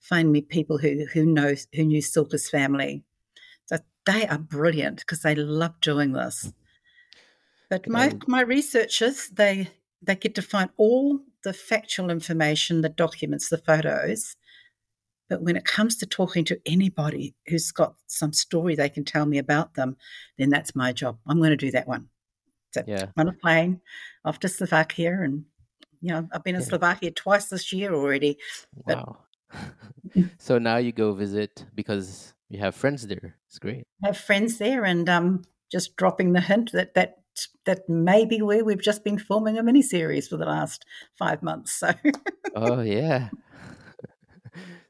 find 0.00 0.32
me 0.32 0.40
people 0.40 0.78
who, 0.78 1.04
who 1.12 1.26
know 1.26 1.54
who 1.74 1.84
knew 1.84 2.00
Cilka's 2.00 2.48
family? 2.48 3.04
So 3.66 3.76
they 4.06 4.26
are 4.26 4.38
brilliant 4.38 5.00
because 5.00 5.20
they 5.20 5.34
love 5.34 5.80
doing 5.82 6.12
this. 6.12 6.50
But 7.70 7.88
my, 7.88 8.06
And 8.06 8.24
my 8.28 8.42
researchers, 8.42 9.28
they 9.28 9.68
they 10.02 10.14
get 10.16 10.34
to 10.34 10.42
find 10.42 10.70
all 10.76 11.20
the 11.44 11.52
factual 11.52 12.10
information, 12.10 12.82
the 12.82 12.88
documents, 12.88 13.48
the 13.48 13.58
photos. 13.58 14.36
But 15.28 15.42
when 15.42 15.56
it 15.56 15.64
comes 15.64 15.96
to 15.96 16.06
talking 16.06 16.44
to 16.46 16.60
anybody 16.66 17.34
who's 17.46 17.72
got 17.72 17.94
some 18.06 18.32
story 18.32 18.74
they 18.74 18.90
can 18.90 19.04
tell 19.04 19.24
me 19.24 19.38
about 19.38 19.74
them, 19.74 19.96
then 20.38 20.50
that's 20.50 20.76
my 20.76 20.92
job. 20.92 21.18
I'm 21.26 21.38
going 21.38 21.50
to 21.50 21.56
do 21.56 21.70
that 21.70 21.88
one. 21.88 22.08
So 22.72 22.82
yeah, 22.86 23.06
on 23.16 23.28
a 23.28 23.32
plane 23.32 23.80
off 24.24 24.40
to 24.40 24.48
Slovakia, 24.48 25.20
and 25.22 25.44
you 26.00 26.12
know 26.12 26.28
I've 26.32 26.42
been 26.42 26.56
in 26.56 26.60
yeah, 26.60 26.68
Slovakia 26.68 27.10
twice 27.12 27.46
this 27.46 27.72
year 27.72 27.94
already. 27.94 28.38
But 28.86 28.98
wow. 28.98 29.18
so 30.38 30.58
now 30.58 30.76
you 30.76 30.92
go 30.92 31.12
visit 31.14 31.64
because 31.74 32.34
you 32.50 32.58
have 32.58 32.74
friends 32.74 33.06
there. 33.06 33.36
It's 33.48 33.58
great. 33.58 33.84
I 34.02 34.08
have 34.08 34.18
friends 34.18 34.58
there, 34.58 34.84
and 34.84 35.08
um, 35.08 35.42
just 35.70 35.96
dropping 35.96 36.32
the 36.32 36.40
hint 36.40 36.72
that 36.72 36.94
that 36.94 37.23
that 37.66 37.88
may 37.88 38.24
be 38.24 38.42
where 38.42 38.64
we've 38.64 38.82
just 38.82 39.04
been 39.04 39.18
filming 39.18 39.58
a 39.58 39.62
mini 39.62 39.82
series 39.82 40.28
for 40.28 40.36
the 40.36 40.46
last 40.46 40.84
five 41.18 41.42
months. 41.42 41.72
So 41.72 41.92
Oh 42.54 42.80
yeah. 42.82 43.30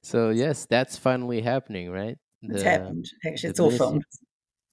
So 0.03 0.30
yes, 0.30 0.66
that's 0.66 0.99
finally 0.99 1.40
happening, 1.40 1.90
right? 1.90 2.18
it's 2.49 2.62
happened. 2.62 3.07
Actually, 3.26 3.51
it's 3.51 3.61
all 3.61 3.70
filmed. 3.70 4.05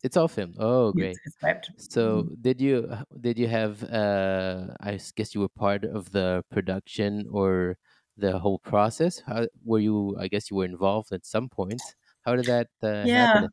It's 0.04 0.18
all 0.18 0.28
filmed. 0.28 0.56
Oh, 0.60 0.94
great. 0.94 1.22
it's 1.26 1.38
wrapped. 1.42 1.72
So 1.78 2.26
Mm. 2.26 2.30
did 2.42 2.62
you 2.62 2.90
did 3.22 3.40
you 3.40 3.48
have 3.48 3.84
uh 3.86 4.76
I 4.82 5.00
guess 5.16 5.36
you 5.36 5.42
were 5.42 5.50
part 5.50 5.84
of 5.86 6.12
the 6.12 6.44
production 6.52 7.28
or 7.32 7.78
the 8.18 8.40
whole 8.40 8.60
process? 8.60 9.20
How 9.22 9.48
were 9.66 9.80
you 9.80 10.18
I 10.20 10.28
guess 10.30 10.52
you 10.52 10.58
were 10.58 10.66
involved 10.66 11.12
at 11.14 11.26
some 11.26 11.50
point. 11.50 11.96
How 12.24 12.36
did 12.36 12.48
that 12.48 12.70
uh, 12.84 13.08
Yeah, 13.08 13.42
happen? 13.42 13.50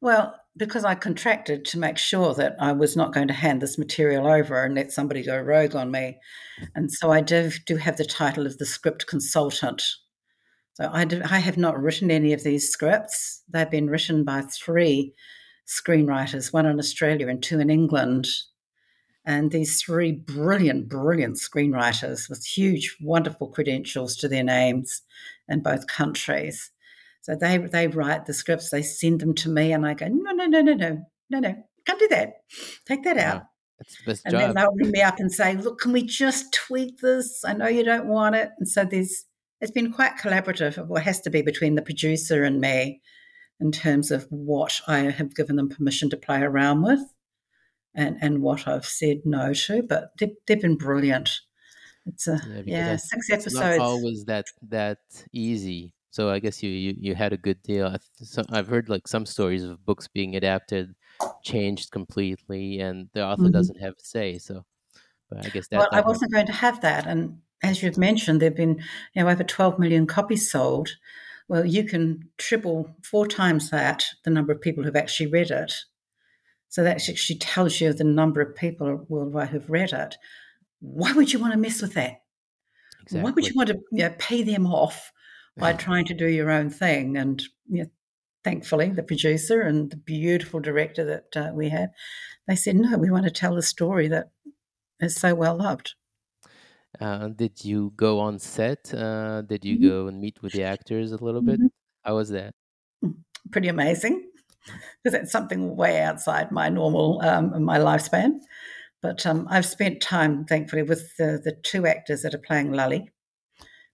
Well, 0.00 0.38
because 0.56 0.84
I 0.84 0.94
contracted 0.94 1.64
to 1.66 1.78
make 1.78 1.98
sure 1.98 2.34
that 2.34 2.56
I 2.60 2.72
was 2.72 2.96
not 2.96 3.12
going 3.12 3.28
to 3.28 3.34
hand 3.34 3.60
this 3.60 3.78
material 3.78 4.26
over 4.26 4.62
and 4.62 4.74
let 4.74 4.92
somebody 4.92 5.24
go 5.24 5.38
rogue 5.40 5.74
on 5.74 5.90
me. 5.90 6.18
And 6.74 6.92
so 6.92 7.10
I 7.10 7.20
do, 7.20 7.50
do 7.66 7.76
have 7.76 7.96
the 7.96 8.04
title 8.04 8.46
of 8.46 8.58
the 8.58 8.66
script 8.66 9.06
consultant. 9.06 9.82
So 10.74 10.90
I, 10.92 11.04
do, 11.04 11.22
I 11.28 11.38
have 11.38 11.56
not 11.56 11.80
written 11.80 12.10
any 12.10 12.32
of 12.32 12.42
these 12.42 12.68
scripts. 12.68 13.42
They've 13.48 13.70
been 13.70 13.88
written 13.88 14.24
by 14.24 14.42
three 14.42 15.14
screenwriters, 15.66 16.52
one 16.52 16.66
in 16.66 16.78
Australia 16.78 17.28
and 17.28 17.42
two 17.42 17.60
in 17.60 17.70
England. 17.70 18.28
And 19.24 19.50
these 19.50 19.80
three 19.80 20.12
brilliant, 20.12 20.88
brilliant 20.88 21.36
screenwriters 21.36 22.28
with 22.28 22.44
huge, 22.44 22.96
wonderful 23.00 23.48
credentials 23.48 24.16
to 24.16 24.28
their 24.28 24.44
names 24.44 25.02
in 25.48 25.62
both 25.62 25.86
countries. 25.86 26.70
So 27.24 27.34
they 27.34 27.56
they 27.56 27.88
write 27.88 28.26
the 28.26 28.34
scripts, 28.34 28.68
they 28.68 28.82
send 28.82 29.20
them 29.20 29.32
to 29.36 29.48
me, 29.48 29.72
and 29.72 29.86
I 29.86 29.94
go, 29.94 30.08
no, 30.08 30.32
no, 30.32 30.44
no, 30.44 30.60
no, 30.60 30.74
no, 30.74 31.06
no, 31.30 31.38
no, 31.38 31.54
can't 31.86 31.98
do 31.98 32.08
that. 32.08 32.34
Take 32.84 33.02
that 33.04 33.16
out. 33.16 33.44
That's 33.78 33.96
the 33.96 34.10
best 34.10 34.22
and 34.26 34.32
job. 34.32 34.40
then 34.40 34.54
they'll 34.54 34.74
ring 34.74 34.90
me 34.90 35.00
up 35.00 35.18
and 35.18 35.32
say, 35.32 35.56
look, 35.56 35.80
can 35.80 35.92
we 35.92 36.02
just 36.02 36.52
tweak 36.52 36.98
this? 36.98 37.42
I 37.42 37.54
know 37.54 37.66
you 37.66 37.82
don't 37.82 38.08
want 38.08 38.34
it. 38.34 38.50
And 38.58 38.68
so 38.68 38.84
there's 38.84 39.24
it's 39.62 39.70
been 39.70 39.90
quite 39.90 40.18
collaborative. 40.18 40.76
It 40.94 41.00
has 41.00 41.22
to 41.22 41.30
be 41.30 41.40
between 41.40 41.76
the 41.76 41.82
producer 41.82 42.44
and 42.44 42.60
me 42.60 43.00
in 43.58 43.72
terms 43.72 44.10
of 44.10 44.26
what 44.28 44.82
I 44.86 44.98
have 44.98 45.34
given 45.34 45.56
them 45.56 45.70
permission 45.70 46.10
to 46.10 46.18
play 46.18 46.42
around 46.42 46.82
with 46.82 47.00
and, 47.94 48.18
and 48.20 48.42
what 48.42 48.68
I've 48.68 48.84
said 48.84 49.22
no 49.24 49.54
to. 49.54 49.82
But 49.82 50.10
they've, 50.18 50.34
they've 50.46 50.60
been 50.60 50.76
brilliant. 50.76 51.30
It's 52.04 52.28
a 52.28 52.38
yeah, 52.46 52.62
yeah 52.66 52.96
six 52.96 53.30
episodes. 53.30 53.78
Not 53.78 53.80
always 53.80 54.26
that 54.26 54.44
that 54.68 54.98
easy 55.32 55.93
so 56.14 56.30
I 56.30 56.38
guess 56.38 56.62
you 56.62 56.70
you, 56.70 56.94
you 56.96 57.14
had 57.16 57.32
a 57.32 57.36
good 57.36 57.60
deal. 57.64 57.92
So 58.22 58.44
I've 58.50 58.68
heard 58.68 58.88
like 58.88 59.08
some 59.08 59.26
stories 59.26 59.64
of 59.64 59.84
books 59.84 60.06
being 60.06 60.36
adapted, 60.36 60.94
changed 61.42 61.90
completely, 61.90 62.78
and 62.78 63.08
the 63.14 63.24
author 63.24 63.42
mm-hmm. 63.42 63.50
doesn't 63.50 63.80
have 63.80 63.94
a 63.94 64.04
say. 64.04 64.38
So, 64.38 64.64
but 65.28 65.44
I 65.44 65.48
guess 65.48 65.66
that. 65.68 65.78
Well, 65.78 65.88
I 65.90 66.02
wasn't 66.02 66.32
going 66.32 66.46
to 66.46 66.52
have 66.52 66.80
that, 66.82 67.08
and 67.08 67.38
as 67.64 67.82
you've 67.82 67.98
mentioned, 67.98 68.40
there've 68.40 68.54
been 68.54 68.80
you 69.14 69.24
know 69.24 69.28
over 69.28 69.42
12 69.42 69.80
million 69.80 70.06
copies 70.06 70.48
sold. 70.48 70.90
Well, 71.48 71.66
you 71.66 71.82
can 71.82 72.28
triple 72.38 72.94
four 73.02 73.26
times 73.26 73.70
that 73.70 74.06
the 74.22 74.30
number 74.30 74.52
of 74.52 74.60
people 74.60 74.84
who've 74.84 74.94
actually 74.94 75.32
read 75.32 75.50
it. 75.50 75.74
So 76.68 76.84
that 76.84 77.08
actually 77.08 77.38
tells 77.40 77.80
you 77.80 77.92
the 77.92 78.04
number 78.04 78.40
of 78.40 78.54
people 78.54 79.04
worldwide 79.08 79.48
who've 79.48 79.68
read 79.68 79.92
it. 79.92 80.16
Why 80.78 81.12
would 81.12 81.32
you 81.32 81.40
want 81.40 81.54
to 81.54 81.58
mess 81.58 81.82
with 81.82 81.94
that? 81.94 82.22
Exactly. 83.02 83.20
Why 83.20 83.30
would 83.32 83.46
you 83.48 83.54
want 83.56 83.68
to 83.70 83.80
you 83.90 84.04
know, 84.04 84.14
pay 84.16 84.44
them 84.44 84.68
off 84.68 85.10
by 85.56 85.72
trying 85.72 86.04
to 86.06 86.14
do 86.14 86.26
your 86.26 86.50
own 86.50 86.70
thing. 86.70 87.16
And 87.16 87.42
you 87.68 87.84
know, 87.84 87.90
thankfully, 88.42 88.90
the 88.90 89.02
producer 89.02 89.62
and 89.62 89.90
the 89.90 89.96
beautiful 89.96 90.60
director 90.60 91.04
that 91.04 91.36
uh, 91.36 91.52
we 91.54 91.68
had, 91.68 91.90
they 92.46 92.56
said, 92.56 92.76
no, 92.76 92.98
we 92.98 93.10
want 93.10 93.24
to 93.24 93.30
tell 93.30 93.56
a 93.56 93.62
story 93.62 94.08
that 94.08 94.30
is 95.00 95.16
so 95.16 95.34
well 95.34 95.56
loved. 95.56 95.94
Uh, 97.00 97.28
did 97.28 97.64
you 97.64 97.92
go 97.96 98.20
on 98.20 98.38
set? 98.38 98.94
Uh, 98.94 99.42
did 99.42 99.64
you 99.64 99.76
mm-hmm. 99.76 99.88
go 99.88 100.06
and 100.06 100.20
meet 100.20 100.40
with 100.42 100.52
the 100.52 100.62
actors 100.62 101.12
a 101.12 101.24
little 101.24 101.42
bit? 101.42 101.58
Mm-hmm. 101.58 101.66
How 102.04 102.16
was 102.16 102.28
that? 102.28 102.54
Mm, 103.04 103.16
pretty 103.50 103.68
amazing, 103.68 104.30
because 105.02 105.18
that's 105.18 105.32
something 105.32 105.76
way 105.76 106.00
outside 106.00 106.52
my 106.52 106.68
normal 106.68 107.20
um, 107.22 107.64
my 107.64 107.78
lifespan. 107.78 108.38
But 109.02 109.26
um, 109.26 109.46
I've 109.50 109.66
spent 109.66 110.00
time, 110.00 110.44
thankfully, 110.44 110.82
with 110.82 111.16
the, 111.16 111.40
the 111.42 111.52
two 111.62 111.86
actors 111.86 112.22
that 112.22 112.34
are 112.34 112.38
playing 112.38 112.72
Lale, 112.72 113.06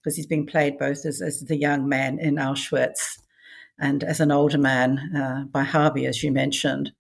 because 0.03 0.17
he's 0.17 0.27
being 0.27 0.47
played 0.47 0.79
both 0.79 1.05
as, 1.05 1.21
as 1.21 1.41
the 1.41 1.57
young 1.57 1.89
man 1.89 2.19
in 2.19 2.37
Auschwitz 2.37 3.19
and 3.79 4.03
as 4.05 4.21
an 4.21 4.31
older 4.31 4.59
man 4.59 4.99
uh, 5.17 5.45
by 5.51 5.63
Harvey, 5.63 6.07
as 6.07 6.23
you 6.23 6.31
mentioned. 6.33 6.93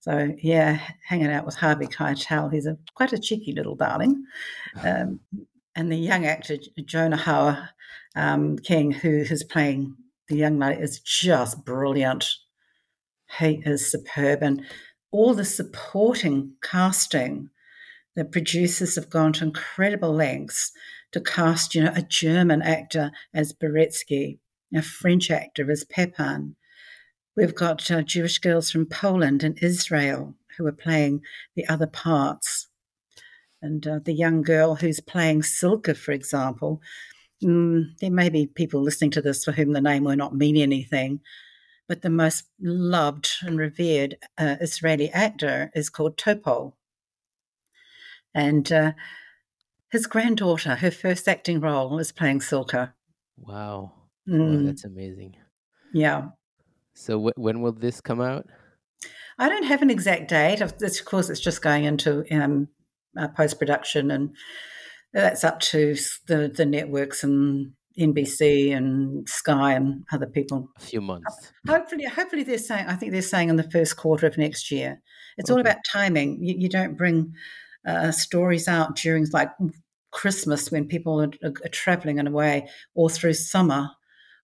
So 0.00 0.34
yeah, 0.42 0.80
hanging 1.06 1.30
out 1.30 1.46
with 1.46 1.56
Harvey 1.56 1.86
Keitel, 1.86 2.52
he's 2.52 2.66
a 2.66 2.76
quite 2.94 3.12
a 3.12 3.18
cheeky 3.18 3.52
little 3.52 3.76
darling. 3.76 4.24
Um, 4.82 5.20
and 5.74 5.92
the 5.92 5.96
young 5.96 6.24
actor 6.24 6.56
Jonah 6.84 7.16
Hauer 7.16 7.68
um, 8.16 8.58
King, 8.58 8.90
who 8.90 9.18
is 9.18 9.44
playing 9.44 9.96
the 10.28 10.36
young 10.36 10.58
Lale, 10.58 10.78
is 10.78 11.00
just 11.00 11.64
brilliant. 11.64 12.26
He 13.38 13.62
is 13.64 13.90
superb, 13.90 14.42
and 14.42 14.64
all 15.10 15.34
the 15.34 15.44
supporting 15.44 16.54
casting. 16.62 17.50
The 18.14 18.24
producers 18.24 18.96
have 18.96 19.08
gone 19.08 19.32
to 19.34 19.44
incredible 19.44 20.12
lengths 20.12 20.72
to 21.12 21.20
cast, 21.20 21.74
you 21.74 21.84
know, 21.84 21.92
a 21.94 22.02
German 22.02 22.62
actor 22.62 23.12
as 23.32 23.52
Baretzki, 23.52 24.38
a 24.74 24.82
French 24.82 25.30
actor 25.30 25.70
as 25.70 25.84
Pepan. 25.84 26.54
We've 27.36 27.54
got 27.54 27.90
uh, 27.90 28.02
Jewish 28.02 28.38
girls 28.38 28.70
from 28.70 28.86
Poland 28.86 29.42
and 29.42 29.58
Israel 29.62 30.34
who 30.56 30.66
are 30.66 30.72
playing 30.72 31.22
the 31.54 31.66
other 31.68 31.86
parts. 31.86 32.68
And 33.60 33.86
uh, 33.86 34.00
the 34.04 34.12
young 34.12 34.42
girl 34.42 34.74
who's 34.74 35.00
playing 35.00 35.42
Cilka, 35.42 35.96
for 35.96 36.12
example, 36.12 36.80
mm, 37.42 37.84
there 38.00 38.10
may 38.10 38.28
be 38.28 38.46
people 38.46 38.82
listening 38.82 39.12
to 39.12 39.22
this 39.22 39.44
for 39.44 39.52
whom 39.52 39.72
the 39.72 39.80
name 39.80 40.04
will 40.04 40.16
not 40.16 40.34
mean 40.34 40.56
anything, 40.56 41.20
but 41.88 42.02
the 42.02 42.10
most 42.10 42.44
loved 42.60 43.30
and 43.42 43.58
revered 43.58 44.16
uh, 44.36 44.56
Israeli 44.60 45.10
actor 45.10 45.70
is 45.74 45.90
called 45.90 46.16
Topol. 46.16 46.72
And 48.34 48.70
uh, 48.72 48.92
his 49.92 50.06
granddaughter, 50.06 50.76
her 50.76 50.90
first 50.90 51.28
acting 51.28 51.60
role, 51.60 51.98
is 51.98 52.12
playing 52.12 52.40
Cilka. 52.40 52.94
Wow. 53.36 53.92
Mm. 54.26 54.62
Oh, 54.62 54.66
that's 54.66 54.84
amazing. 54.84 55.36
Yeah. 55.92 56.28
So 56.94 57.14
w- 57.14 57.34
when 57.36 57.60
will 57.60 57.72
this 57.72 58.00
come 58.00 58.22
out? 58.22 58.46
I 59.38 59.50
don't 59.50 59.64
have 59.64 59.82
an 59.82 59.90
exact 59.90 60.28
date. 60.30 60.62
Of 60.62 60.74
course, 61.04 61.28
it's 61.28 61.40
just 61.40 61.60
going 61.60 61.84
into 61.84 62.24
um, 62.34 62.68
uh, 63.18 63.28
post 63.28 63.58
production, 63.58 64.10
and 64.10 64.34
that's 65.12 65.44
up 65.44 65.60
to 65.60 65.94
the 66.26 66.50
the 66.54 66.64
networks 66.64 67.22
and 67.22 67.72
NBC 67.98 68.74
and 68.74 69.28
Sky 69.28 69.74
and 69.74 70.04
other 70.10 70.26
people. 70.26 70.70
A 70.78 70.80
few 70.80 71.02
months. 71.02 71.52
Hopefully, 71.68 72.04
hopefully 72.04 72.44
they're 72.44 72.56
saying. 72.56 72.86
I 72.86 72.94
think 72.94 73.12
they're 73.12 73.20
saying 73.20 73.50
in 73.50 73.56
the 73.56 73.70
first 73.70 73.98
quarter 73.98 74.26
of 74.26 74.38
next 74.38 74.70
year. 74.70 75.02
It's 75.36 75.50
okay. 75.50 75.56
all 75.56 75.60
about 75.60 75.78
timing. 75.90 76.42
You, 76.42 76.54
you 76.58 76.68
don't 76.68 76.96
bring 76.96 77.34
uh, 77.86 78.12
stories 78.12 78.68
out 78.68 78.96
during 78.96 79.26
like 79.32 79.50
Christmas 80.12 80.70
when 80.70 80.86
people 80.86 81.20
are, 81.20 81.32
are, 81.44 81.54
are 81.64 81.70
traveling 81.70 82.18
in 82.18 82.26
a 82.26 82.30
way, 82.30 82.68
or 82.94 83.10
through 83.10 83.34
summer 83.34 83.90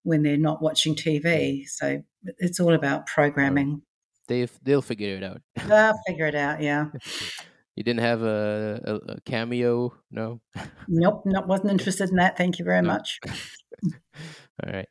when 0.03 0.23
they're 0.23 0.37
not 0.37 0.63
watching 0.63 0.95
TV. 0.95 1.69
So 1.69 2.03
it's 2.39 2.61
all 2.61 2.75
about 2.75 3.07
programming. 3.07 3.83
They 4.27 4.49
they'll 4.63 4.83
figure 4.83 5.17
it 5.17 5.23
out. 5.25 5.41
They'll 5.69 5.99
figure 6.07 6.27
it 6.27 6.35
out. 6.35 6.61
Yeah. 6.61 6.87
You 7.75 7.85
didn't 7.85 8.01
have 8.01 8.23
a, 8.25 8.81
a, 8.85 9.13
a 9.13 9.21
cameo, 9.21 9.95
no? 10.11 10.41
Nope, 10.89 11.23
not 11.25 11.47
wasn't 11.47 11.71
interested 11.77 12.11
in 12.11 12.17
that. 12.17 12.37
Thank 12.37 12.59
you 12.59 12.65
very 12.65 12.83
no. 12.83 12.89
much. 12.89 13.21
All 14.65 14.73
right. 14.73 14.89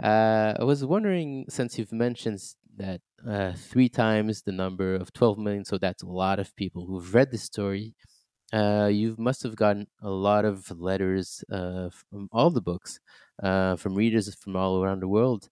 Uh, 0.00 0.54
I 0.60 0.62
was 0.62 0.84
wondering, 0.84 1.46
since 1.48 1.76
you've 1.80 1.90
mentioned 1.90 2.38
that 2.76 3.00
uh, 3.28 3.54
three 3.56 3.88
times 3.88 4.42
the 4.42 4.52
number 4.52 4.94
of 4.94 5.12
12 5.12 5.38
million, 5.38 5.64
so 5.64 5.78
that's 5.78 6.04
a 6.04 6.08
lot 6.08 6.38
of 6.38 6.54
people 6.54 6.86
who've 6.86 7.12
read 7.12 7.32
the 7.32 7.38
story. 7.38 7.96
Uh, 8.52 8.88
you 8.92 9.14
must 9.18 9.42
have 9.42 9.56
gotten 9.56 9.86
a 10.02 10.10
lot 10.10 10.44
of 10.44 10.70
letters 10.78 11.42
uh, 11.50 11.88
from 11.90 12.28
all 12.32 12.50
the 12.50 12.60
books 12.60 13.00
uh, 13.42 13.76
from 13.76 13.94
readers 13.94 14.34
from 14.34 14.56
all 14.56 14.82
around 14.82 15.00
the 15.00 15.08
world. 15.08 15.48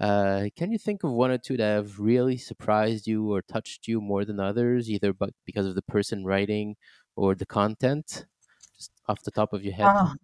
Uh, 0.00 0.46
can 0.56 0.72
you 0.72 0.78
think 0.78 1.04
of 1.04 1.10
one 1.12 1.30
or 1.30 1.38
two 1.38 1.56
that 1.56 1.74
have 1.74 1.98
really 1.98 2.36
surprised 2.36 3.06
you 3.06 3.32
or 3.32 3.42
touched 3.42 3.86
you 3.86 4.00
more 4.00 4.24
than 4.24 4.40
others, 4.40 4.90
either 4.90 5.12
but 5.12 5.30
because 5.44 5.66
of 5.66 5.74
the 5.74 5.82
person 5.82 6.24
writing 6.24 6.76
or 7.16 7.34
the 7.34 7.46
content? 7.46 8.26
Just 8.76 8.90
off 9.08 9.22
the 9.22 9.30
top 9.30 9.52
of 9.52 9.62
your 9.62 9.74
head. 9.74 9.86
Oh, 9.88 10.14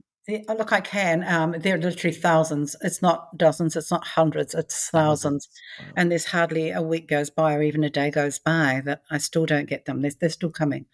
look, 0.55 0.73
I 0.73 0.81
can. 0.81 1.25
Um, 1.27 1.57
there 1.59 1.75
are 1.75 1.79
literally 1.79 2.17
thousands. 2.17 2.77
It's 2.83 3.03
not 3.03 3.37
dozens. 3.37 3.77
It's 3.77 3.91
not 3.91 4.07
hundreds. 4.07 4.55
It's 4.55 4.89
thousands. 4.89 5.49
Wow. 5.79 5.87
And 5.97 6.11
there's 6.11 6.27
hardly 6.27 6.71
a 6.71 6.83
week 6.83 7.09
goes 7.09 7.31
by 7.31 7.55
or 7.55 7.63
even 7.63 7.85
a 7.85 7.91
day 7.91 8.11
goes 8.11 8.39
by 8.39 8.83
that 8.85 9.03
I 9.11 9.19
still 9.19 9.47
don't 9.47 9.69
get 9.69 9.87
them. 9.87 10.03
They're, 10.03 10.13
they're 10.21 10.31
still 10.31 10.51
coming 10.51 10.87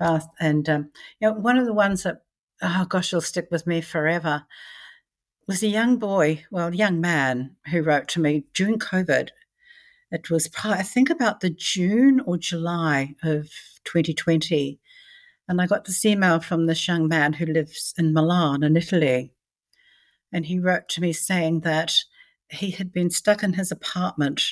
And 0.00 0.68
um, 0.68 0.90
you 1.20 1.28
know, 1.28 1.34
one 1.34 1.58
of 1.58 1.66
the 1.66 1.74
ones 1.74 2.02
that 2.02 2.22
oh 2.62 2.86
gosh, 2.88 3.12
will 3.12 3.20
stick 3.20 3.48
with 3.50 3.66
me 3.66 3.80
forever 3.80 4.44
was 5.46 5.62
a 5.62 5.68
young 5.68 5.96
boy, 5.96 6.44
well, 6.50 6.74
young 6.74 7.00
man 7.00 7.56
who 7.70 7.82
wrote 7.82 8.08
to 8.08 8.20
me 8.20 8.44
during 8.54 8.78
COVID. 8.78 9.30
It 10.12 10.30
was, 10.30 10.48
I 10.64 10.82
think, 10.82 11.10
about 11.10 11.40
the 11.40 11.50
June 11.50 12.20
or 12.20 12.36
July 12.36 13.14
of 13.22 13.50
2020. 13.84 14.80
And 15.48 15.60
I 15.60 15.66
got 15.66 15.84
this 15.84 16.04
email 16.04 16.40
from 16.40 16.66
this 16.66 16.86
young 16.86 17.08
man 17.08 17.34
who 17.34 17.46
lives 17.46 17.94
in 17.96 18.12
Milan, 18.12 18.62
in 18.62 18.76
Italy. 18.76 19.32
And 20.32 20.46
he 20.46 20.60
wrote 20.60 20.88
to 20.90 21.00
me 21.00 21.12
saying 21.12 21.60
that 21.60 21.94
he 22.48 22.70
had 22.72 22.92
been 22.92 23.10
stuck 23.10 23.42
in 23.42 23.54
his 23.54 23.72
apartment 23.72 24.42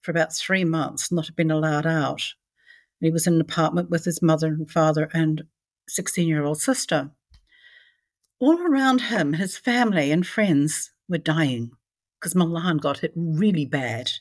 for 0.00 0.10
about 0.10 0.32
three 0.32 0.64
months, 0.64 1.12
not 1.12 1.34
been 1.36 1.50
allowed 1.50 1.86
out. 1.86 2.22
He 3.02 3.10
was 3.10 3.26
in 3.26 3.34
an 3.34 3.40
apartment 3.40 3.90
with 3.90 4.04
his 4.04 4.22
mother 4.22 4.46
and 4.46 4.70
father 4.70 5.10
and 5.12 5.42
16 5.88 6.26
year 6.26 6.44
old 6.44 6.60
sister. 6.60 7.10
All 8.38 8.60
around 8.60 9.02
him, 9.02 9.34
his 9.34 9.58
family 9.58 10.12
and 10.12 10.26
friends 10.26 10.92
were 11.08 11.18
dying 11.18 11.72
because 12.18 12.36
Milan 12.36 12.76
got 12.76 13.00
hit 13.00 13.12
really 13.16 13.66
bad. 13.66 14.12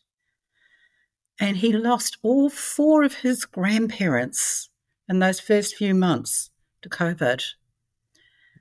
And 1.40 1.58
he 1.58 1.72
lost 1.72 2.18
all 2.24 2.50
four 2.50 3.04
of 3.04 3.16
his 3.16 3.46
grandparents 3.46 4.70
in 5.08 5.20
those 5.20 5.40
first 5.40 5.76
few 5.76 5.94
months 5.94 6.50
to 6.82 6.90
COVID. 6.90 7.44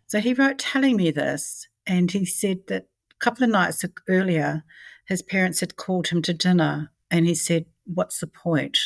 So 0.06 0.20
he 0.20 0.34
wrote 0.34 0.58
telling 0.58 0.96
me 0.96 1.10
this, 1.10 1.66
and 1.86 2.10
he 2.10 2.26
said 2.26 2.66
that 2.68 2.88
a 3.10 3.24
couple 3.24 3.44
of 3.44 3.50
nights 3.50 3.84
earlier, 4.08 4.64
his 5.06 5.22
parents 5.22 5.60
had 5.60 5.76
called 5.76 6.08
him 6.08 6.20
to 6.22 6.34
dinner, 6.34 6.92
and 7.10 7.26
he 7.26 7.34
said, 7.34 7.64
What's 7.84 8.20
the 8.20 8.26
point? 8.26 8.78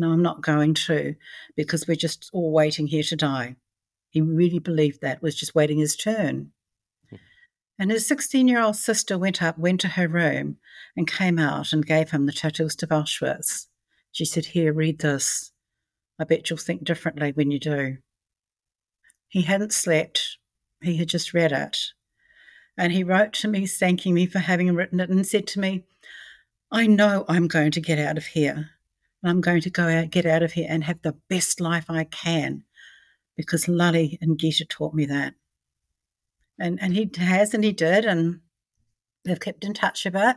No, 0.00 0.12
I'm 0.12 0.22
not 0.22 0.40
going 0.40 0.72
to, 0.86 1.14
because 1.56 1.86
we're 1.86 1.94
just 1.94 2.30
all 2.32 2.52
waiting 2.52 2.86
here 2.86 3.02
to 3.02 3.16
die. 3.16 3.56
He 4.08 4.22
really 4.22 4.58
believed 4.58 5.02
that, 5.02 5.20
was 5.20 5.34
just 5.34 5.54
waiting 5.54 5.76
his 5.76 5.94
turn. 5.94 6.52
Hmm. 7.10 7.16
And 7.78 7.90
his 7.90 8.08
16 8.08 8.48
year 8.48 8.62
old 8.62 8.76
sister 8.76 9.18
went 9.18 9.42
up, 9.42 9.58
went 9.58 9.78
to 9.82 9.88
her 9.88 10.08
room, 10.08 10.56
and 10.96 11.06
came 11.06 11.38
out 11.38 11.74
and 11.74 11.84
gave 11.84 12.12
him 12.12 12.24
the 12.24 12.32
Tattooist 12.32 12.82
of 12.82 12.88
Auschwitz. 12.88 13.66
She 14.10 14.24
said, 14.24 14.46
Here, 14.46 14.72
read 14.72 15.00
this. 15.00 15.52
I 16.18 16.24
bet 16.24 16.48
you'll 16.48 16.56
think 16.56 16.82
differently 16.82 17.32
when 17.32 17.50
you 17.50 17.58
do. 17.58 17.98
He 19.28 19.42
hadn't 19.42 19.74
slept, 19.74 20.38
he 20.80 20.96
had 20.96 21.08
just 21.08 21.34
read 21.34 21.52
it. 21.52 21.76
And 22.78 22.90
he 22.90 23.04
wrote 23.04 23.34
to 23.34 23.48
me 23.48 23.66
thanking 23.66 24.14
me 24.14 24.24
for 24.24 24.38
having 24.38 24.74
written 24.74 24.98
it 24.98 25.10
and 25.10 25.26
said 25.26 25.46
to 25.48 25.60
me, 25.60 25.84
I 26.72 26.86
know 26.86 27.26
I'm 27.28 27.48
going 27.48 27.72
to 27.72 27.82
get 27.82 27.98
out 27.98 28.16
of 28.16 28.28
here. 28.28 28.70
I'm 29.22 29.40
going 29.40 29.60
to 29.62 29.70
go 29.70 29.88
out, 29.88 30.10
get 30.10 30.26
out 30.26 30.42
of 30.42 30.52
here 30.52 30.66
and 30.68 30.84
have 30.84 31.02
the 31.02 31.16
best 31.28 31.60
life 31.60 31.86
I 31.88 32.04
can 32.04 32.64
because 33.36 33.68
Lale 33.68 34.16
and 34.20 34.38
Gita 34.38 34.64
taught 34.64 34.94
me 34.94 35.06
that 35.06 35.34
and 36.60 36.80
and 36.80 36.94
he 36.94 37.10
has 37.16 37.54
and 37.54 37.64
he 37.64 37.72
did, 37.72 38.04
and 38.04 38.40
they've 39.24 39.40
kept 39.40 39.64
in 39.64 39.74
touch 39.74 40.06
about. 40.06 40.36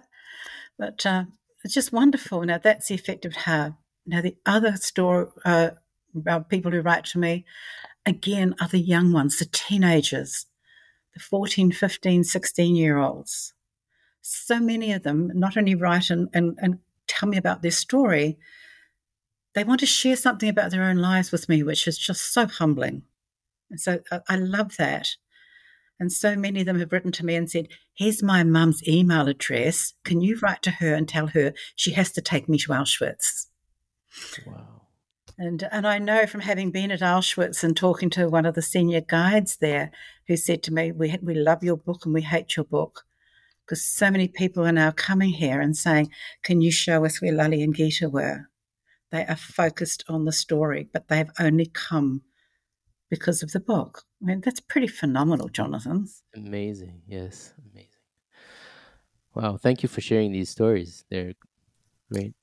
But 0.80 1.06
uh, 1.06 1.26
it's 1.64 1.74
just 1.74 1.92
wonderful. 1.92 2.42
Now 2.44 2.58
that's 2.58 2.88
the 2.88 2.96
effect 2.96 3.26
of 3.26 3.36
how. 3.36 3.78
Now 4.08 4.22
the 4.22 4.38
other 4.46 4.76
story 4.78 5.28
uh, 5.46 5.72
about 6.16 6.50
people 6.50 6.72
who 6.72 6.82
write 6.82 7.06
to 7.06 7.20
me, 7.20 7.46
again, 8.06 8.56
are 8.60 8.68
the 8.68 8.80
young 8.80 9.12
ones, 9.12 9.38
the 9.38 9.46
teenagers, 9.46 10.46
the 11.14 11.20
14, 11.20 11.72
15, 11.72 12.24
16 12.24 12.76
year 12.76 12.98
olds. 12.98 13.54
So 14.22 14.60
many 14.60 14.94
of 14.94 15.04
them 15.04 15.32
not 15.36 15.58
only 15.58 15.76
write 15.76 16.10
and, 16.10 16.30
and, 16.34 16.58
and 16.62 16.80
tell 17.08 17.28
me 17.28 17.38
about 17.38 17.62
their 17.62 17.72
story, 17.72 18.38
they 19.56 19.64
want 19.64 19.80
to 19.82 19.86
share 19.86 20.16
something 20.16 20.50
about 20.50 20.72
their 20.72 20.84
own 20.84 20.98
lives 20.98 21.32
with 21.32 21.48
me, 21.48 21.64
which 21.64 21.88
is 21.88 21.98
just 21.98 22.34
so 22.34 22.48
humbling. 22.48 23.04
And 23.70 23.80
so 23.80 24.00
I, 24.12 24.20
I 24.30 24.36
love 24.36 24.78
that. 24.78 25.10
And 26.00 26.12
so 26.12 26.36
many 26.36 26.62
of 26.62 26.66
them 26.66 26.80
have 26.80 26.92
written 26.92 27.12
to 27.14 27.26
me 27.26 27.36
and 27.36 27.50
said, 27.50 27.68
Here's 27.94 28.24
my 28.24 28.44
mum's 28.44 28.88
email 28.88 29.28
address. 29.28 29.94
Can 30.04 30.22
you 30.22 30.38
write 30.42 30.62
to 30.64 30.72
her 30.72 30.94
and 30.94 31.08
tell 31.08 31.28
her 31.28 31.54
she 31.76 31.92
has 31.92 32.12
to 32.14 32.22
take 32.22 32.50
me 32.50 32.58
to 32.60 32.70
Auschwitz? 32.70 33.48
Wow. 34.46 34.82
And, 35.38 35.68
and 35.72 35.88
I 35.88 35.98
know 35.98 36.26
from 36.28 36.42
having 36.42 36.72
been 36.72 36.92
at 36.92 37.00
Auschwitz 37.00 37.64
and 37.64 37.76
talking 37.76 38.10
to 38.12 38.30
one 38.30 38.46
of 38.46 38.54
the 38.56 38.62
senior 38.62 39.02
guides 39.02 39.58
there 39.58 39.92
who 40.28 40.36
said 40.36 40.62
to 40.64 40.74
me, 40.74 40.92
We, 40.92 41.18
we 41.22 41.36
love 41.36 41.64
your 41.64 41.78
book 41.78 42.06
and 42.06 42.14
we 42.14 42.22
hate 42.22 42.56
your 42.56 42.66
book. 42.66 43.04
Because 43.66 43.84
so 43.84 44.12
many 44.12 44.28
people 44.28 44.66
are 44.68 44.74
now 44.74 44.92
coming 44.92 45.30
here 45.30 45.62
and 45.62 45.78
saying, 45.78 46.10
Can 46.44 46.62
you 46.62 46.72
show 46.72 47.06
us 47.06 47.22
where 47.22 47.32
Lale 47.32 47.54
and 47.54 47.76
Gita 47.76 48.10
were? 48.10 48.50
They 49.14 49.28
are 49.28 49.36
focused 49.36 50.04
on 50.10 50.26
the 50.26 50.32
story, 50.32 50.90
but 50.92 51.08
they've 51.08 51.30
only 51.40 51.68
come 51.68 52.24
because 53.12 53.44
of 53.44 53.52
the 53.52 53.60
book. 53.60 54.06
I 54.20 54.26
mean, 54.26 54.42
that's 54.42 54.60
pretty 54.60 54.88
phenomenal, 54.88 55.50
Jonathan. 55.50 56.08
Amazing. 56.36 57.04
Yes, 57.08 57.54
amazing. 57.62 58.02
Wow, 59.36 59.58
thank 59.58 59.84
you 59.84 59.88
for 59.88 60.02
sharing 60.02 60.32
these 60.32 60.50
stories. 60.50 61.06
They're 61.12 61.34
great. 62.12 62.34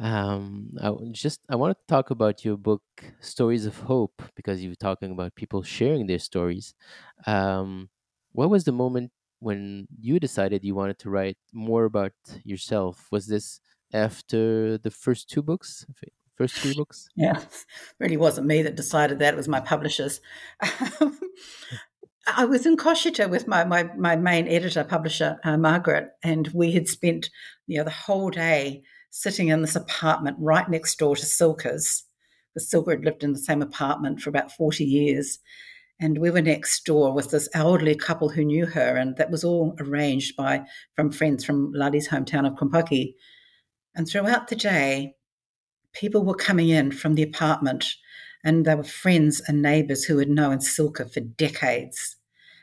Um, 0.00 0.70
I 0.82 0.90
just 1.12 1.40
I 1.50 1.56
wanted 1.56 1.74
to 1.74 1.86
talk 1.86 2.08
about 2.08 2.42
your 2.42 2.56
book, 2.56 2.82
Stories 3.20 3.66
of 3.66 3.76
Hope, 3.80 4.22
because 4.34 4.62
you 4.62 4.70
were 4.70 4.76
talking 4.76 5.10
about 5.10 5.34
people 5.34 5.62
sharing 5.62 6.06
their 6.06 6.18
stories. 6.18 6.72
Um, 7.26 7.90
what 8.32 8.48
was 8.48 8.64
the 8.64 8.72
moment 8.72 9.12
when 9.40 9.88
you 10.00 10.18
decided 10.18 10.64
you 10.64 10.74
wanted 10.74 10.98
to 11.00 11.10
write 11.10 11.36
more 11.52 11.84
about 11.84 12.14
yourself? 12.44 13.08
Was 13.10 13.26
this 13.26 13.60
after 13.92 14.78
the 14.78 14.90
first 14.90 15.28
two 15.28 15.42
books, 15.42 15.86
first 16.36 16.54
three 16.56 16.74
books? 16.74 17.08
Yeah, 17.16 17.40
really 17.98 18.16
wasn't 18.16 18.46
me 18.46 18.62
that 18.62 18.76
decided 18.76 19.18
that. 19.18 19.34
It 19.34 19.36
was 19.36 19.48
my 19.48 19.60
publishers. 19.60 20.20
I 22.36 22.44
was 22.44 22.66
in 22.66 22.76
Kosice 22.76 23.28
with 23.28 23.48
my, 23.48 23.64
my, 23.64 23.84
my 23.96 24.14
main 24.14 24.48
editor, 24.48 24.84
publisher, 24.84 25.38
uh, 25.44 25.56
Margaret, 25.56 26.10
and 26.22 26.48
we 26.48 26.72
had 26.72 26.86
spent 26.86 27.30
you 27.66 27.78
know 27.78 27.84
the 27.84 27.90
whole 27.90 28.30
day 28.30 28.82
sitting 29.10 29.48
in 29.48 29.62
this 29.62 29.76
apartment 29.76 30.36
right 30.40 30.68
next 30.68 30.98
door 30.98 31.16
to 31.16 31.26
Cilka's. 31.26 32.04
Because 32.54 32.70
Silke 32.70 32.90
had 32.90 33.04
lived 33.04 33.24
in 33.24 33.32
the 33.32 33.38
same 33.38 33.62
apartment 33.62 34.20
for 34.20 34.30
about 34.30 34.52
40 34.52 34.84
years. 34.84 35.38
And 36.00 36.18
we 36.18 36.30
were 36.30 36.40
next 36.40 36.84
door 36.84 37.12
with 37.12 37.30
this 37.30 37.48
elderly 37.54 37.94
couple 37.94 38.28
who 38.28 38.44
knew 38.44 38.66
her, 38.66 38.96
and 38.96 39.16
that 39.16 39.30
was 39.30 39.42
all 39.42 39.74
arranged 39.80 40.36
by 40.36 40.62
from 40.94 41.10
friends 41.10 41.44
from 41.44 41.72
Lale's 41.72 42.08
hometown 42.08 42.46
of 42.46 42.54
Krompachy. 42.54 43.14
And 43.98 44.08
throughout 44.08 44.46
the 44.46 44.54
day, 44.56 45.16
people 45.92 46.24
were 46.24 46.34
coming 46.34 46.68
in 46.68 46.92
from 46.92 47.16
the 47.16 47.24
apartment 47.24 47.96
and 48.44 48.64
they 48.64 48.76
were 48.76 48.84
friends 48.84 49.42
and 49.48 49.60
neighbors 49.60 50.04
who 50.04 50.18
had 50.18 50.28
known 50.28 50.58
Cilka 50.58 51.12
for 51.12 51.18
decades. 51.18 52.16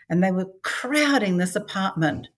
And 0.09 0.23
they 0.23 0.31
were 0.31 0.47
crowding 0.63 1.35
this 1.35 1.53
apartment, 1.53 2.29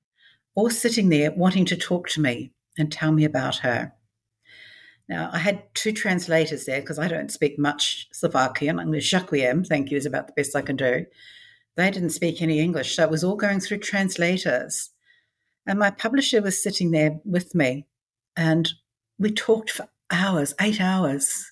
all 0.55 0.71
sitting 0.71 1.09
there 1.09 1.31
wanting 1.31 1.65
to 1.65 1.77
talk 1.77 2.09
to 2.09 2.21
me 2.21 2.53
and 2.75 2.91
tell 2.91 3.11
me 3.11 3.23
about 3.23 3.57
her. 3.57 3.93
Now, 5.07 5.29
I 5.31 5.37
had 5.37 5.63
two 5.75 5.91
translators 5.91 6.65
there 6.65 6.81
because 6.81 6.97
I 6.97 7.07
don't 7.07 7.31
speak 7.31 7.59
much 7.59 8.07
Slovakian. 8.11 8.79
I'm 8.79 8.91
Ďakujem, 8.91 9.67
thank 9.67 9.91
you, 9.91 9.97
is 9.97 10.07
about 10.07 10.25
the 10.25 10.33
best 10.33 10.55
I 10.55 10.61
can 10.61 10.75
do. 10.75 11.05
They 11.75 11.91
didn't 11.91 12.09
speak 12.09 12.41
any 12.41 12.59
English, 12.59 12.95
so 12.95 13.03
it 13.03 13.11
was 13.11 13.23
all 13.23 13.35
going 13.35 13.59
through 13.59 13.77
translators. 13.77 14.89
And 15.67 15.77
my 15.77 15.91
publisher 15.91 16.41
was 16.41 16.61
sitting 16.61 16.89
there 16.89 17.19
with 17.23 17.53
me, 17.53 17.85
and 18.35 18.67
we 19.19 19.31
talked 19.31 19.71
for 19.71 19.87
hours, 20.11 20.53
eight 20.61 20.79
hours. 20.79 21.51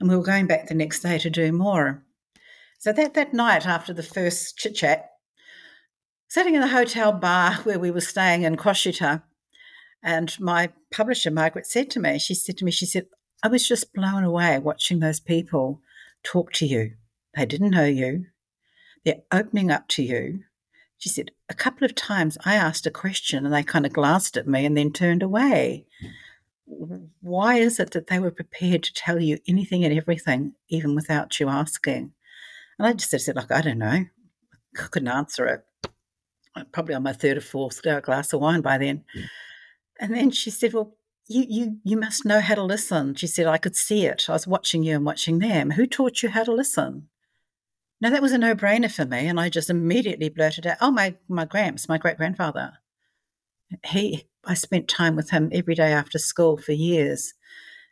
And 0.00 0.08
we 0.08 0.16
were 0.16 0.22
going 0.22 0.46
back 0.46 0.68
the 0.68 0.74
next 0.74 1.00
day 1.00 1.18
to 1.18 1.30
do 1.30 1.52
more. 1.52 2.04
So 2.78 2.92
that, 2.92 3.14
that 3.14 3.34
night 3.34 3.66
after 3.66 3.92
the 3.92 4.02
first 4.02 4.56
chit 4.56 4.76
chat, 4.76 5.10
sitting 6.28 6.54
in 6.54 6.60
the 6.60 6.68
hotel 6.68 7.12
bar 7.12 7.54
where 7.64 7.78
we 7.78 7.90
were 7.90 8.00
staying 8.00 8.42
in 8.42 8.56
Kosice, 8.56 9.22
and 10.02 10.40
my 10.40 10.70
publisher, 10.92 11.30
Margaret, 11.30 11.66
said 11.66 11.90
to 11.90 12.00
me, 12.00 12.20
she 12.20 12.34
said 12.34 12.56
to 12.58 12.64
me, 12.64 12.70
she 12.70 12.86
said, 12.86 13.06
I 13.42 13.48
was 13.48 13.66
just 13.66 13.92
blown 13.92 14.22
away 14.22 14.58
watching 14.60 15.00
those 15.00 15.18
people 15.18 15.80
talk 16.22 16.52
to 16.54 16.66
you. 16.66 16.92
They 17.36 17.46
didn't 17.46 17.70
know 17.70 17.84
you. 17.84 18.26
They're 19.04 19.22
opening 19.32 19.70
up 19.72 19.88
to 19.88 20.02
you. 20.04 20.44
She 20.98 21.08
said, 21.08 21.30
a 21.48 21.54
couple 21.54 21.84
of 21.84 21.94
times 21.94 22.38
I 22.44 22.54
asked 22.54 22.86
a 22.86 22.90
question 22.90 23.44
and 23.44 23.52
they 23.52 23.62
kind 23.62 23.86
of 23.86 23.92
glanced 23.92 24.36
at 24.36 24.46
me 24.46 24.64
and 24.64 24.76
then 24.76 24.92
turned 24.92 25.22
away 25.22 25.86
why 27.20 27.56
is 27.56 27.80
it 27.80 27.92
that 27.92 28.08
they 28.08 28.18
were 28.18 28.30
prepared 28.30 28.82
to 28.84 28.92
tell 28.92 29.20
you 29.20 29.38
anything 29.46 29.84
and 29.84 29.96
everything, 29.96 30.54
even 30.68 30.94
without 30.94 31.40
you 31.40 31.48
asking? 31.48 32.12
And 32.78 32.86
I 32.86 32.92
just 32.92 33.10
said, 33.10 33.36
like, 33.36 33.50
I 33.50 33.60
don't 33.60 33.78
know. 33.78 33.86
I 33.86 34.06
couldn't 34.74 35.08
answer 35.08 35.46
it. 35.46 35.64
Probably 36.72 36.94
on 36.94 37.02
my 37.02 37.12
third 37.12 37.36
or 37.36 37.40
fourth 37.40 37.82
glass 37.82 38.32
of 38.32 38.40
wine 38.40 38.60
by 38.60 38.78
then. 38.78 39.04
Mm. 39.16 39.28
And 40.00 40.14
then 40.14 40.30
she 40.30 40.50
said, 40.50 40.72
Well, 40.72 40.96
you, 41.28 41.44
you, 41.48 41.76
you 41.84 41.96
must 41.96 42.24
know 42.24 42.40
how 42.40 42.54
to 42.54 42.62
listen. 42.62 43.14
She 43.14 43.26
said, 43.26 43.46
I 43.46 43.58
could 43.58 43.76
see 43.76 44.06
it. 44.06 44.28
I 44.28 44.32
was 44.32 44.46
watching 44.46 44.82
you 44.82 44.96
and 44.96 45.04
watching 45.04 45.38
them. 45.38 45.72
Who 45.72 45.86
taught 45.86 46.22
you 46.22 46.30
how 46.30 46.44
to 46.44 46.52
listen? 46.52 47.08
Now, 48.00 48.10
that 48.10 48.22
was 48.22 48.32
a 48.32 48.38
no 48.38 48.54
brainer 48.54 48.90
for 48.90 49.04
me. 49.04 49.26
And 49.26 49.38
I 49.38 49.48
just 49.48 49.70
immediately 49.70 50.28
blurted 50.28 50.66
out, 50.66 50.78
Oh, 50.80 50.90
my, 50.90 51.14
my 51.28 51.44
gramps, 51.44 51.88
my 51.88 51.98
great 51.98 52.16
grandfather. 52.16 52.74
He 53.86 54.28
I 54.44 54.54
spent 54.54 54.88
time 54.88 55.14
with 55.14 55.30
him 55.30 55.50
every 55.52 55.74
day 55.74 55.92
after 55.92 56.18
school 56.18 56.56
for 56.56 56.72
years 56.72 57.34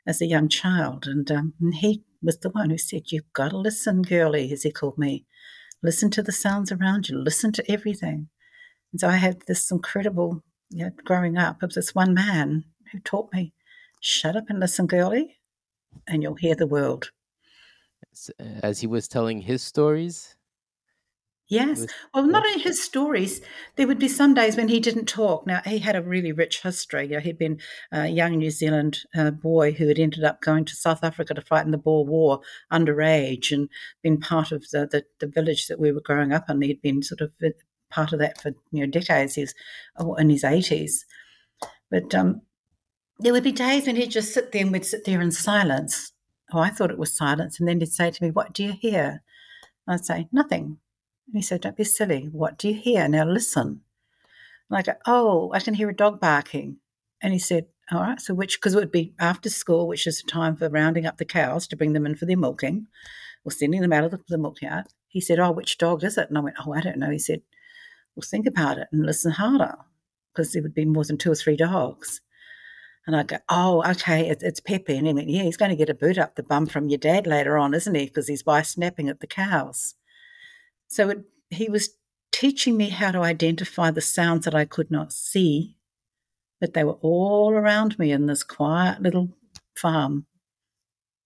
as 0.06 0.22
a 0.22 0.26
young 0.26 0.48
child. 0.48 1.06
And, 1.06 1.30
um, 1.30 1.54
and 1.60 1.74
he 1.74 2.02
was 2.22 2.38
the 2.38 2.50
one 2.50 2.70
who 2.70 2.78
said, 2.78 3.12
You've 3.12 3.32
got 3.34 3.50
to 3.50 3.58
listen, 3.58 4.02
girlie, 4.02 4.50
as 4.52 4.62
he 4.62 4.72
called 4.72 4.96
me. 4.96 5.26
Listen 5.82 6.10
to 6.12 6.22
the 6.22 6.32
sounds 6.32 6.72
around 6.72 7.08
you, 7.08 7.18
listen 7.18 7.52
to 7.52 7.70
everything. 7.70 8.28
And 8.92 9.00
so 9.00 9.08
I 9.08 9.16
had 9.16 9.42
this 9.46 9.70
incredible, 9.70 10.42
you 10.70 10.84
know, 10.84 10.90
growing 11.04 11.36
up 11.36 11.62
of 11.62 11.74
this 11.74 11.94
one 11.94 12.14
man 12.14 12.64
who 12.92 13.00
taught 13.00 13.32
me, 13.32 13.52
Shut 14.00 14.36
up 14.36 14.44
and 14.48 14.60
listen, 14.60 14.86
girlie, 14.86 15.36
and 16.06 16.22
you'll 16.22 16.34
hear 16.34 16.54
the 16.54 16.66
world. 16.66 17.10
As 18.62 18.80
he 18.80 18.86
was 18.86 19.08
telling 19.08 19.42
his 19.42 19.62
stories, 19.62 20.35
Yes. 21.48 21.86
Well, 22.12 22.26
not 22.26 22.44
only 22.44 22.60
his 22.60 22.82
stories, 22.82 23.40
there 23.76 23.86
would 23.86 24.00
be 24.00 24.08
some 24.08 24.34
days 24.34 24.56
when 24.56 24.66
he 24.66 24.80
didn't 24.80 25.06
talk. 25.06 25.46
Now, 25.46 25.60
he 25.64 25.78
had 25.78 25.94
a 25.94 26.02
really 26.02 26.32
rich 26.32 26.62
history. 26.62 27.04
You 27.04 27.14
know, 27.14 27.20
he'd 27.20 27.38
been 27.38 27.60
a 27.92 28.08
young 28.08 28.38
New 28.38 28.50
Zealand 28.50 28.98
uh, 29.16 29.30
boy 29.30 29.70
who 29.72 29.86
had 29.86 30.00
ended 30.00 30.24
up 30.24 30.42
going 30.42 30.64
to 30.64 30.74
South 30.74 31.04
Africa 31.04 31.34
to 31.34 31.40
fight 31.40 31.64
in 31.64 31.70
the 31.70 31.78
Boer 31.78 32.04
War 32.04 32.40
underage 32.72 33.52
and 33.52 33.68
been 34.02 34.18
part 34.18 34.50
of 34.50 34.68
the, 34.70 34.88
the, 34.90 35.04
the 35.20 35.28
village 35.28 35.68
that 35.68 35.78
we 35.78 35.92
were 35.92 36.00
growing 36.00 36.32
up 36.32 36.50
in. 36.50 36.62
He'd 36.62 36.82
been 36.82 37.02
sort 37.02 37.20
of 37.20 37.30
part 37.90 38.12
of 38.12 38.18
that 38.18 38.40
for 38.40 38.48
you 38.72 38.80
know 38.80 38.90
decades. 38.90 39.36
He 39.36 39.42
was 39.42 39.54
oh, 39.98 40.14
in 40.14 40.30
his 40.30 40.42
80s. 40.42 41.04
But 41.90 42.12
um, 42.12 42.42
there 43.20 43.32
would 43.32 43.44
be 43.44 43.52
days 43.52 43.86
when 43.86 43.94
he'd 43.94 44.10
just 44.10 44.34
sit 44.34 44.50
there 44.50 44.62
and 44.62 44.72
we'd 44.72 44.84
sit 44.84 45.04
there 45.04 45.20
in 45.20 45.30
silence. 45.30 46.12
Oh, 46.52 46.58
I 46.58 46.70
thought 46.70 46.90
it 46.90 46.98
was 46.98 47.16
silence. 47.16 47.60
And 47.60 47.68
then 47.68 47.78
he'd 47.78 47.92
say 47.92 48.10
to 48.10 48.24
me, 48.24 48.30
What 48.30 48.52
do 48.52 48.64
you 48.64 48.72
hear? 48.72 49.22
I'd 49.86 50.04
say, 50.04 50.28
Nothing. 50.32 50.78
And 51.26 51.36
he 51.36 51.42
said, 51.42 51.60
Don't 51.60 51.76
be 51.76 51.84
silly. 51.84 52.28
What 52.30 52.58
do 52.58 52.68
you 52.68 52.74
hear? 52.74 53.08
Now 53.08 53.24
listen. 53.24 53.82
And 54.70 54.78
I 54.78 54.82
go, 54.82 54.94
Oh, 55.06 55.52
I 55.52 55.60
can 55.60 55.74
hear 55.74 55.88
a 55.88 55.96
dog 55.96 56.20
barking. 56.20 56.78
And 57.22 57.32
he 57.32 57.38
said, 57.38 57.66
All 57.90 58.00
right, 58.00 58.20
so 58.20 58.34
which, 58.34 58.58
because 58.58 58.74
it 58.74 58.78
would 58.78 58.92
be 58.92 59.14
after 59.18 59.50
school, 59.50 59.88
which 59.88 60.06
is 60.06 60.22
the 60.22 60.30
time 60.30 60.56
for 60.56 60.68
rounding 60.68 61.06
up 61.06 61.18
the 61.18 61.24
cows 61.24 61.66
to 61.68 61.76
bring 61.76 61.92
them 61.92 62.06
in 62.06 62.14
for 62.14 62.26
their 62.26 62.36
milking 62.36 62.86
or 63.44 63.52
sending 63.52 63.80
them 63.80 63.92
out 63.92 64.04
of 64.04 64.10
the, 64.10 64.20
the 64.28 64.38
milk 64.38 64.62
yard. 64.62 64.86
He 65.08 65.20
said, 65.20 65.38
Oh, 65.38 65.52
which 65.52 65.78
dog 65.78 66.04
is 66.04 66.18
it? 66.18 66.28
And 66.28 66.38
I 66.38 66.42
went, 66.42 66.56
Oh, 66.64 66.72
I 66.72 66.80
don't 66.80 66.98
know. 66.98 67.10
He 67.10 67.18
said, 67.18 67.42
Well, 68.14 68.26
think 68.28 68.46
about 68.46 68.78
it 68.78 68.88
and 68.92 69.04
listen 69.04 69.32
harder 69.32 69.76
because 70.32 70.52
there 70.52 70.62
would 70.62 70.74
be 70.74 70.84
more 70.84 71.04
than 71.04 71.18
two 71.18 71.32
or 71.32 71.36
three 71.36 71.56
dogs. 71.56 72.20
And 73.06 73.14
I 73.14 73.22
go, 73.22 73.38
oh, 73.48 73.88
okay, 73.88 74.28
it, 74.28 74.42
it's 74.42 74.60
Pepe. 74.60 74.96
And 74.96 75.06
he 75.06 75.12
went, 75.12 75.28
yeah, 75.28 75.44
he's 75.44 75.56
going 75.56 75.70
to 75.70 75.76
get 75.76 75.88
a 75.88 75.94
boot 75.94 76.18
up 76.18 76.34
the 76.34 76.42
bum 76.42 76.66
from 76.66 76.88
your 76.88 76.98
dad 76.98 77.26
later 77.26 77.56
on, 77.56 77.72
isn't 77.72 77.94
he? 77.94 78.06
Because 78.06 78.26
he's 78.26 78.42
by 78.42 78.62
snapping 78.62 79.08
at 79.08 79.20
the 79.20 79.28
cows. 79.28 79.94
So 80.88 81.10
it, 81.10 81.24
he 81.50 81.68
was 81.68 81.90
teaching 82.32 82.76
me 82.76 82.90
how 82.90 83.12
to 83.12 83.20
identify 83.20 83.90
the 83.90 84.00
sounds 84.00 84.44
that 84.44 84.54
I 84.54 84.64
could 84.64 84.90
not 84.90 85.12
see, 85.12 85.76
but 86.60 86.74
they 86.74 86.84
were 86.84 86.98
all 87.00 87.52
around 87.52 87.98
me 87.98 88.12
in 88.12 88.26
this 88.26 88.42
quiet 88.42 89.02
little 89.02 89.30
farm. 89.74 90.26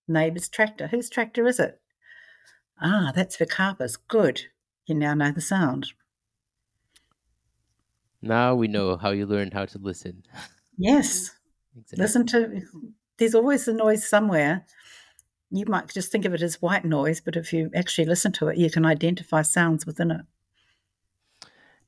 Neighbour's 0.07 0.49
tractor. 0.49 0.89
Whose 0.89 1.09
tractor 1.09 1.47
is 1.47 1.61
it? 1.61 1.81
Ah, 2.81 3.13
that's 3.15 3.37
for 3.37 3.45
carpers. 3.45 3.97
Good. 3.97 4.43
You 4.87 4.95
now 4.95 5.15
know 5.15 5.31
the 5.33 5.41
sound. 5.41 5.93
Now 8.23 8.55
we 8.55 8.69
know 8.69 8.97
how 8.97 9.11
you 9.11 9.27
learned 9.27 9.55
how 9.55 9.67
to 9.67 9.79
listen. 9.79 10.25
Yes. 10.77 11.31
Exactly. 11.77 12.03
Listen 12.03 12.27
to, 12.27 12.63
there's 13.17 13.35
always 13.37 13.69
a 13.69 13.73
noise 13.73 14.07
somewhere. 14.07 14.67
You 15.51 15.67
might 15.67 15.89
just 15.89 16.13
think 16.13 16.25
of 16.25 16.35
it 16.35 16.43
as 16.43 16.63
white 16.63 16.85
noise, 16.85 17.21
but 17.21 17.37
if 17.37 17.53
you 17.53 17.71
actually 17.75 18.07
listen 18.07 18.33
to 18.33 18.49
it, 18.49 18.57
you 18.57 18.71
can 18.71 18.87
identify 18.87 19.43
sounds 19.43 19.85
within 19.85 20.11
it. 20.11 20.21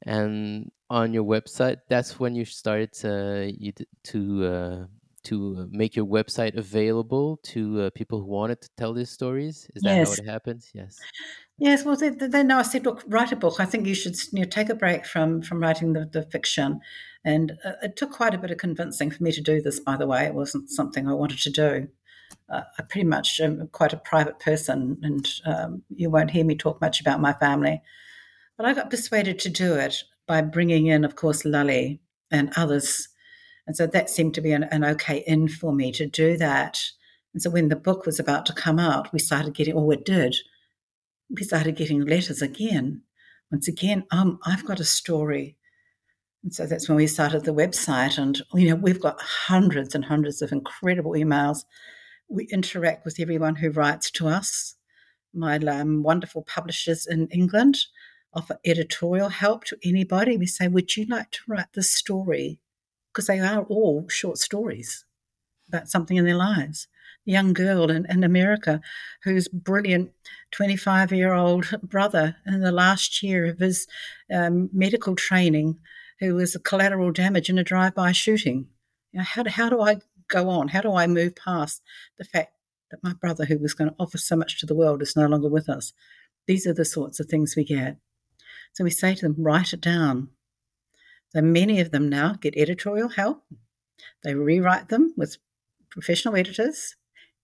And 0.04 0.72
on 0.90 1.14
your 1.14 1.24
website, 1.24 1.78
that's 1.88 2.18
when 2.18 2.34
you 2.34 2.44
started 2.44 2.92
to 2.94 3.52
you 3.56 3.72
to 4.04 4.44
uh, 4.44 4.86
to 5.24 5.68
make 5.70 5.94
your 5.94 6.06
website 6.06 6.56
available 6.56 7.38
to 7.44 7.82
uh, 7.82 7.90
people 7.90 8.18
who 8.18 8.26
wanted 8.26 8.60
to 8.62 8.68
tell 8.76 8.92
these 8.92 9.10
stories. 9.10 9.70
Is 9.76 9.82
that 9.82 9.96
yes. 9.96 10.08
how 10.08 10.22
it 10.22 10.28
happens? 10.28 10.70
Yes. 10.74 10.98
Yes, 11.58 11.84
well, 11.84 11.96
then 11.96 12.50
I 12.50 12.62
said, 12.62 12.84
look, 12.84 13.04
write 13.06 13.30
a 13.30 13.36
book. 13.36 13.60
I 13.60 13.64
think 13.66 13.86
you 13.86 13.94
should 13.94 14.16
you 14.32 14.40
know, 14.40 14.48
take 14.48 14.68
a 14.68 14.74
break 14.74 15.06
from 15.06 15.42
from 15.42 15.60
writing 15.60 15.92
the, 15.92 16.06
the 16.06 16.22
fiction 16.22 16.80
and 17.24 17.52
uh, 17.64 17.72
it 17.82 17.96
took 17.96 18.10
quite 18.10 18.34
a 18.34 18.38
bit 18.38 18.50
of 18.50 18.58
convincing 18.58 19.10
for 19.10 19.22
me 19.22 19.32
to 19.32 19.40
do 19.40 19.60
this, 19.60 19.78
by 19.78 19.96
the 19.96 20.06
way. 20.06 20.24
It 20.24 20.34
wasn't 20.34 20.70
something 20.70 21.06
I 21.06 21.12
wanted 21.12 21.38
to 21.38 21.50
do. 21.50 21.88
Uh, 22.52 22.62
I 22.78 22.82
pretty 22.82 23.06
much 23.06 23.40
am 23.40 23.68
quite 23.72 23.92
a 23.92 23.96
private 23.96 24.38
person, 24.38 24.98
and 25.02 25.28
um, 25.46 25.82
you 25.88 26.10
won't 26.10 26.30
hear 26.30 26.44
me 26.44 26.54
talk 26.54 26.80
much 26.80 27.00
about 27.00 27.20
my 27.20 27.32
family. 27.32 27.82
But 28.56 28.66
I 28.66 28.74
got 28.74 28.90
persuaded 28.90 29.38
to 29.40 29.48
do 29.48 29.74
it 29.74 29.96
by 30.26 30.42
bringing 30.42 30.86
in, 30.86 31.04
of 31.04 31.16
course, 31.16 31.44
Lale 31.44 31.96
and 32.30 32.52
others. 32.56 33.08
And 33.66 33.76
so 33.76 33.86
that 33.86 34.10
seemed 34.10 34.34
to 34.34 34.40
be 34.40 34.52
an, 34.52 34.64
an 34.64 34.84
okay 34.84 35.24
in 35.26 35.48
for 35.48 35.72
me 35.72 35.92
to 35.92 36.06
do 36.06 36.36
that. 36.36 36.82
And 37.32 37.42
so 37.42 37.50
when 37.50 37.68
the 37.68 37.76
book 37.76 38.04
was 38.04 38.20
about 38.20 38.44
to 38.46 38.52
come 38.52 38.78
out, 38.78 39.12
we 39.12 39.18
started 39.18 39.54
getting, 39.54 39.74
or 39.74 39.92
it 39.92 40.04
did, 40.04 40.36
we 41.30 41.44
started 41.44 41.76
getting 41.76 42.04
letters 42.04 42.42
again. 42.42 43.02
Once 43.50 43.68
again, 43.68 44.04
um, 44.10 44.38
I've 44.44 44.66
got 44.66 44.80
a 44.80 44.84
story 44.84 45.56
and 46.42 46.52
so 46.52 46.66
that's 46.66 46.88
when 46.88 46.96
we 46.96 47.06
started 47.06 47.44
the 47.44 47.54
website. 47.54 48.18
And, 48.18 48.40
you 48.54 48.68
know, 48.68 48.74
we've 48.74 49.00
got 49.00 49.20
hundreds 49.20 49.94
and 49.94 50.04
hundreds 50.04 50.42
of 50.42 50.52
incredible 50.52 51.12
emails. 51.12 51.64
We 52.32 52.44
interact 52.44 53.04
with 53.04 53.20
everyone 53.20 53.56
who 53.56 53.70
writes 53.70 54.10
to 54.12 54.26
us. 54.26 54.76
My 55.34 55.56
um, 55.58 56.02
wonderful 56.02 56.42
publishers 56.42 57.06
in 57.06 57.28
England 57.28 57.76
offer 58.32 58.58
editorial 58.64 59.28
help 59.28 59.64
to 59.64 59.76
anybody. 59.84 60.38
We 60.38 60.46
say, 60.46 60.66
Would 60.66 60.96
you 60.96 61.04
like 61.04 61.30
to 61.32 61.40
write 61.46 61.74
this 61.74 61.90
story? 61.90 62.58
Because 63.12 63.26
they 63.26 63.38
are 63.38 63.64
all 63.64 64.06
short 64.08 64.38
stories 64.38 65.04
about 65.68 65.90
something 65.90 66.16
in 66.16 66.24
their 66.24 66.36
lives. 66.36 66.88
The 67.26 67.32
young 67.32 67.52
girl 67.52 67.90
in, 67.90 68.06
in 68.08 68.24
America 68.24 68.80
whose 69.24 69.48
brilliant 69.48 70.12
25 70.52 71.12
year 71.12 71.34
old 71.34 71.70
brother, 71.82 72.36
in 72.46 72.60
the 72.60 72.72
last 72.72 73.22
year 73.22 73.44
of 73.44 73.58
his 73.58 73.86
um, 74.32 74.70
medical 74.72 75.16
training, 75.16 75.78
who 76.18 76.36
was 76.36 76.54
a 76.54 76.60
collateral 76.60 77.12
damage 77.12 77.50
in 77.50 77.58
a 77.58 77.64
drive-by 77.64 78.12
shooting. 78.12 78.68
You 79.12 79.18
know, 79.18 79.24
how, 79.24 79.44
how 79.46 79.68
do 79.68 79.82
I 79.82 79.96
go 80.32 80.48
on? 80.48 80.68
How 80.68 80.80
do 80.80 80.94
I 80.94 81.06
move 81.06 81.36
past 81.36 81.82
the 82.18 82.24
fact 82.24 82.54
that 82.90 83.02
my 83.04 83.12
brother, 83.12 83.44
who 83.44 83.58
was 83.58 83.74
going 83.74 83.90
to 83.90 83.96
offer 84.00 84.18
so 84.18 84.34
much 84.34 84.58
to 84.58 84.66
the 84.66 84.74
world, 84.74 85.02
is 85.02 85.14
no 85.16 85.26
longer 85.26 85.48
with 85.48 85.68
us? 85.68 85.92
These 86.46 86.66
are 86.66 86.74
the 86.74 86.84
sorts 86.84 87.20
of 87.20 87.26
things 87.26 87.54
we 87.56 87.64
get. 87.64 87.98
So 88.72 88.84
we 88.84 88.90
say 88.90 89.14
to 89.14 89.22
them, 89.22 89.36
write 89.38 89.72
it 89.72 89.80
down. 89.80 90.30
So 91.30 91.40
many 91.40 91.80
of 91.80 91.92
them 91.92 92.08
now 92.08 92.34
get 92.40 92.56
editorial 92.56 93.10
help. 93.10 93.44
They 94.24 94.34
rewrite 94.34 94.88
them 94.88 95.14
with 95.16 95.36
professional 95.90 96.36
editors, 96.36 96.96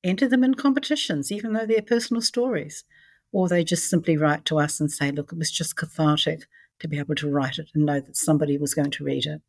enter 0.02 0.28
them 0.28 0.42
in 0.42 0.54
competitions, 0.54 1.30
even 1.30 1.52
though 1.52 1.66
they're 1.66 1.82
personal 1.82 2.22
stories. 2.22 2.84
Or 3.30 3.48
they 3.48 3.62
just 3.62 3.90
simply 3.90 4.16
write 4.16 4.44
to 4.46 4.58
us 4.58 4.80
and 4.80 4.90
say, 4.90 5.10
look, 5.10 5.32
it 5.32 5.38
was 5.38 5.50
just 5.50 5.76
cathartic 5.76 6.46
to 6.80 6.88
be 6.88 6.98
able 6.98 7.14
to 7.16 7.30
write 7.30 7.58
it 7.58 7.68
and 7.74 7.84
know 7.84 8.00
that 8.00 8.16
somebody 8.16 8.56
was 8.56 8.74
going 8.74 8.90
to 8.92 9.04
read 9.04 9.26
it. 9.26 9.42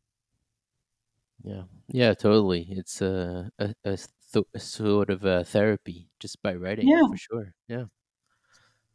Yeah, 1.44 1.62
yeah, 1.88 2.14
totally. 2.14 2.66
It's 2.70 3.00
a 3.00 3.50
a, 3.58 3.74
a, 3.84 3.96
th- 4.32 4.46
a 4.54 4.58
sort 4.60 5.10
of 5.10 5.24
a 5.24 5.44
therapy 5.44 6.08
just 6.18 6.42
by 6.42 6.54
writing, 6.54 6.88
yeah. 6.88 7.06
for 7.08 7.16
sure. 7.16 7.54
Yeah. 7.68 7.84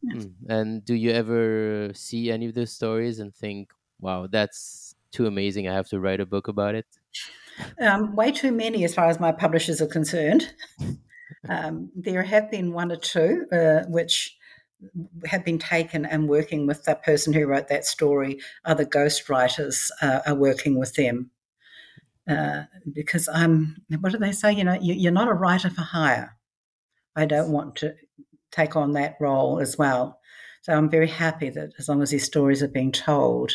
yeah. 0.01 0.13
Mm. 0.13 0.33
And 0.49 0.85
do 0.85 0.93
you 0.93 1.11
ever 1.11 1.91
see 1.93 2.31
any 2.31 2.47
of 2.47 2.53
those 2.53 2.71
stories 2.71 3.19
and 3.19 3.33
think, 3.33 3.71
"Wow, 3.99 4.27
that's 4.27 4.95
too 5.11 5.25
amazing! 5.27 5.67
I 5.67 5.73
have 5.73 5.89
to 5.89 5.99
write 5.99 6.19
a 6.19 6.25
book 6.25 6.47
about 6.47 6.75
it"? 6.75 6.85
Um, 7.79 8.15
way 8.15 8.31
too 8.31 8.51
many, 8.51 8.83
as 8.83 8.93
far 8.93 9.07
as 9.07 9.19
my 9.19 9.31
publishers 9.31 9.81
are 9.81 9.87
concerned. 9.87 10.53
um, 11.49 11.89
there 11.95 12.23
have 12.23 12.51
been 12.51 12.73
one 12.73 12.91
or 12.91 12.97
two 12.97 13.45
uh, 13.51 13.83
which 13.87 14.37
have 15.25 15.43
been 15.43 15.57
taken 15.57 16.05
and 16.05 16.29
working 16.29 16.67
with 16.67 16.83
the 16.83 16.95
person 16.95 17.33
who 17.33 17.45
wrote 17.45 17.69
that 17.69 17.85
story. 17.85 18.39
Other 18.65 18.85
ghostwriters 18.85 19.89
uh, 20.01 20.19
are 20.27 20.35
working 20.35 20.77
with 20.77 20.93
them. 20.95 21.31
Uh, 22.27 22.63
because 22.91 23.29
I'm, 23.31 23.77
what 23.99 24.11
do 24.11 24.17
they 24.17 24.31
say? 24.31 24.51
You 24.51 24.63
know, 24.63 24.77
you, 24.81 25.09
are 25.09 25.13
not 25.13 25.27
a 25.27 25.33
writer 25.33 25.69
for 25.69 25.81
hire. 25.81 26.37
I 27.15 27.25
don't 27.25 27.51
want 27.51 27.75
to 27.77 27.93
take 28.51 28.75
on 28.75 28.93
that 28.93 29.17
role 29.19 29.59
as 29.59 29.77
well. 29.77 30.19
So 30.63 30.73
I'm 30.73 30.89
very 30.89 31.07
happy 31.07 31.49
that 31.51 31.73
as 31.77 31.87
long 31.87 32.01
as 32.01 32.09
these 32.09 32.25
stories 32.25 32.63
are 32.63 32.67
being 32.67 32.91
told, 32.91 33.51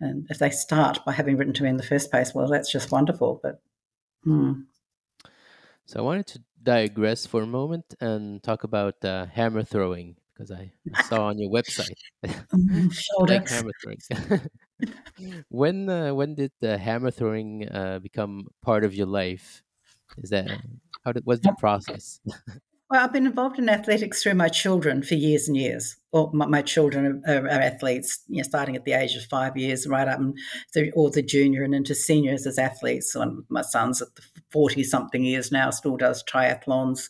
and 0.00 0.26
if 0.30 0.38
they 0.38 0.50
start 0.50 1.04
by 1.04 1.12
having 1.12 1.36
written 1.36 1.54
to 1.54 1.62
me 1.64 1.70
in 1.70 1.76
the 1.76 1.82
first 1.82 2.10
place, 2.10 2.32
well, 2.34 2.48
that's 2.48 2.70
just 2.70 2.92
wonderful. 2.92 3.40
But, 3.42 3.60
hmm. 4.22 4.52
So 5.86 5.98
I 5.98 6.02
wanted 6.02 6.26
to 6.28 6.42
digress 6.62 7.26
for 7.26 7.42
a 7.42 7.46
moment 7.46 7.94
and 8.00 8.42
talk 8.42 8.64
about 8.64 9.04
uh, 9.04 9.26
hammer 9.26 9.62
throwing 9.62 10.16
because 10.32 10.50
I, 10.50 10.72
saw 11.04 11.26
on 11.26 11.38
your 11.38 11.50
website 11.50 11.90
mm-hmm, 12.26 12.88
like 13.26 13.48
hammer 13.48 13.70
throwing. 13.82 14.40
when 15.48 15.88
uh, 15.88 16.14
when 16.14 16.34
did 16.34 16.52
the 16.60 16.78
hammer 16.78 17.10
throwing 17.10 17.68
uh, 17.68 17.98
become 18.00 18.48
part 18.62 18.84
of 18.84 18.94
your 18.94 19.06
life? 19.06 19.62
Is 20.18 20.30
that 20.30 20.48
how 21.04 21.12
did 21.12 21.24
what's 21.24 21.42
the 21.42 21.54
process? 21.58 22.20
Well, 22.90 23.02
I've 23.02 23.12
been 23.12 23.26
involved 23.26 23.58
in 23.58 23.68
athletics 23.68 24.22
through 24.22 24.34
my 24.34 24.48
children 24.48 25.02
for 25.02 25.14
years 25.14 25.48
and 25.48 25.56
years. 25.56 25.96
Well, 26.12 26.30
my, 26.34 26.46
my 26.46 26.62
children 26.62 27.22
are, 27.26 27.46
are, 27.46 27.48
athletes, 27.48 28.20
you 28.28 28.36
know, 28.36 28.42
starting 28.42 28.76
at 28.76 28.84
the 28.84 28.92
age 28.92 29.16
of 29.16 29.24
five 29.24 29.56
years, 29.56 29.86
right 29.86 30.06
up 30.06 30.20
through 30.72 30.90
all 30.94 31.10
the 31.10 31.22
junior 31.22 31.64
and 31.64 31.74
into 31.74 31.94
seniors 31.94 32.46
as 32.46 32.58
athletes. 32.58 33.14
And 33.14 33.44
my 33.48 33.62
son's 33.62 34.02
at 34.02 34.08
forty 34.52 34.84
something 34.84 35.24
years 35.24 35.50
now, 35.50 35.70
still 35.70 35.96
does 35.96 36.22
triathlons, 36.22 37.08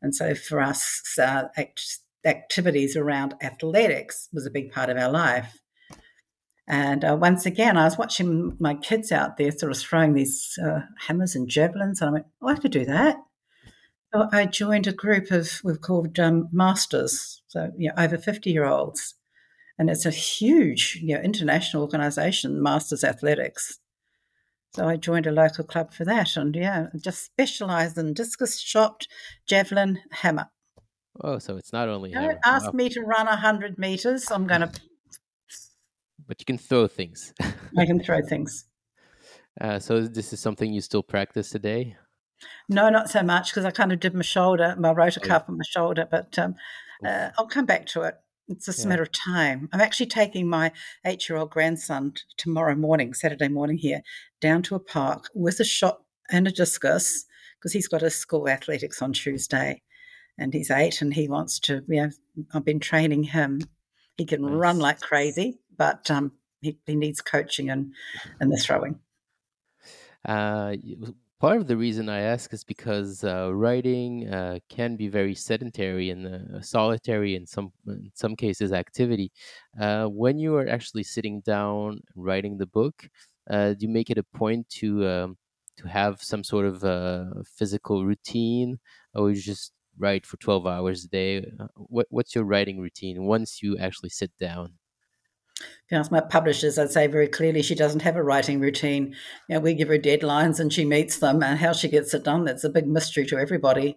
and 0.00 0.14
so 0.14 0.34
for 0.34 0.60
us, 0.60 1.02
uh, 1.18 1.48
act, 1.56 1.98
activities 2.24 2.96
around 2.96 3.34
athletics 3.42 4.28
was 4.32 4.46
a 4.46 4.50
big 4.50 4.70
part 4.72 4.88
of 4.88 4.96
our 4.96 5.10
life. 5.10 5.58
And 6.70 7.02
uh, 7.02 7.16
once 7.18 7.46
again, 7.46 7.78
I 7.78 7.84
was 7.84 7.96
watching 7.96 8.54
my 8.60 8.74
kids 8.74 9.10
out 9.10 9.38
there 9.38 9.50
sort 9.50 9.72
of 9.72 9.78
throwing 9.78 10.12
these 10.12 10.58
uh, 10.62 10.80
hammers 10.98 11.34
and 11.34 11.48
javelins, 11.48 12.00
and 12.00 12.10
I 12.10 12.12
went, 12.12 12.26
oh, 12.42 12.48
I 12.48 12.56
could 12.56 12.72
do 12.72 12.84
that. 12.84 13.16
So 14.12 14.28
I 14.32 14.44
joined 14.44 14.86
a 14.86 14.92
group 14.92 15.30
of 15.30 15.60
we've 15.64 15.80
called 15.80 16.18
um, 16.20 16.48
masters, 16.52 17.42
so 17.48 17.70
you 17.76 17.88
know, 17.88 18.02
over 18.02 18.18
fifty 18.18 18.50
year 18.50 18.66
olds, 18.66 19.14
and 19.78 19.88
it's 19.88 20.04
a 20.04 20.10
huge, 20.10 20.98
you 21.02 21.14
know, 21.14 21.22
international 21.22 21.82
organisation, 21.82 22.62
Masters 22.62 23.02
Athletics. 23.02 23.78
So 24.74 24.86
I 24.86 24.96
joined 24.96 25.26
a 25.26 25.32
local 25.32 25.64
club 25.64 25.94
for 25.94 26.04
that, 26.04 26.36
and 26.36 26.54
yeah, 26.54 26.88
just 27.00 27.24
specialised 27.24 27.96
in 27.96 28.12
discus 28.12 28.60
shot, 28.60 29.06
javelin, 29.46 30.00
hammer. 30.10 30.50
Oh, 31.22 31.38
so 31.38 31.56
it's 31.56 31.72
not 31.72 31.88
only 31.88 32.12
Don't 32.12 32.22
hammer. 32.22 32.38
ask 32.44 32.74
me 32.74 32.90
to 32.90 33.00
run 33.00 33.26
hundred 33.26 33.78
meters. 33.78 34.30
I'm 34.30 34.46
going 34.46 34.60
to. 34.60 34.70
But 36.28 36.40
you 36.40 36.44
can 36.44 36.58
throw 36.58 36.86
things. 36.86 37.32
I 37.76 37.86
can 37.86 38.00
throw 38.04 38.20
things. 38.22 38.66
Uh, 39.60 39.78
so 39.80 40.02
this 40.02 40.32
is 40.32 40.38
something 40.38 40.72
you 40.72 40.80
still 40.80 41.02
practice 41.02 41.50
today? 41.50 41.96
No, 42.68 42.88
not 42.90 43.10
so 43.10 43.22
much 43.22 43.50
because 43.50 43.64
I 43.64 43.70
kind 43.70 43.92
of 43.92 43.98
did 43.98 44.14
my 44.14 44.22
shoulder, 44.22 44.76
my 44.78 44.92
rotor 44.92 45.20
cuff 45.20 45.44
on 45.48 45.56
my 45.56 45.64
shoulder, 45.68 46.06
but 46.08 46.38
um, 46.38 46.54
uh, 47.04 47.30
I'll 47.36 47.48
come 47.48 47.66
back 47.66 47.86
to 47.86 48.02
it. 48.02 48.14
It's 48.46 48.66
just 48.66 48.80
yeah. 48.80 48.84
a 48.84 48.88
matter 48.88 49.02
of 49.02 49.10
time. 49.12 49.68
I'm 49.72 49.80
actually 49.80 50.06
taking 50.06 50.48
my 50.48 50.72
eight 51.04 51.28
year 51.28 51.38
old 51.38 51.50
grandson 51.50 52.12
tomorrow 52.36 52.76
morning, 52.76 53.14
Saturday 53.14 53.48
morning 53.48 53.78
here, 53.78 54.02
down 54.40 54.62
to 54.64 54.74
a 54.74 54.80
park 54.80 55.28
with 55.34 55.58
a 55.60 55.64
shot 55.64 56.02
and 56.30 56.46
a 56.46 56.52
discus 56.52 57.24
because 57.58 57.72
he's 57.72 57.88
got 57.88 58.02
a 58.02 58.10
school 58.10 58.48
athletics 58.48 59.02
on 59.02 59.12
Tuesday 59.12 59.82
and 60.38 60.54
he's 60.54 60.70
eight 60.70 61.02
and 61.02 61.12
he 61.12 61.28
wants 61.28 61.58
to, 61.60 61.82
you 61.88 62.02
know, 62.02 62.10
I've 62.54 62.64
been 62.64 62.80
training 62.80 63.24
him. 63.24 63.60
He 64.16 64.24
can 64.24 64.42
nice. 64.42 64.52
run 64.52 64.78
like 64.78 65.00
crazy, 65.00 65.58
but 65.78 66.10
um, 66.10 66.32
he, 66.60 66.78
he 66.86 66.96
needs 66.96 67.22
coaching 67.22 67.70
and, 67.70 67.94
and 68.40 68.52
the 68.52 68.58
throwing. 68.58 69.00
Uh, 70.24 70.76
part 71.38 71.56
of 71.58 71.66
the 71.66 71.76
reason 71.76 72.08
I 72.08 72.20
ask 72.20 72.52
is 72.52 72.64
because 72.64 73.24
uh, 73.24 73.54
writing 73.54 74.28
uh, 74.28 74.58
can 74.68 74.96
be 74.96 75.08
very 75.08 75.34
sedentary 75.34 76.10
and 76.10 76.26
uh, 76.26 76.60
solitary 76.60 77.34
in 77.34 77.46
some 77.46 77.72
in 77.86 78.10
some 78.14 78.36
cases 78.36 78.72
activity. 78.72 79.32
Uh, 79.80 80.06
when 80.06 80.38
you 80.38 80.56
are 80.56 80.68
actually 80.68 81.04
sitting 81.04 81.40
down 81.40 82.00
writing 82.14 82.58
the 82.58 82.66
book, 82.66 83.08
uh, 83.50 83.74
do 83.74 83.86
you 83.86 83.88
make 83.88 84.10
it 84.10 84.18
a 84.18 84.24
point 84.24 84.68
to 84.80 85.06
um, 85.06 85.38
to 85.76 85.88
have 85.88 86.20
some 86.22 86.42
sort 86.44 86.66
of 86.66 86.84
uh, 86.84 87.26
physical 87.46 88.04
routine, 88.04 88.78
or 89.14 89.30
you 89.30 89.40
just 89.40 89.72
write 89.96 90.26
for 90.26 90.36
twelve 90.38 90.66
hours 90.66 91.04
a 91.04 91.08
day? 91.08 91.50
What 91.76 92.06
what's 92.10 92.34
your 92.34 92.44
writing 92.44 92.80
routine 92.80 93.24
once 93.24 93.62
you 93.62 93.78
actually 93.78 94.10
sit 94.10 94.36
down? 94.38 94.78
If 95.60 95.92
you 95.92 95.98
ask 95.98 96.10
my 96.10 96.20
publishers, 96.20 96.78
I'd 96.78 96.90
say 96.90 97.06
very 97.06 97.28
clearly 97.28 97.62
she 97.62 97.74
doesn't 97.74 98.02
have 98.02 98.16
a 98.16 98.22
writing 98.22 98.60
routine. 98.60 99.14
You 99.48 99.56
know, 99.56 99.60
we 99.60 99.74
give 99.74 99.88
her 99.88 99.98
deadlines 99.98 100.60
and 100.60 100.72
she 100.72 100.84
meets 100.84 101.18
them, 101.18 101.42
and 101.42 101.58
how 101.58 101.72
she 101.72 101.88
gets 101.88 102.14
it 102.14 102.24
done, 102.24 102.44
that's 102.44 102.64
a 102.64 102.70
big 102.70 102.86
mystery 102.86 103.26
to 103.26 103.38
everybody. 103.38 103.96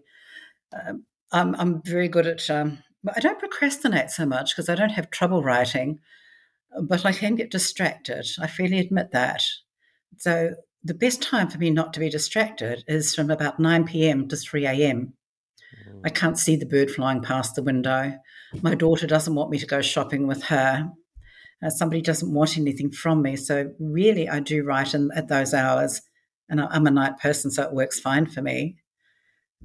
Um, 0.74 1.06
I'm, 1.32 1.56
I'm 1.56 1.82
very 1.84 2.08
good 2.08 2.28
at, 2.28 2.50
um, 2.50 2.80
I 3.14 3.20
don't 3.20 3.40
procrastinate 3.40 4.10
so 4.10 4.26
much 4.26 4.56
because 4.56 4.70
I 4.70 4.76
don't 4.76 4.92
have 4.92 5.12
trouble 5.12 5.44
writing, 5.44 6.00
but 6.82 7.06
I 7.06 7.12
can 7.12 7.36
get 7.36 7.52
distracted. 7.52 8.26
I 8.40 8.48
freely 8.48 8.80
admit 8.80 9.12
that. 9.12 9.44
So 10.18 10.56
the 10.84 10.94
best 10.94 11.22
time 11.22 11.50
for 11.50 11.58
me 11.58 11.70
not 11.70 11.94
to 11.94 12.00
be 12.00 12.10
distracted 12.10 12.84
is 12.88 13.14
from 13.14 13.30
about 13.30 13.60
9 13.60 13.86
p.m. 13.86 14.28
to 14.30 14.36
3 14.36 14.66
a.m. 14.66 15.14
I 16.04 16.10
mm. 16.10 16.16
can't 16.16 16.40
see 16.40 16.56
the 16.56 16.66
bird 16.66 16.90
flying 16.90 17.22
past 17.22 17.56
the 17.56 17.64
window. 17.64 18.14
My 18.62 18.76
daughter 18.76 19.08
doesn't 19.08 19.36
want 19.36 19.50
me 19.52 19.60
to 19.60 19.66
go 19.66 19.82
shopping 19.82 20.28
with 20.28 20.44
her 20.44 20.92
uh, 21.64 21.70
somebody 21.70 22.02
doesn't 22.02 22.34
want 22.34 22.58
anything 22.58 22.92
from 22.92 23.22
me. 23.22 23.36
So 23.36 23.72
really, 23.80 24.28
I 24.28 24.40
do 24.40 24.64
write 24.64 24.94
in, 24.94 25.10
at 25.16 25.28
those 25.28 25.54
hours, 25.54 26.02
and 26.50 26.62
I'm 26.62 26.88
a 26.88 26.92
night 26.92 27.20
person, 27.20 27.52
so 27.52 27.64
it 27.64 27.74
works 27.74 28.00
fine 28.00 28.26
for 28.26 28.42
me. 28.42 28.78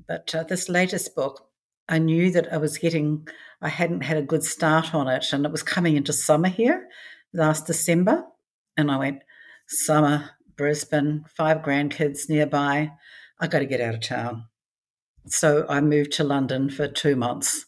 But 0.07 0.35
uh, 0.35 0.45
this 0.45 0.69
latest 0.69 1.15
book, 1.15 1.49
I 1.89 1.99
knew 1.99 2.31
that 2.33 2.53
I 2.53 2.59
was 2.59 2.79
getting, 2.79 3.27
I 3.63 3.69
hadn't 3.69 4.03
had 4.03 4.19
a 4.19 4.23
good 4.23 4.45
start 4.45 4.95
on 4.95 5.09
it, 5.09 5.27
and 5.33 5.45
it 5.45 5.53
was 5.53 5.63
coming 5.63 5.97
into 5.97 6.13
summer 6.13 6.49
here 6.49 6.89
last 7.33 7.67
December, 7.67 8.25
and 8.77 8.91
I 8.91 8.99
went 8.99 9.23
summer, 9.69 10.31
Brisbane, 10.57 11.25
five 11.37 11.59
grandkids 11.59 12.29
nearby. 12.29 12.93
I 13.41 13.47
got 13.47 13.59
to 13.59 13.67
get 13.67 13.81
out 13.81 13.95
of 13.95 14.01
town. 14.01 14.45
So 15.27 15.67
I 15.69 15.81
moved 15.81 16.13
to 16.13 16.25
London 16.25 16.71
for 16.71 16.89
two 16.89 17.17
months 17.17 17.66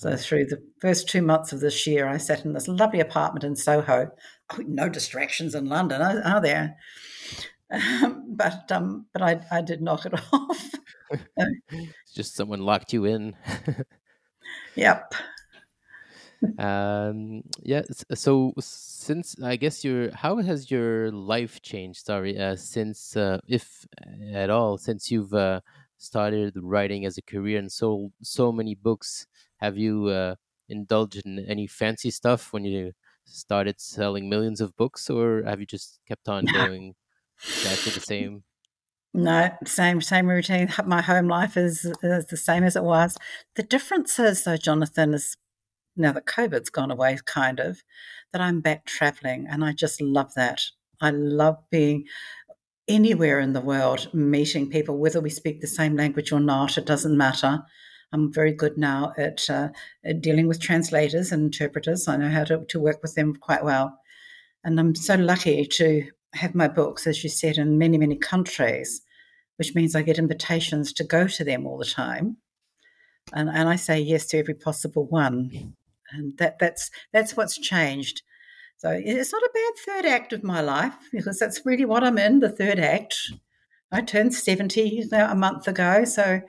so 0.00 0.16
through 0.16 0.46
the 0.46 0.56
first 0.80 1.10
two 1.10 1.20
months 1.20 1.52
of 1.52 1.60
this 1.60 1.86
year, 1.86 2.08
I 2.08 2.16
sat 2.16 2.46
in 2.46 2.54
this 2.54 2.66
lovely 2.66 3.00
apartment 3.00 3.44
in 3.44 3.54
Soho. 3.54 4.10
Oh, 4.50 4.62
no 4.66 4.88
distractions 4.88 5.54
in 5.54 5.66
London, 5.66 6.00
are 6.00 6.40
there? 6.40 6.76
Um, 7.70 8.24
but 8.30 8.72
um, 8.72 9.04
but 9.12 9.20
I, 9.20 9.42
I 9.50 9.60
did 9.60 9.82
knock 9.82 10.06
it 10.06 10.14
off. 10.32 10.70
Just 12.14 12.34
someone 12.34 12.60
locked 12.60 12.94
you 12.94 13.04
in. 13.04 13.36
yep. 14.74 15.12
um 16.58 17.42
yeah 17.60 17.82
so 18.14 18.54
since 18.58 19.36
i 19.42 19.56
guess 19.56 19.84
your 19.84 20.10
how 20.12 20.38
has 20.38 20.70
your 20.70 21.12
life 21.12 21.60
changed 21.60 22.06
sorry 22.06 22.38
uh, 22.38 22.56
since 22.56 23.14
uh, 23.14 23.38
if 23.46 23.86
at 24.32 24.48
all 24.48 24.78
since 24.78 25.10
you've 25.10 25.34
uh, 25.34 25.60
started 25.98 26.54
writing 26.56 27.04
as 27.04 27.18
a 27.18 27.22
career 27.22 27.58
and 27.58 27.70
sold 27.70 28.10
so 28.22 28.50
many 28.50 28.74
books 28.74 29.26
have 29.60 29.76
you 29.76 30.06
uh, 30.06 30.34
indulged 30.68 31.22
in 31.24 31.38
any 31.40 31.66
fancy 31.66 32.10
stuff 32.10 32.52
when 32.52 32.64
you 32.64 32.92
started 33.24 33.80
selling 33.80 34.28
millions 34.28 34.60
of 34.60 34.76
books, 34.76 35.08
or 35.10 35.42
have 35.44 35.60
you 35.60 35.66
just 35.66 36.00
kept 36.08 36.28
on 36.28 36.44
going 36.46 36.94
exactly 37.42 37.92
the 37.92 38.00
same? 38.00 38.44
No, 39.12 39.50
same 39.64 40.00
same 40.00 40.28
routine. 40.28 40.72
My 40.86 41.02
home 41.02 41.28
life 41.28 41.56
is, 41.56 41.84
is 42.02 42.26
the 42.26 42.36
same 42.36 42.64
as 42.64 42.76
it 42.76 42.84
was. 42.84 43.16
The 43.56 43.62
difference 43.62 44.18
is, 44.18 44.44
though, 44.44 44.56
Jonathan, 44.56 45.14
is 45.14 45.36
now 45.96 46.12
that 46.12 46.26
COVID's 46.26 46.70
gone 46.70 46.90
away, 46.90 47.18
kind 47.24 47.58
of, 47.58 47.82
that 48.32 48.40
I'm 48.40 48.60
back 48.60 48.86
traveling, 48.86 49.46
and 49.50 49.64
I 49.64 49.72
just 49.72 50.00
love 50.00 50.34
that. 50.34 50.62
I 51.00 51.10
love 51.10 51.56
being 51.70 52.04
anywhere 52.86 53.40
in 53.40 53.52
the 53.52 53.60
world, 53.60 54.12
meeting 54.12 54.68
people, 54.68 54.98
whether 54.98 55.20
we 55.20 55.30
speak 55.30 55.60
the 55.60 55.66
same 55.66 55.96
language 55.96 56.32
or 56.32 56.40
not, 56.40 56.78
it 56.78 56.86
doesn't 56.86 57.16
matter. 57.16 57.60
I'm 58.12 58.32
very 58.32 58.52
good 58.52 58.76
now 58.76 59.12
at, 59.16 59.48
uh, 59.48 59.68
at 60.04 60.20
dealing 60.20 60.48
with 60.48 60.60
translators 60.60 61.32
and 61.32 61.44
interpreters. 61.44 62.08
I 62.08 62.16
know 62.16 62.28
how 62.28 62.44
to, 62.44 62.64
to 62.66 62.80
work 62.80 63.02
with 63.02 63.14
them 63.14 63.36
quite 63.36 63.64
well. 63.64 63.98
And 64.64 64.78
I'm 64.78 64.94
so 64.94 65.14
lucky 65.14 65.64
to 65.64 66.10
have 66.34 66.54
my 66.54 66.68
books, 66.68 67.06
as 67.06 67.22
you 67.22 67.30
said, 67.30 67.56
in 67.56 67.78
many, 67.78 67.98
many 67.98 68.16
countries, 68.16 69.02
which 69.56 69.74
means 69.74 69.94
I 69.94 70.02
get 70.02 70.18
invitations 70.18 70.92
to 70.94 71.04
go 71.04 71.26
to 71.26 71.44
them 71.44 71.66
all 71.66 71.78
the 71.78 71.84
time. 71.84 72.36
And, 73.32 73.48
and 73.48 73.68
I 73.68 73.76
say 73.76 74.00
yes 74.00 74.26
to 74.28 74.38
every 74.38 74.54
possible 74.54 75.06
one. 75.06 75.74
And 76.12 76.36
that, 76.38 76.58
that's, 76.58 76.90
that's 77.12 77.36
what's 77.36 77.58
changed. 77.58 78.22
So 78.76 78.90
it's 78.90 79.32
not 79.32 79.42
a 79.42 79.50
bad 79.52 79.72
third 79.84 80.06
act 80.06 80.32
of 80.32 80.42
my 80.42 80.60
life 80.60 80.94
because 81.12 81.38
that's 81.38 81.64
really 81.64 81.84
what 81.84 82.02
I'm 82.02 82.18
in, 82.18 82.40
the 82.40 82.48
third 82.48 82.78
act. 82.78 83.14
I 83.92 84.00
turned 84.00 84.34
70 84.34 85.08
a 85.12 85.34
month 85.34 85.68
ago. 85.68 86.04
So 86.04 86.40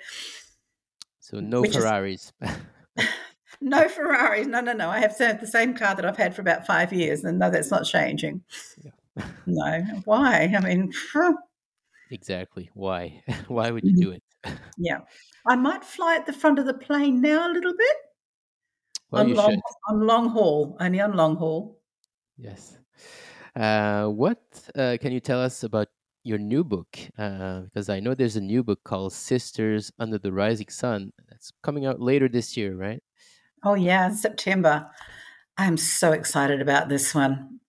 so 1.32 1.40
no 1.40 1.62
Which 1.62 1.74
Ferraris. 1.76 2.34
Is, 2.42 3.08
no 3.62 3.88
Ferraris. 3.88 4.48
No, 4.48 4.60
no, 4.60 4.74
no. 4.74 4.90
I 4.90 5.00
have 5.00 5.18
the 5.18 5.48
same 5.48 5.74
car 5.74 5.96
that 5.96 6.06
I've 6.06 6.18
had 6.18 6.36
for 6.36 6.42
about 6.42 6.68
five 6.68 6.92
years, 6.92 7.24
and 7.24 7.40
no, 7.40 7.50
that's 7.50 7.72
not 7.72 7.86
changing. 7.86 8.44
Yeah. 8.84 9.26
no. 9.46 9.82
Why? 10.04 10.54
I 10.56 10.60
mean, 10.60 10.92
exactly. 12.12 12.70
Why? 12.74 13.24
Why 13.48 13.72
would 13.72 13.86
you 13.86 13.96
do 13.96 14.12
it? 14.12 14.24
yeah. 14.78 15.00
I 15.48 15.56
might 15.56 15.86
fly 15.86 16.18
at 16.18 16.26
the 16.26 16.34
front 16.34 16.60
of 16.60 16.66
the 16.66 16.74
plane 16.74 17.22
now 17.22 17.50
a 17.50 17.54
little 17.54 17.74
bit. 17.78 17.98
Well, 19.10 19.24
on, 19.24 19.34
long, 19.34 19.52
should. 19.52 19.60
on 19.90 20.08
long 20.08 20.30
haul, 20.30 20.78
only 20.80 21.00
on 21.00 21.14
long 21.14 21.38
haul. 21.38 21.80
Yes. 22.38 22.78
Uh, 23.56 24.08
what 24.08 24.42
uh, 24.76 24.98
can 25.02 25.12
you 25.12 25.20
tell 25.20 25.42
us 25.42 25.64
about 25.64 25.88
your 26.24 26.38
new 26.38 26.64
book 26.64 27.00
uh, 27.18 27.62
because 27.62 27.90
I 27.90 28.00
know 28.00 28.14
there's 28.14 28.36
a 28.36 28.42
new 28.42 28.64
book 28.64 28.84
called 28.84 29.14
Sisters 29.14 29.92
Under 30.00 30.18
the 30.18 30.32
Rising 30.32 30.70
Sun 30.70 31.14
that's 31.30 31.52
coming 31.64 31.86
out 31.86 32.00
later 32.00 32.28
this 32.28 32.56
year, 32.56 32.76
right? 32.76 33.02
Oh, 33.64 33.76
yeah, 33.76 34.12
September. 34.12 34.88
I'm 35.58 35.78
so 35.78 36.12
excited 36.12 36.62
about 36.62 36.90
this 36.90 37.14
one. 37.14 37.60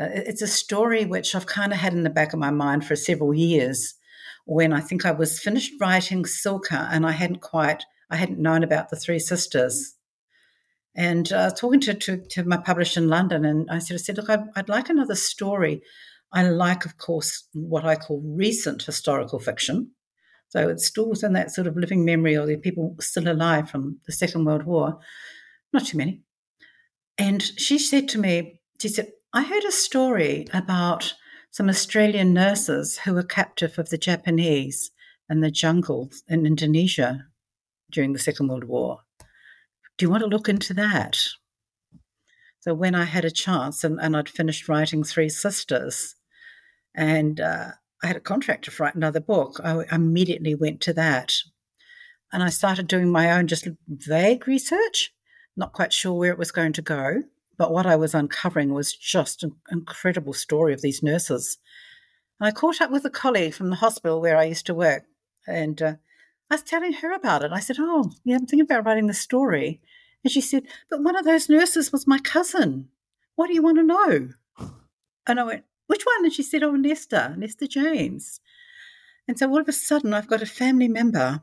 Uh, 0.00 0.08
it's 0.12 0.42
a 0.42 0.46
story 0.46 1.04
which 1.04 1.34
I've 1.34 1.46
kind 1.46 1.72
of 1.72 1.78
had 1.78 1.92
in 1.92 2.04
the 2.04 2.10
back 2.10 2.32
of 2.32 2.38
my 2.38 2.50
mind 2.50 2.84
for 2.86 2.96
several 2.96 3.34
years 3.34 3.94
when 4.44 4.72
I 4.72 4.80
think 4.80 5.04
I 5.04 5.10
was 5.10 5.40
finished 5.40 5.74
writing 5.80 6.24
Cilka 6.24 6.88
and 6.90 7.04
I 7.04 7.12
hadn't 7.12 7.42
quite, 7.42 7.84
I 8.10 8.16
hadn't 8.16 8.38
known 8.38 8.62
about 8.62 8.88
the 8.88 8.96
three 8.96 9.18
sisters. 9.18 9.94
And 10.94 11.30
uh, 11.32 11.50
talking 11.50 11.80
to, 11.80 11.94
to, 11.94 12.16
to, 12.16 12.44
my 12.44 12.56
publisher 12.56 13.00
in 13.00 13.08
London, 13.08 13.44
and 13.44 13.68
I 13.70 13.78
sort 13.78 14.00
of 14.00 14.04
said, 14.04 14.16
look, 14.16 14.30
I'd, 14.30 14.44
I'd 14.56 14.68
like 14.68 14.88
another 14.88 15.14
story 15.14 15.82
I 16.32 16.42
like, 16.42 16.84
of 16.84 16.98
course, 16.98 17.48
what 17.52 17.84
I 17.84 17.96
call 17.96 18.22
recent 18.24 18.82
historical 18.82 19.38
fiction. 19.38 19.92
So 20.48 20.68
it's 20.68 20.86
still 20.86 21.08
within 21.08 21.34
that 21.34 21.50
sort 21.50 21.66
of 21.66 21.76
living 21.76 22.04
memory 22.04 22.34
of 22.34 22.46
the 22.46 22.56
people 22.56 22.96
still 23.00 23.30
alive 23.30 23.70
from 23.70 23.98
the 24.06 24.12
Second 24.12 24.44
World 24.44 24.64
War. 24.64 24.98
Not 25.72 25.86
too 25.86 25.98
many. 25.98 26.22
And 27.18 27.42
she 27.42 27.78
said 27.78 28.08
to 28.10 28.18
me, 28.18 28.60
she 28.80 28.88
said, 28.88 29.12
I 29.32 29.42
heard 29.42 29.64
a 29.64 29.72
story 29.72 30.46
about 30.54 31.14
some 31.50 31.68
Australian 31.68 32.32
nurses 32.32 32.98
who 32.98 33.14
were 33.14 33.22
captive 33.22 33.78
of 33.78 33.90
the 33.90 33.98
Japanese 33.98 34.90
in 35.28 35.40
the 35.40 35.50
jungles 35.50 36.22
in 36.28 36.46
Indonesia 36.46 37.26
during 37.90 38.12
the 38.12 38.18
Second 38.18 38.48
World 38.48 38.64
War. 38.64 39.00
Do 39.96 40.06
you 40.06 40.10
want 40.10 40.22
to 40.22 40.28
look 40.28 40.48
into 40.48 40.72
that? 40.74 41.18
So 42.60 42.74
when 42.74 42.94
I 42.94 43.04
had 43.04 43.24
a 43.24 43.30
chance 43.30 43.84
and, 43.84 43.98
and 44.00 44.16
I'd 44.16 44.28
finished 44.28 44.68
writing 44.68 45.02
Three 45.02 45.28
Sisters, 45.28 46.14
and 46.98 47.40
uh, 47.40 47.68
I 48.02 48.08
had 48.08 48.16
a 48.16 48.20
contract 48.20 48.64
to 48.64 48.82
write 48.82 48.96
another 48.96 49.20
book. 49.20 49.60
I 49.62 49.84
immediately 49.92 50.56
went 50.56 50.80
to 50.82 50.92
that. 50.94 51.32
And 52.32 52.42
I 52.42 52.48
started 52.48 52.88
doing 52.88 53.12
my 53.12 53.30
own 53.30 53.46
just 53.46 53.68
vague 53.86 54.48
research, 54.48 55.14
not 55.56 55.72
quite 55.72 55.92
sure 55.92 56.12
where 56.12 56.32
it 56.32 56.38
was 56.38 56.50
going 56.50 56.72
to 56.72 56.82
go. 56.82 57.22
But 57.56 57.72
what 57.72 57.86
I 57.86 57.94
was 57.94 58.14
uncovering 58.14 58.74
was 58.74 58.92
just 58.92 59.44
an 59.44 59.52
incredible 59.70 60.32
story 60.32 60.74
of 60.74 60.82
these 60.82 61.00
nurses. 61.00 61.58
I 62.40 62.50
caught 62.50 62.80
up 62.80 62.90
with 62.90 63.04
a 63.04 63.10
colleague 63.10 63.54
from 63.54 63.70
the 63.70 63.76
hospital 63.76 64.20
where 64.20 64.36
I 64.36 64.44
used 64.44 64.66
to 64.66 64.74
work, 64.74 65.04
and 65.46 65.80
uh, 65.80 65.94
I 66.50 66.54
was 66.54 66.62
telling 66.62 66.94
her 66.94 67.12
about 67.12 67.42
it. 67.42 67.50
I 67.52 67.58
said, 67.58 67.76
"Oh, 67.80 68.12
yeah, 68.24 68.36
I'm 68.36 68.46
thinking 68.46 68.60
about 68.60 68.86
writing 68.86 69.08
the 69.08 69.14
story," 69.14 69.80
and 70.22 70.32
she 70.32 70.40
said, 70.40 70.62
"But 70.88 71.02
one 71.02 71.16
of 71.16 71.24
those 71.24 71.48
nurses 71.48 71.90
was 71.90 72.06
my 72.06 72.18
cousin. 72.20 72.90
What 73.34 73.48
do 73.48 73.54
you 73.54 73.62
want 73.62 73.78
to 73.78 73.82
know?" 73.82 74.28
And 75.26 75.40
I 75.40 75.42
went, 75.42 75.64
"Which 75.88 76.04
one?" 76.04 76.24
And 76.24 76.32
she 76.32 76.44
said, 76.44 76.62
"Oh, 76.62 76.76
Nesta, 76.76 77.34
Nesta 77.36 77.66
James." 77.66 78.40
And 79.26 79.38
so 79.38 79.50
all 79.50 79.60
of 79.60 79.68
a 79.68 79.72
sudden, 79.72 80.14
I've 80.14 80.28
got 80.28 80.42
a 80.42 80.46
family 80.46 80.88
member 80.88 81.42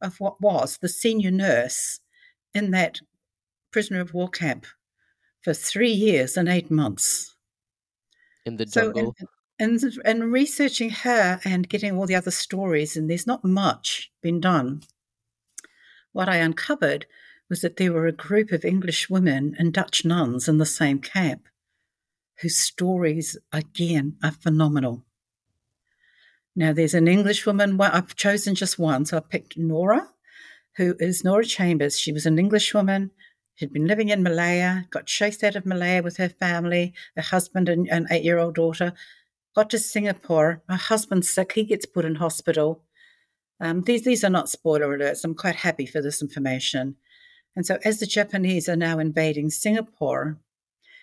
of 0.00 0.18
what 0.18 0.40
was 0.40 0.78
the 0.78 0.88
senior 0.88 1.30
nurse 1.30 2.00
in 2.54 2.70
that 2.70 3.00
prisoner 3.70 4.00
of 4.00 4.14
war 4.14 4.28
camp 4.28 4.66
for 5.42 5.54
three 5.54 5.92
years 5.92 6.36
and 6.36 6.48
eight 6.48 6.70
months. 6.70 7.36
In 8.46 8.56
the 8.56 8.66
jungle. 8.66 9.14
So, 9.18 9.26
and, 9.58 9.82
and, 9.82 9.98
and 10.04 10.32
researching 10.32 10.90
her 10.90 11.40
and 11.44 11.68
getting 11.68 11.96
all 11.96 12.06
the 12.06 12.14
other 12.14 12.30
stories, 12.30 12.96
and 12.96 13.08
there's 13.08 13.26
not 13.26 13.44
much 13.44 14.10
been 14.22 14.40
done. 14.40 14.82
What 16.12 16.28
I 16.28 16.36
uncovered 16.36 17.06
was 17.48 17.60
that 17.60 17.76
there 17.76 17.92
were 17.92 18.06
a 18.06 18.12
group 18.12 18.52
of 18.52 18.64
English 18.64 19.10
women 19.10 19.54
and 19.58 19.72
Dutch 19.72 20.04
nuns 20.04 20.48
in 20.48 20.58
the 20.58 20.66
same 20.66 21.00
camp 21.00 21.46
whose 22.40 22.56
stories, 22.56 23.36
again, 23.52 24.16
are 24.22 24.32
phenomenal. 24.32 25.04
Now, 26.56 26.72
there's 26.72 26.94
an 26.94 27.08
English 27.08 27.46
woman, 27.46 27.76
well, 27.76 27.90
I've 27.92 28.16
chosen 28.16 28.54
just 28.54 28.78
one, 28.78 29.04
so 29.04 29.16
I 29.16 29.20
picked 29.20 29.56
Nora, 29.56 30.08
who 30.76 30.96
is 30.98 31.24
Nora 31.24 31.44
Chambers. 31.44 31.98
She 31.98 32.12
was 32.12 32.26
an 32.26 32.38
English 32.38 32.74
woman 32.74 33.10
She'd 33.60 33.74
been 33.74 33.86
living 33.86 34.08
in 34.08 34.22
Malaya, 34.22 34.86
got 34.88 35.04
chased 35.04 35.44
out 35.44 35.54
of 35.54 35.66
Malaya 35.66 36.02
with 36.02 36.16
her 36.16 36.30
family, 36.30 36.94
her 37.14 37.20
husband 37.20 37.68
and 37.68 37.86
an 37.88 38.06
eight 38.10 38.24
year 38.24 38.38
old 38.38 38.54
daughter, 38.54 38.94
got 39.54 39.68
to 39.68 39.78
Singapore. 39.78 40.62
Her 40.66 40.76
husband's 40.76 41.28
sick, 41.28 41.52
he 41.52 41.64
gets 41.64 41.84
put 41.84 42.06
in 42.06 42.14
hospital. 42.14 42.82
Um, 43.60 43.82
these, 43.82 44.02
these 44.02 44.24
are 44.24 44.30
not 44.30 44.48
spoiler 44.48 44.96
alerts. 44.96 45.24
I'm 45.24 45.34
quite 45.34 45.56
happy 45.56 45.84
for 45.84 46.00
this 46.00 46.22
information. 46.22 46.96
And 47.54 47.66
so, 47.66 47.76
as 47.84 48.00
the 48.00 48.06
Japanese 48.06 48.66
are 48.66 48.76
now 48.76 48.98
invading 48.98 49.50
Singapore, 49.50 50.38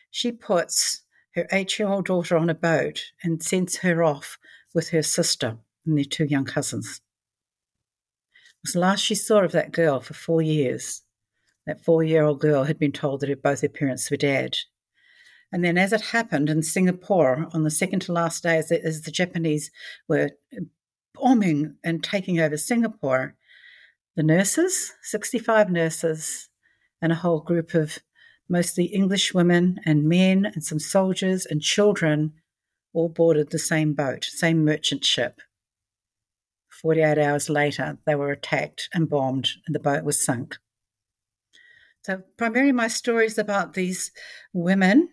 she 0.09 0.31
puts 0.31 1.03
her 1.37 1.47
eight 1.51 1.77
year 1.77 1.87
old 1.87 2.05
daughter 2.05 2.35
on 2.35 2.49
a 2.49 2.55
boat 2.55 3.11
and 3.23 3.41
sends 3.41 3.77
her 3.77 4.03
off 4.03 4.37
with 4.73 4.89
her 4.89 5.03
sister 5.03 5.57
and 5.85 5.97
their 5.97 6.03
two 6.03 6.25
young 6.25 6.45
cousins. 6.45 6.99
It 8.33 8.67
was 8.67 8.73
the 8.73 8.79
last 8.79 9.01
she 9.01 9.15
saw 9.15 9.43
of 9.43 9.51
that 9.51 9.71
girl 9.71 10.01
for 10.01 10.15
four 10.15 10.41
years. 10.41 11.03
That 11.67 11.83
four 11.83 12.03
year 12.03 12.23
old 12.23 12.39
girl 12.39 12.63
had 12.63 12.79
been 12.79 12.91
told 12.91 13.21
that 13.21 13.43
both 13.43 13.61
her 13.61 13.69
parents 13.69 14.09
were 14.09 14.17
dead. 14.17 14.57
And 15.51 15.63
then, 15.63 15.77
as 15.77 15.93
it 15.93 16.01
happened 16.01 16.49
in 16.49 16.63
Singapore 16.63 17.47
on 17.53 17.63
the 17.63 17.71
second 17.71 18.01
to 18.01 18.11
last 18.11 18.43
day, 18.43 18.57
as 18.57 18.69
the, 18.69 18.83
as 18.83 19.03
the 19.03 19.11
Japanese 19.11 19.71
were 20.09 20.31
uh, 20.53 20.61
bombing 21.13 21.75
and 21.83 22.03
taking 22.03 22.39
over 22.39 22.57
Singapore, 22.57 23.35
the 24.15 24.23
nurses, 24.23 24.93
65 25.03 25.69
nurses, 25.69 26.49
and 27.01 27.11
a 27.11 27.15
whole 27.15 27.39
group 27.39 27.75
of 27.75 27.99
mostly 28.49 28.85
English 28.85 29.33
women 29.33 29.79
and 29.85 30.07
men 30.07 30.45
and 30.45 30.63
some 30.63 30.79
soldiers 30.79 31.45
and 31.45 31.61
children 31.61 32.33
all 32.93 33.09
boarded 33.09 33.51
the 33.51 33.59
same 33.59 33.93
boat, 33.93 34.23
same 34.25 34.63
merchant 34.63 35.03
ship. 35.05 35.41
48 36.81 37.17
hours 37.17 37.49
later, 37.49 37.97
they 38.05 38.15
were 38.15 38.31
attacked 38.31 38.89
and 38.93 39.09
bombed, 39.09 39.49
and 39.65 39.75
the 39.75 39.79
boat 39.79 40.03
was 40.03 40.23
sunk. 40.23 40.57
So, 42.03 42.23
primarily, 42.37 42.71
my 42.71 42.87
story 42.87 43.25
is 43.25 43.37
about 43.37 43.73
these 43.73 44.11
women 44.53 45.09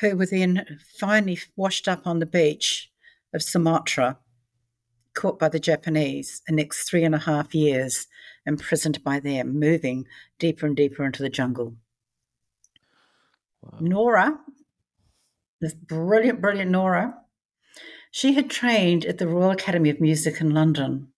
who 0.00 0.16
were 0.16 0.26
then 0.26 0.78
finally 0.98 1.38
washed 1.56 1.88
up 1.88 2.06
on 2.06 2.18
the 2.18 2.26
beach 2.26 2.90
of 3.34 3.42
Sumatra, 3.42 4.18
caught 5.14 5.38
by 5.38 5.48
the 5.48 5.58
Japanese, 5.58 6.42
the 6.46 6.54
next 6.54 6.88
three 6.88 7.02
and 7.02 7.14
a 7.14 7.18
half 7.18 7.54
years 7.54 8.06
imprisoned 8.46 9.02
by 9.02 9.18
them, 9.18 9.58
moving 9.58 10.06
deeper 10.38 10.66
and 10.66 10.76
deeper 10.76 11.04
into 11.04 11.22
the 11.22 11.28
jungle. 11.28 11.74
Wow. 13.62 13.78
Nora, 13.80 14.38
this 15.60 15.74
brilliant, 15.74 16.40
brilliant 16.40 16.70
Nora, 16.70 17.14
she 18.10 18.34
had 18.34 18.50
trained 18.50 19.04
at 19.04 19.18
the 19.18 19.28
Royal 19.28 19.50
Academy 19.50 19.90
of 19.90 20.00
Music 20.00 20.40
in 20.40 20.50
London. 20.50 21.08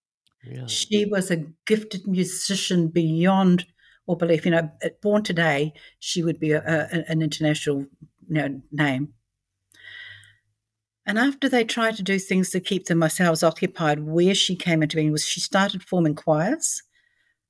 Really? 0.47 0.69
She 0.69 1.05
was 1.05 1.31
a 1.31 1.45
gifted 1.67 2.07
musician 2.07 2.89
beyond 2.89 3.67
all 4.07 4.17
belief. 4.17 4.45
You 4.45 4.53
know, 4.53 4.71
born 5.03 5.23
today, 5.23 5.75
she 5.99 6.23
would 6.23 6.41
be 6.41 6.53
a, 6.53 6.61
a, 6.61 7.11
an 7.11 7.23
international 7.23 7.87
you 8.29 8.35
know, 8.35 8.63
name. 8.73 9.15
And 11.07 11.19
after 11.19 11.49
they 11.49 11.65
tried 11.65 11.97
to 11.97 12.03
do 12.03 12.19
things 12.19 12.51
to 12.51 12.61
keep 12.61 12.87
themselves 12.87 13.43
occupied, 13.43 14.01
where 14.01 14.35
she 14.35 14.55
came 14.55 14.83
into 14.83 14.97
being 14.97 15.13
was 15.13 15.27
she 15.27 15.41
started 15.41 15.83
forming 15.83 16.15
choirs 16.15 16.83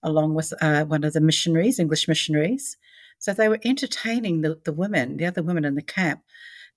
along 0.02 0.34
with 0.34 0.52
uh, 0.62 0.84
one 0.84 1.04
of 1.04 1.12
the 1.12 1.20
missionaries, 1.20 1.78
English 1.78 2.08
missionaries. 2.08 2.76
So 3.20 3.34
they 3.34 3.48
were 3.48 3.60
entertaining 3.64 4.40
the, 4.40 4.58
the 4.64 4.72
women, 4.72 5.18
the 5.18 5.26
other 5.26 5.42
women 5.42 5.66
in 5.66 5.74
the 5.74 5.82
camp. 5.82 6.22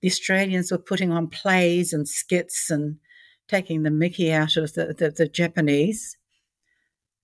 The 0.02 0.08
Australians 0.08 0.70
were 0.70 0.78
putting 0.78 1.10
on 1.10 1.28
plays 1.28 1.94
and 1.94 2.06
skits 2.06 2.70
and 2.70 2.98
taking 3.48 3.82
the 3.82 3.90
mickey 3.90 4.30
out 4.30 4.56
of 4.58 4.74
the, 4.74 4.94
the, 4.96 5.10
the 5.10 5.26
Japanese. 5.26 6.18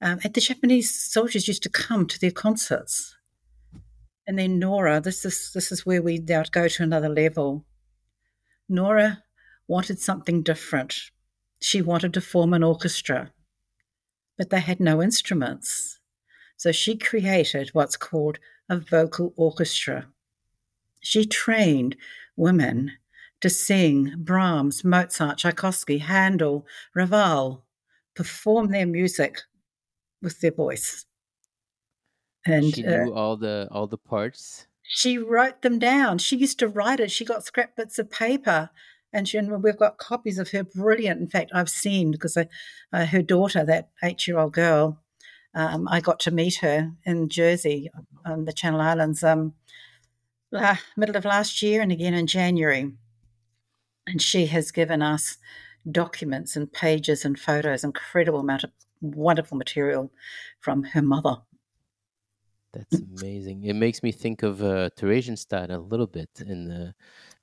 Um, 0.00 0.20
and 0.24 0.32
the 0.32 0.40
Japanese 0.40 0.90
soldiers 0.90 1.46
used 1.46 1.62
to 1.64 1.68
come 1.68 2.06
to 2.06 2.18
their 2.18 2.30
concerts. 2.30 3.14
And 4.26 4.38
then 4.38 4.58
Nora, 4.58 5.00
this 5.00 5.24
is 5.26 5.50
this 5.52 5.70
is 5.70 5.84
where 5.84 6.00
we 6.00 6.18
now 6.18 6.44
go 6.50 6.68
to 6.68 6.82
another 6.82 7.08
level. 7.08 7.66
Nora 8.70 9.22
wanted 9.68 9.98
something 9.98 10.42
different. 10.42 10.94
She 11.60 11.82
wanted 11.82 12.14
to 12.14 12.22
form 12.22 12.54
an 12.54 12.62
orchestra, 12.62 13.32
but 14.38 14.48
they 14.48 14.60
had 14.60 14.80
no 14.80 15.02
instruments. 15.02 15.98
So 16.56 16.72
she 16.72 16.96
created 16.96 17.70
what's 17.72 17.96
called 17.96 18.38
a 18.70 18.78
vocal 18.78 19.34
orchestra. 19.36 20.06
She 21.00 21.26
trained 21.26 21.96
women 22.36 22.92
to 23.40 23.50
sing 23.50 24.14
Brahms, 24.16 24.84
Mozart, 24.84 25.38
Tchaikovsky, 25.38 25.98
Handel, 25.98 26.66
Ravel, 26.94 27.64
perform 28.14 28.70
their 28.70 28.86
music 28.86 29.40
with 30.22 30.40
their 30.40 30.52
voice. 30.52 31.04
And 32.46 32.74
she 32.74 32.82
knew 32.82 33.12
uh, 33.12 33.18
all 33.18 33.36
the 33.36 33.68
all 33.70 33.86
the 33.86 33.98
parts. 33.98 34.66
She 34.82 35.18
wrote 35.18 35.62
them 35.62 35.78
down. 35.78 36.18
She 36.18 36.36
used 36.36 36.58
to 36.60 36.68
write 36.68 37.00
it. 37.00 37.10
She 37.10 37.24
got 37.24 37.44
scrap 37.44 37.76
bits 37.76 37.98
of 37.98 38.10
paper, 38.10 38.70
and, 39.12 39.28
she, 39.28 39.38
and 39.38 39.62
we've 39.62 39.78
got 39.78 39.98
copies 39.98 40.38
of 40.38 40.50
her. 40.50 40.64
Brilliant. 40.64 41.20
In 41.20 41.28
fact, 41.28 41.50
I've 41.54 41.68
seen 41.68 42.10
because 42.10 42.36
I, 42.36 42.48
uh, 42.92 43.06
her 43.06 43.22
daughter, 43.22 43.64
that 43.64 43.90
eight-year-old 44.02 44.52
girl, 44.52 44.98
um, 45.54 45.88
I 45.88 46.00
got 46.00 46.20
to 46.20 46.30
meet 46.30 46.56
her 46.56 46.92
in 47.04 47.28
Jersey 47.28 47.90
on 48.24 48.44
the 48.44 48.52
Channel 48.52 48.80
Islands, 48.80 49.24
um, 49.24 49.54
middle 50.96 51.16
of 51.16 51.24
last 51.24 51.62
year, 51.62 51.82
and 51.82 51.90
again 51.90 52.14
in 52.14 52.26
January. 52.26 52.92
And 54.06 54.22
she 54.22 54.46
has 54.46 54.70
given 54.70 55.02
us 55.02 55.38
documents 55.90 56.56
and 56.56 56.72
pages 56.72 57.24
and 57.24 57.38
photos, 57.38 57.84
incredible 57.84 58.40
amount 58.40 58.64
of 58.64 58.70
wonderful 59.00 59.56
material 59.56 60.10
from 60.60 60.82
her 60.84 61.02
mother. 61.02 61.36
That's 62.72 63.02
amazing. 63.18 63.64
It 63.64 63.74
makes 63.74 64.02
me 64.02 64.12
think 64.12 64.42
of 64.42 64.62
uh, 64.62 64.90
Theresienstadt 64.96 65.70
a 65.70 65.78
little 65.78 66.06
bit 66.06 66.30
in 66.46 66.66
the 66.66 66.94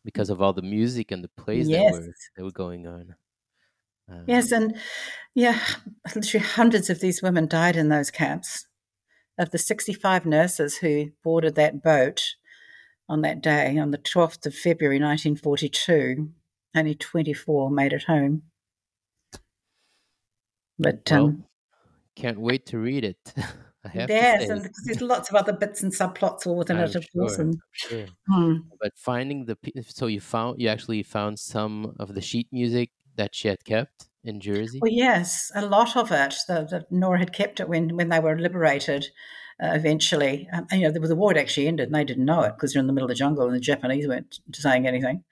because 0.05 0.29
of 0.29 0.41
all 0.41 0.53
the 0.53 0.61
music 0.61 1.11
and 1.11 1.21
the 1.21 1.27
plays 1.27 1.67
yes. 1.67 1.91
that 1.91 2.01
were 2.01 2.13
that 2.37 2.43
were 2.43 2.51
going 2.51 2.87
on. 2.87 3.15
Um, 4.09 4.23
yes, 4.27 4.51
and 4.51 4.77
yeah, 5.35 5.59
literally 6.15 6.45
hundreds 6.45 6.89
of 6.89 6.99
these 6.99 7.21
women 7.21 7.47
died 7.47 7.75
in 7.75 7.89
those 7.89 8.11
camps. 8.11 8.65
Of 9.39 9.51
the 9.51 9.59
65 9.59 10.25
nurses 10.25 10.77
who 10.77 11.11
boarded 11.23 11.55
that 11.55 11.83
boat 11.83 12.23
on 13.07 13.21
that 13.21 13.41
day, 13.41 13.77
on 13.77 13.91
the 13.91 13.99
12th 13.99 14.45
of 14.47 14.55
February 14.55 14.97
1942, 14.97 16.29
only 16.75 16.95
24 16.95 17.69
made 17.69 17.93
it 17.93 18.03
home. 18.03 18.43
But 20.79 21.07
well, 21.09 21.25
um, 21.25 21.45
can't 22.15 22.39
wait 22.39 22.65
to 22.67 22.79
read 22.79 23.03
it. 23.03 23.33
yes, 23.95 24.49
and 24.49 24.69
there's 24.85 25.01
lots 25.01 25.29
of 25.29 25.35
other 25.35 25.53
bits 25.53 25.81
and 25.81 25.91
subplots 25.93 26.45
all 26.45 26.57
within 26.57 26.77
I'm 26.77 26.83
it, 26.83 26.95
of 26.95 27.03
sure, 27.03 27.21
course. 27.21 27.39
And, 27.39 27.57
sure. 27.71 28.05
Hmm. 28.27 28.55
But 28.79 28.91
finding 28.95 29.45
the 29.45 29.57
so 29.87 30.07
you 30.07 30.19
found 30.19 30.59
you 30.59 30.67
actually 30.67 31.03
found 31.03 31.39
some 31.39 31.95
of 31.99 32.13
the 32.13 32.21
sheet 32.21 32.47
music 32.51 32.91
that 33.17 33.35
she 33.35 33.47
had 33.47 33.63
kept 33.65 34.07
in 34.23 34.39
Jersey. 34.39 34.79
Well, 34.81 34.91
yes, 34.91 35.51
a 35.55 35.65
lot 35.65 35.95
of 35.95 36.11
it. 36.11 36.35
The, 36.47 36.67
the 36.69 36.85
Nora 36.89 37.19
had 37.19 37.33
kept 37.33 37.59
it 37.59 37.69
when 37.69 37.95
when 37.95 38.09
they 38.09 38.19
were 38.19 38.39
liberated, 38.39 39.07
uh, 39.61 39.71
eventually. 39.73 40.47
Um, 40.53 40.67
and, 40.69 40.81
you 40.81 40.87
know, 40.87 40.93
the, 40.93 40.99
the, 40.99 41.15
war 41.15 41.31
had 41.31 41.37
actually 41.37 41.67
ended 41.67 41.87
and 41.87 41.95
they 41.95 42.03
didn't 42.03 42.25
know 42.25 42.41
it 42.43 42.53
because 42.55 42.73
they're 42.73 42.79
in 42.79 42.87
the 42.87 42.93
middle 42.93 43.09
of 43.09 43.09
the 43.09 43.15
jungle 43.15 43.45
and 43.45 43.55
the 43.55 43.59
Japanese 43.59 44.07
weren't 44.07 44.39
saying 44.53 44.85
anything. 44.85 45.23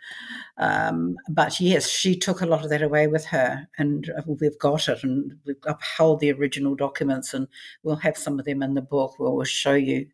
Um, 0.58 1.16
but 1.30 1.60
yes, 1.60 1.88
she 1.88 2.18
took 2.18 2.42
a 2.42 2.48
lot 2.48 2.64
of 2.64 2.70
that 2.72 2.82
away 2.82 3.06
with 3.08 3.26
her 3.26 3.68
and 3.78 4.10
uh, 4.18 4.24
we've 4.26 4.58
got 4.58 4.88
it 4.88 5.04
and 5.04 5.34
we've 5.46 5.56
upheld 5.66 6.22
the 6.22 6.32
original 6.32 6.76
documents 6.76 7.34
and 7.34 7.48
we'll 7.84 7.98
have 7.98 8.18
some 8.18 8.40
of 8.40 8.46
them 8.46 8.64
in 8.64 8.74
the 8.74 8.82
book 8.82 9.20
where 9.20 9.30
we'll 9.30 9.46
show 9.46 9.76
you 9.76 10.08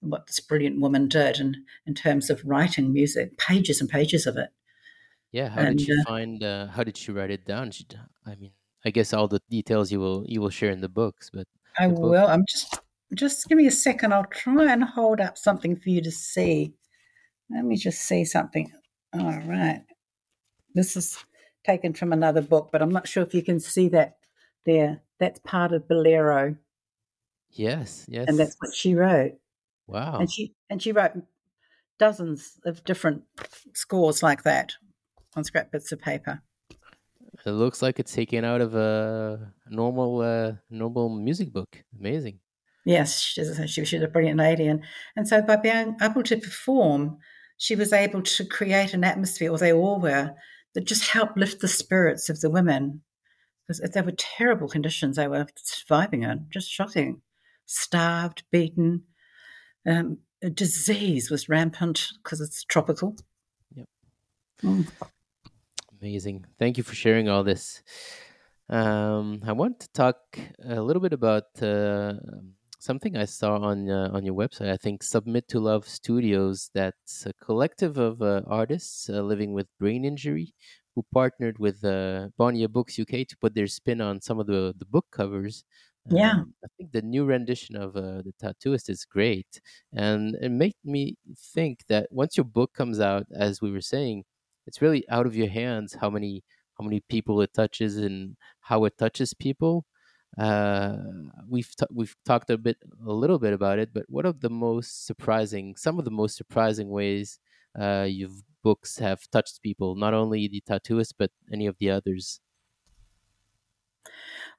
what 0.00 0.26
this 0.28 0.40
brilliant 0.40 0.80
woman 0.80 1.08
did 1.08 1.38
in, 1.38 1.64
in 1.86 1.94
terms 1.94 2.30
of 2.30 2.40
writing 2.44 2.92
music, 2.92 3.36
pages 3.36 3.80
and 3.80 3.90
pages 3.90 4.26
of 4.26 4.36
it. 4.36 4.48
Yeah, 5.32 5.48
how 5.48 5.64
And 5.64 5.66
did 5.66 5.80
she 5.80 5.92
uh, 5.92 6.04
find? 6.06 6.42
Uh, 6.42 6.66
how 6.68 6.84
did 6.84 6.96
she 6.96 7.12
write 7.12 7.30
it 7.30 7.44
down? 7.44 7.70
She, 7.70 7.84
d- 7.84 7.96
I 8.26 8.34
mean, 8.36 8.52
I 8.84 8.90
guess 8.90 9.12
all 9.12 9.28
the 9.28 9.40
details 9.50 9.92
you 9.92 10.00
will 10.00 10.24
you 10.26 10.40
will 10.40 10.50
share 10.50 10.70
in 10.70 10.80
the 10.80 10.88
books, 10.88 11.30
but 11.32 11.46
I 11.78 11.86
the 11.86 11.94
book. 11.94 12.18
will. 12.18 12.26
I'm 12.26 12.44
just 12.48 12.80
just 13.14 13.48
give 13.48 13.56
me 13.58 13.66
a 13.66 13.70
second. 13.70 14.12
I'll 14.12 14.24
try 14.24 14.72
and 14.72 14.84
hold 14.84 15.20
up 15.20 15.38
something 15.38 15.76
for 15.76 15.88
you 15.90 16.02
to 16.02 16.10
see. 16.10 16.74
Let 17.50 17.64
me 17.64 17.76
just 17.76 18.02
see 18.02 18.24
something. 18.24 18.72
All 19.14 19.40
right. 19.42 19.84
This 20.74 20.96
is 20.96 21.24
taken 21.64 21.94
from 21.94 22.12
another 22.12 22.42
book, 22.42 22.70
but 22.72 22.82
I'm 22.82 22.92
not 22.92 23.08
sure 23.08 23.22
if 23.24 23.34
you 23.34 23.42
can 23.42 23.60
see 23.60 23.88
that 23.90 24.18
there. 24.66 25.02
That's 25.18 25.40
part 25.40 25.72
of 25.72 25.88
Bolero, 25.88 26.56
Yes, 27.50 28.06
yes, 28.08 28.28
and 28.28 28.38
that's 28.38 28.56
what 28.60 28.74
she 28.74 28.94
wrote. 28.94 29.38
Wow. 29.86 30.20
And 30.20 30.32
she 30.32 30.54
and 30.70 30.82
she 30.82 30.92
wrote 30.92 31.12
dozens 31.98 32.60
of 32.64 32.84
different 32.84 33.24
scores 33.74 34.22
like 34.22 34.44
that 34.44 34.74
on 35.36 35.44
scrap 35.44 35.70
bits 35.70 35.92
of 35.92 36.00
paper. 36.00 36.42
It 37.44 37.50
looks 37.50 37.82
like 37.82 38.00
it's 38.00 38.12
taken 38.12 38.44
out 38.44 38.60
of 38.60 38.74
a 38.74 39.52
normal 39.68 40.20
uh, 40.20 40.52
normal 40.70 41.08
music 41.08 41.52
book. 41.52 41.84
Amazing. 41.98 42.40
Yes, 42.84 43.20
she's 43.20 43.58
a, 43.58 43.66
she, 43.66 43.84
she's 43.84 44.02
a 44.02 44.08
brilliant 44.08 44.38
lady, 44.38 44.66
and 44.66 44.82
and 45.16 45.28
so 45.28 45.42
by 45.42 45.56
being 45.56 45.96
able 46.00 46.22
to 46.22 46.36
perform, 46.36 47.18
she 47.56 47.76
was 47.76 47.92
able 47.92 48.22
to 48.22 48.44
create 48.44 48.94
an 48.94 49.04
atmosphere, 49.04 49.50
or 49.50 49.58
they 49.58 49.72
all 49.72 50.00
were, 50.00 50.34
that 50.74 50.86
just 50.86 51.08
helped 51.08 51.36
lift 51.36 51.60
the 51.60 51.68
spirits 51.68 52.28
of 52.28 52.40
the 52.40 52.50
women 52.50 53.02
because 53.66 53.80
they 53.90 54.00
were 54.00 54.12
terrible 54.16 54.68
conditions 54.68 55.16
they 55.16 55.28
were 55.28 55.46
surviving 55.56 56.22
in, 56.22 56.46
just 56.50 56.70
shocking, 56.70 57.20
starved, 57.66 58.42
beaten. 58.50 59.02
Um, 59.86 60.18
disease 60.54 61.30
was 61.30 61.48
rampant 61.48 62.08
because 62.22 62.40
it's 62.40 62.64
tropical. 62.64 63.16
Yep. 63.74 63.86
Mm. 64.62 64.88
Amazing. 66.00 66.46
Thank 66.58 66.76
you 66.76 66.84
for 66.84 66.94
sharing 66.94 67.28
all 67.28 67.42
this. 67.42 67.82
Um, 68.68 69.40
I 69.44 69.52
want 69.52 69.80
to 69.80 69.88
talk 69.92 70.16
a 70.64 70.80
little 70.80 71.02
bit 71.02 71.12
about 71.12 71.60
uh, 71.60 72.14
something 72.78 73.16
I 73.16 73.24
saw 73.24 73.58
on 73.58 73.90
uh, 73.90 74.10
on 74.12 74.24
your 74.24 74.34
website. 74.34 74.70
I 74.70 74.76
think 74.76 75.02
Submit 75.02 75.48
to 75.48 75.58
Love 75.58 75.88
Studios. 75.88 76.70
That's 76.74 77.26
a 77.26 77.32
collective 77.44 77.98
of 77.98 78.22
uh, 78.22 78.42
artists 78.46 79.08
uh, 79.08 79.22
living 79.22 79.52
with 79.54 79.66
brain 79.80 80.04
injury 80.04 80.54
who 80.94 81.04
partnered 81.12 81.58
with 81.58 81.84
uh, 81.84 82.28
Bonnier 82.36 82.68
Books 82.68 82.98
UK 82.98 83.26
to 83.26 83.36
put 83.40 83.54
their 83.54 83.66
spin 83.66 84.00
on 84.00 84.20
some 84.20 84.38
of 84.38 84.46
the 84.46 84.74
the 84.78 84.86
book 84.86 85.06
covers. 85.10 85.64
Yeah. 86.10 86.30
Um, 86.30 86.54
I 86.64 86.68
think 86.76 86.92
the 86.92 87.02
new 87.02 87.24
rendition 87.24 87.76
of 87.76 87.96
uh, 87.96 88.22
the 88.22 88.32
Tattooist 88.40 88.88
is 88.88 89.04
great, 89.04 89.60
and 89.92 90.36
it 90.40 90.50
made 90.50 90.76
me 90.84 91.16
think 91.54 91.80
that 91.88 92.06
once 92.10 92.36
your 92.36 92.44
book 92.44 92.72
comes 92.72 93.00
out, 93.00 93.26
as 93.34 93.60
we 93.60 93.70
were 93.72 93.80
saying, 93.80 94.24
it's 94.68 94.82
really 94.82 95.08
out 95.10 95.26
of 95.26 95.34
your 95.36 95.48
hands 95.48 95.96
how 96.00 96.10
many 96.10 96.44
how 96.78 96.84
many 96.84 97.00
people 97.00 97.40
it 97.42 97.52
touches 97.54 97.96
and 97.96 98.36
how 98.60 98.84
it 98.84 98.96
touches 98.98 99.34
people. 99.34 99.86
Uh, 100.38 100.96
we've 101.48 101.74
t- 101.76 101.86
we've 101.92 102.16
talked 102.24 102.50
a 102.50 102.58
bit 102.58 102.76
a 103.06 103.12
little 103.12 103.38
bit 103.38 103.52
about 103.52 103.78
it, 103.80 103.90
but 103.92 104.04
what 104.08 104.26
are 104.26 104.32
the 104.32 104.50
most 104.50 105.06
surprising? 105.06 105.74
Some 105.76 105.98
of 105.98 106.04
the 106.04 106.10
most 106.12 106.36
surprising 106.36 106.90
ways 106.90 107.40
uh, 107.78 108.06
you've 108.08 108.42
books 108.62 108.98
have 108.98 109.28
touched 109.30 109.62
people, 109.62 109.94
not 109.96 110.14
only 110.14 110.48
the 110.48 110.62
tattooist 110.68 111.14
but 111.18 111.30
any 111.52 111.66
of 111.66 111.78
the 111.78 111.90
others. 111.90 112.40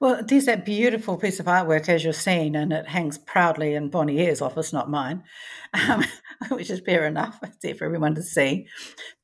Well, 0.02 0.24
there's 0.26 0.46
that 0.46 0.64
beautiful 0.64 1.18
piece 1.18 1.42
of 1.42 1.48
artwork, 1.48 1.90
as 1.90 2.06
you're 2.06 2.14
seeing, 2.14 2.56
and 2.56 2.72
it 2.72 2.88
hangs 2.88 3.18
proudly 3.18 3.74
in 3.74 3.90
Bonnie 3.90 4.16
Bonnier's 4.16 4.42
office, 4.42 4.72
not 4.72 4.90
mine, 4.90 5.24
um, 5.74 6.06
which 6.52 6.70
is 6.70 6.80
fair 6.80 7.06
enough. 7.06 7.38
It's 7.44 7.58
there 7.62 7.76
for 7.76 7.84
everyone 7.84 8.16
to 8.16 8.24
see. 8.24 8.68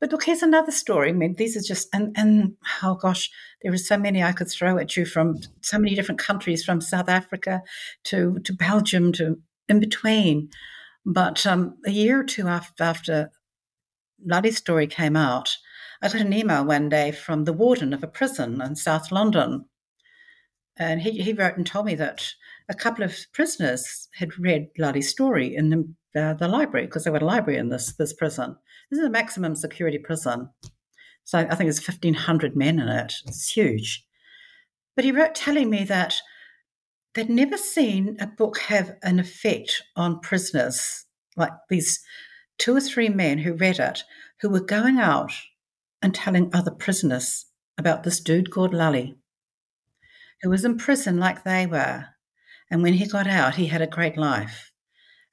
But 0.02 0.12
look, 0.12 0.26
here's 0.26 0.42
another 0.42 0.74
story. 0.74 1.10
I 1.10 1.14
mean, 1.14 1.36
these 1.38 1.56
are 1.56 1.62
just, 1.62 1.88
and, 1.94 2.14
and 2.18 2.58
oh 2.84 2.96
gosh, 2.96 3.32
there 3.62 3.72
are 3.72 3.78
so 3.78 3.98
many 3.98 4.22
I 4.22 4.34
could 4.34 4.50
throw 4.50 4.78
at 4.78 4.98
you 4.98 5.06
from 5.06 5.40
so 5.62 5.80
many 5.80 5.96
different 5.96 6.20
countries, 6.20 6.66
from 6.66 6.82
South 6.82 7.08
Africa 7.08 7.62
to, 8.06 8.40
to 8.44 8.54
Belgium 8.54 9.14
to 9.14 9.40
in 9.70 9.80
between. 9.80 10.50
But 11.06 11.48
um, 11.48 11.78
a 11.86 11.92
year 11.92 12.20
or 12.20 12.26
two 12.26 12.50
after, 12.50 12.84
after 12.84 13.32
Bloody 14.20 14.52
Story 14.52 14.88
came 14.88 15.16
out, 15.16 15.56
I 16.02 16.10
got 16.10 16.20
an 16.20 16.34
email 16.34 16.66
one 16.66 16.90
day 16.90 17.14
from 17.14 17.46
the 17.46 17.54
warden 17.54 17.94
of 17.94 18.04
a 18.04 18.08
prison 18.08 18.62
in 18.62 18.76
South 18.76 19.10
London 19.10 19.68
and 20.78 21.02
he, 21.02 21.12
he 21.22 21.34
wrote 21.34 21.58
and 21.58 21.66
told 21.66 21.86
me 21.86 21.96
that 21.96 22.34
a 22.68 22.74
couple 22.74 23.04
of 23.04 23.18
prisoners 23.34 24.08
had 24.16 24.38
read 24.40 24.74
Bloody 24.76 25.02
Story 25.02 25.56
in 25.56 25.70
the, 25.70 26.22
uh, 26.22 26.34
the 26.34 26.48
library 26.48 26.86
because 26.86 27.04
they 27.04 27.12
were 27.12 27.18
a 27.18 27.26
library 27.26 27.60
in 27.60 27.70
this, 27.70 27.94
this 27.94 28.14
prison. 28.14 28.56
This 28.90 29.00
is 29.00 29.06
a 29.06 29.10
maximum 29.10 29.56
security 29.56 29.98
prison. 29.98 30.50
So 31.24 31.40
I 31.40 31.56
think 31.56 31.68
there's 31.68 31.88
1,500 31.88 32.56
men 32.56 32.80
in 32.80 32.88
it. 32.88 33.14
It's 33.26 33.50
huge. 33.50 34.06
But 34.96 35.06
he 35.06 35.12
wrote 35.12 35.36
telling 35.36 35.70
me 35.70 35.84
that 35.86 36.22
they'd 37.14 37.30
never 37.30 37.58
seen 37.58 38.18
a 38.20 38.28
book 38.28 38.60
have 38.60 38.96
an 39.02 39.20
effect 39.20 39.82
on 39.96 40.20
prisoners 40.20 41.06
like 41.36 41.52
these 41.70 42.02
two 42.58 42.76
or 42.76 42.82
three 42.82 43.10
men 43.10 43.40
who 43.40 43.54
read 43.54 43.80
it 43.80 44.04
who 44.42 44.50
were 44.50 44.62
going 44.62 44.98
out 44.98 45.32
and 46.02 46.14
telling 46.14 46.50
other 46.54 46.72
prisoners 46.72 47.46
about 47.78 48.04
this 48.04 48.20
dude 48.20 48.52
called 48.52 48.74
Lale 48.74 49.16
who 50.46 50.52
was 50.52 50.64
in 50.64 50.78
prison 50.78 51.18
like 51.18 51.44
they 51.44 51.66
were. 51.66 52.06
And 52.70 52.84
when 52.84 52.94
he 52.94 53.08
got 53.08 53.26
out, 53.26 53.56
he 53.56 53.66
had 53.66 53.82
a 53.82 53.88
great 53.88 54.16
life. 54.16 54.72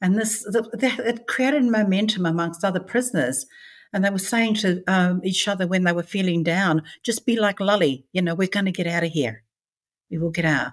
And 0.01 0.17
this 0.17 0.43
it 0.49 1.27
created 1.27 1.65
momentum 1.65 2.25
amongst 2.25 2.65
other 2.65 2.81
prisoners. 2.81 3.45
And 3.93 4.03
they 4.03 4.09
were 4.09 4.17
saying 4.17 4.55
to 4.55 4.83
um, 4.89 5.21
each 5.23 5.47
other 5.49 5.67
when 5.67 5.85
they 5.85 5.93
were 5.93 6.03
feeling 6.03 6.43
down, 6.43 6.83
just 7.03 7.27
be 7.27 7.37
like 7.37 7.61
Lale, 7.61 7.99
you 8.15 8.23
know, 8.23 8.35
we're 8.35 8.49
going 8.49 8.65
to 8.65 8.73
get 8.73 8.87
out 8.87 9.05
of 9.05 9.11
here. 9.11 9.45
We 10.11 10.17
will 10.17 10.31
get 10.31 10.47
out. 10.47 10.73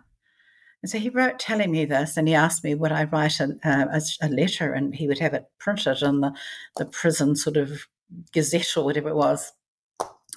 And 0.81 0.89
so 0.89 0.99
he 0.99 1.09
wrote 1.09 1.39
telling 1.39 1.71
me 1.71 1.83
this, 1.83 2.15
and 2.15 2.25
he 2.25 2.33
asked 2.33 2.63
me 2.63 2.75
would 2.75 2.93
I 2.93 3.03
write 3.03 3.41
a, 3.41 3.57
a, 3.65 4.01
a 4.21 4.29
letter, 4.29 4.71
and 4.71 4.95
he 4.95 5.09
would 5.09 5.19
have 5.19 5.33
it 5.33 5.47
printed 5.59 6.01
in 6.01 6.21
the, 6.21 6.31
the 6.77 6.85
prison 6.85 7.35
sort 7.35 7.57
of 7.57 7.87
gazette 8.31 8.77
or 8.77 8.85
whatever 8.85 9.09
it 9.09 9.17
was. 9.17 9.51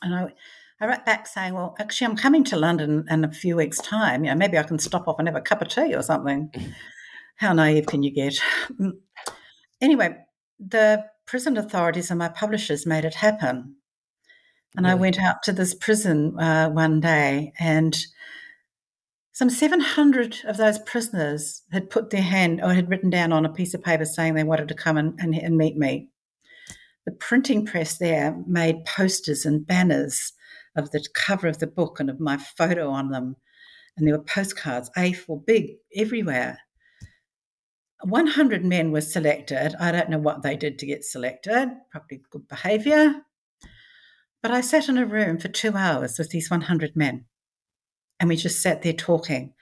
And 0.03 0.12
I, 0.12 0.32
I 0.82 0.86
wrote 0.86 1.06
back 1.06 1.28
saying, 1.28 1.54
well, 1.54 1.76
actually, 1.78 2.08
I'm 2.08 2.16
coming 2.16 2.42
to 2.42 2.56
London 2.56 3.04
in 3.08 3.24
a 3.24 3.30
few 3.30 3.54
weeks' 3.54 3.78
time. 3.78 4.24
You 4.24 4.32
know, 4.32 4.36
maybe 4.36 4.58
I 4.58 4.64
can 4.64 4.80
stop 4.80 5.06
off 5.06 5.14
and 5.20 5.28
have 5.28 5.36
a 5.36 5.40
cup 5.40 5.62
of 5.62 5.68
tea 5.68 5.94
or 5.94 6.02
something. 6.02 6.52
How 7.36 7.52
naive 7.52 7.86
can 7.86 8.02
you 8.02 8.12
get? 8.12 8.34
anyway, 9.80 10.16
the 10.58 11.04
prison 11.24 11.56
authorities 11.56 12.10
and 12.10 12.18
my 12.18 12.28
publishers 12.28 12.84
made 12.84 13.04
it 13.04 13.14
happen. 13.14 13.76
And 14.76 14.84
I 14.84 14.96
went 14.96 15.20
out 15.20 15.44
to 15.44 15.52
this 15.52 15.72
prison 15.72 16.36
uh, 16.40 16.68
one 16.70 16.98
day, 16.98 17.52
and 17.60 17.96
some 19.30 19.50
700 19.50 20.38
of 20.46 20.56
those 20.56 20.80
prisoners 20.80 21.62
had 21.70 21.90
put 21.90 22.10
their 22.10 22.22
hand 22.22 22.60
or 22.60 22.74
had 22.74 22.90
written 22.90 23.10
down 23.10 23.32
on 23.32 23.46
a 23.46 23.52
piece 23.52 23.72
of 23.74 23.84
paper 23.84 24.04
saying 24.04 24.34
they 24.34 24.42
wanted 24.42 24.66
to 24.68 24.74
come 24.74 24.96
and, 24.96 25.14
and, 25.20 25.34
and 25.34 25.56
meet 25.56 25.76
me. 25.76 26.08
The 27.06 27.12
printing 27.12 27.66
press 27.66 27.98
there 27.98 28.36
made 28.48 28.84
posters 28.84 29.44
and 29.44 29.64
banners 29.64 30.32
of 30.76 30.90
the 30.90 31.04
cover 31.14 31.48
of 31.48 31.58
the 31.58 31.66
book 31.66 32.00
and 32.00 32.08
of 32.08 32.20
my 32.20 32.36
photo 32.36 32.90
on 32.90 33.10
them. 33.10 33.36
And 33.96 34.06
there 34.06 34.16
were 34.16 34.24
postcards, 34.24 34.90
A4, 34.96 35.44
big, 35.46 35.72
everywhere. 35.94 36.58
100 38.02 38.64
men 38.64 38.90
were 38.90 39.00
selected. 39.00 39.74
I 39.78 39.92
don't 39.92 40.10
know 40.10 40.18
what 40.18 40.42
they 40.42 40.56
did 40.56 40.78
to 40.78 40.86
get 40.86 41.04
selected, 41.04 41.70
probably 41.90 42.22
good 42.30 42.48
behaviour. 42.48 43.22
But 44.42 44.50
I 44.50 44.60
sat 44.60 44.88
in 44.88 44.98
a 44.98 45.06
room 45.06 45.38
for 45.38 45.48
two 45.48 45.76
hours 45.76 46.18
with 46.18 46.30
these 46.30 46.50
100 46.50 46.96
men. 46.96 47.26
And 48.18 48.28
we 48.28 48.36
just 48.36 48.60
sat 48.60 48.82
there 48.82 48.92
talking. 48.92 49.54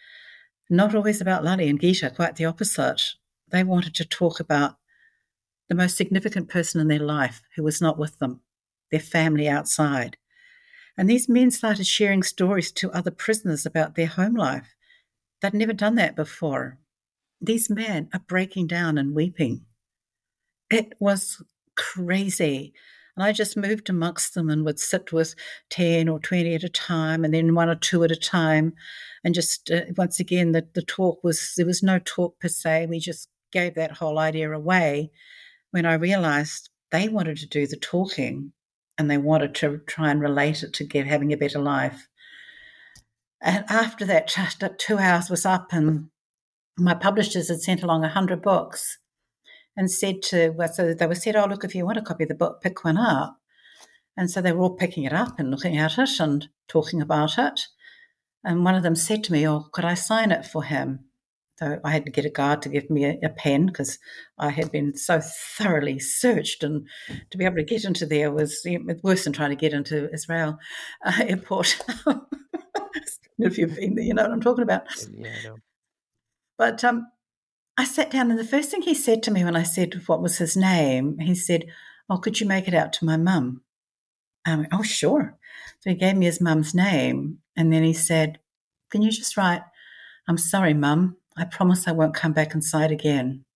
Not 0.70 0.94
always 0.94 1.20
about 1.20 1.44
Lale 1.44 1.68
and 1.68 1.80
Gita, 1.80 2.11
quite 2.11 2.36
the 2.36 2.44
opposite. 2.46 3.02
They 3.50 3.64
wanted 3.64 3.94
to 3.96 4.04
talk 4.04 4.40
about 4.40 4.76
the 5.68 5.74
most 5.74 5.96
significant 5.96 6.48
person 6.48 6.80
in 6.80 6.88
their 6.88 6.98
life 6.98 7.42
who 7.56 7.62
was 7.62 7.80
not 7.80 7.98
with 7.98 8.18
them, 8.18 8.40
their 8.90 9.00
family 9.00 9.48
outside. 9.48 10.16
And 10.97 11.09
these 11.09 11.28
men 11.28 11.51
started 11.51 11.86
sharing 11.86 12.22
stories 12.22 12.72
to 12.72 12.91
other 12.93 13.11
prisoners 13.11 13.64
about 13.64 13.95
their 13.95 14.07
home 14.07 14.34
life. 14.34 14.74
They'd 15.41 15.55
never 15.55 15.72
done 15.72 15.95
that 15.95 16.16
before. 16.16 16.78
These 17.41 17.70
men 17.70 18.09
are 18.12 18.20
breaking 18.20 18.66
down 18.66 18.99
and 18.99 19.14
weeping. 19.14 19.64
It 20.70 20.93
was 21.01 21.43
crazy. 21.76 22.74
And 23.16 23.24
I 23.24 23.32
just 23.32 23.57
moved 23.57 23.88
amongst 23.91 24.34
them 24.34 24.49
and 24.49 24.64
would 24.64 24.78
sit 24.78 25.12
with 25.12 25.34
10 25.70 26.09
or 26.09 26.20
20 26.20 26.55
at 26.55 26.64
a 26.64 26.68
time 26.68 27.24
and 27.24 27.34
then 27.34 27.55
one 27.55 27.68
or 27.68 27.74
two 27.74 28.05
at 28.05 28.11
a 28.11 28.16
time. 28.16 28.74
And 29.24 29.34
just 29.34 29.70
uh, 29.70 29.82
once 29.97 30.20
again, 30.20 30.53
the, 30.53 30.66
the 30.74 30.82
talk 30.82 31.22
was 31.24 31.55
there 31.57 31.66
was 31.66 31.82
no 31.82 31.99
talk 31.99 32.38
per 32.41 32.49
se. 32.49 32.86
We 32.86 32.99
just 32.99 33.28
gave 33.53 33.74
that 33.74 33.93
whole 33.93 34.18
idea 34.18 34.53
away 34.53 35.11
when 35.70 35.86
I 35.86 35.95
realized 35.95 36.70
they 36.93 37.09
wanted 37.09 37.38
to 37.38 37.49
do 37.49 37.66
the 37.66 37.76
talking 37.76 38.53
and 39.01 39.11
they 39.11 39.18
wanted 39.18 39.55
to 39.57 39.80
try 39.86 40.11
and 40.11 40.20
relate 40.20 40.62
it 40.62 40.72
to 40.74 41.03
having 41.03 41.32
a 41.32 41.36
better 41.36 41.59
life. 41.59 42.07
And 43.40 43.64
after 43.68 44.05
that, 44.05 44.28
just 44.28 44.62
two 44.78 44.98
hours 44.98 45.30
was 45.30 45.46
up, 45.46 45.72
and 45.72 46.11
my 46.76 46.94
publishers 46.94 47.48
had 47.48 47.62
sent 47.62 47.82
along 47.82 48.05
a 48.05 48.09
hundred 48.09 48.42
books, 48.42 48.98
and 49.76 49.90
said 49.90 50.22
to 50.24 50.51
well, 50.51 50.68
so 50.68 50.94
they 50.94 51.07
were 51.07 51.14
said, 51.14 51.36
"Oh, 51.36 51.46
look, 51.46 51.64
if 51.64 51.74
you 51.74 51.86
want 51.86 51.98
a 51.98 52.03
copy 52.03 52.24
of 52.24 52.28
the 52.28 52.34
book, 52.34 52.61
pick 52.62 52.84
one 52.84 52.98
up." 52.98 53.40
And 54.16 54.30
so 54.30 54.42
they 54.42 54.53
were 54.53 54.62
all 54.62 54.76
picking 54.76 55.05
it 55.05 55.12
up 55.12 55.38
and 55.38 55.51
looking 55.51 55.78
at 55.78 55.98
it 55.98 56.20
and 56.20 56.48
talking 56.68 57.01
about 57.01 57.38
it. 57.38 57.68
And 58.44 58.64
one 58.64 58.74
of 58.74 58.82
them 58.82 58.96
said 58.96 59.24
to 59.24 59.32
me, 59.32 59.46
Oh, 59.46 59.68
could 59.72 59.84
I 59.84 59.94
sign 59.94 60.30
it 60.30 60.44
for 60.44 60.64
him? 60.64 61.07
So 61.61 61.78
I 61.84 61.90
had 61.90 62.06
to 62.06 62.11
get 62.11 62.24
a 62.24 62.30
guard 62.30 62.62
to 62.62 62.70
give 62.70 62.88
me 62.88 63.04
a, 63.04 63.18
a 63.22 63.28
pen 63.28 63.66
because 63.66 63.98
I 64.38 64.48
had 64.48 64.72
been 64.72 64.96
so 64.96 65.20
thoroughly 65.20 65.98
searched, 65.98 66.62
and 66.62 66.88
to 67.30 67.36
be 67.36 67.44
able 67.44 67.56
to 67.56 67.64
get 67.64 67.84
into 67.84 68.06
there 68.06 68.32
was 68.32 68.66
worse 69.02 69.24
than 69.24 69.34
trying 69.34 69.50
to 69.50 69.56
get 69.56 69.74
into 69.74 70.11
Israel 70.12 70.58
uh, 71.04 71.12
airport. 71.20 71.84
if 73.38 73.58
you've 73.58 73.76
been 73.76 73.94
there, 73.94 74.04
you 74.04 74.14
know 74.14 74.22
what 74.22 74.32
I'm 74.32 74.40
talking 74.40 74.62
about. 74.62 74.84
Yeah, 75.12 75.28
I 75.28 75.48
know. 75.48 75.56
But 76.56 76.82
um, 76.82 77.08
I 77.76 77.84
sat 77.84 78.11
down, 78.11 78.30
and 78.30 78.40
the 78.40 78.44
first 78.44 78.70
thing 78.70 78.82
he 78.82 78.94
said 78.94 79.22
to 79.24 79.30
me 79.30 79.44
when 79.44 79.56
I 79.56 79.62
said 79.62 80.00
what 80.06 80.22
was 80.22 80.38
his 80.38 80.56
name, 80.56 81.18
he 81.18 81.34
said, 81.34 81.66
"Oh, 82.08 82.16
could 82.16 82.40
you 82.40 82.46
make 82.46 82.68
it 82.68 82.74
out 82.74 82.94
to 82.94 83.04
my 83.04 83.18
mum?" 83.18 83.62
I 84.46 84.56
went, 84.56 84.68
"Oh, 84.72 84.82
sure." 84.82 85.36
So 85.80 85.90
he 85.90 85.96
gave 85.96 86.16
me 86.16 86.24
his 86.24 86.40
mum's 86.40 86.74
name, 86.74 87.40
and 87.54 87.70
then 87.70 87.82
he 87.82 87.92
said, 87.92 88.38
"Can 88.90 89.02
you 89.02 89.11
just 89.11 89.36
write, 89.36 89.62
I'm 90.26 90.38
sorry, 90.38 90.74
mum, 90.74 91.16
I 91.41 91.47
promise 91.47 91.88
I 91.88 91.93
won't 91.93 92.14
come 92.14 92.34
back 92.34 92.55
inside 92.55 92.93
again. 92.93 93.47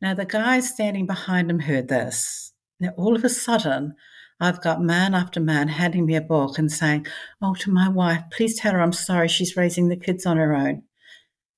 Now, 0.00 0.14
the 0.14 0.24
guy 0.24 0.60
standing 0.60 1.06
behind 1.06 1.50
him 1.50 1.58
heard 1.58 1.88
this. 1.88 2.52
Now, 2.78 2.90
all 2.96 3.16
of 3.16 3.24
a 3.24 3.28
sudden, 3.28 3.94
I've 4.38 4.62
got 4.62 4.80
man 4.80 5.12
after 5.12 5.40
man 5.40 5.66
handing 5.66 6.06
me 6.06 6.14
a 6.14 6.20
book 6.20 6.58
and 6.58 6.70
saying, 6.70 7.08
Oh, 7.40 7.54
to 7.54 7.72
my 7.72 7.88
wife, 7.88 8.22
please 8.30 8.56
tell 8.56 8.74
her 8.74 8.80
I'm 8.80 8.92
sorry 8.92 9.26
she's 9.26 9.56
raising 9.56 9.88
the 9.88 9.96
kids 9.96 10.24
on 10.24 10.36
her 10.36 10.54
own. 10.54 10.84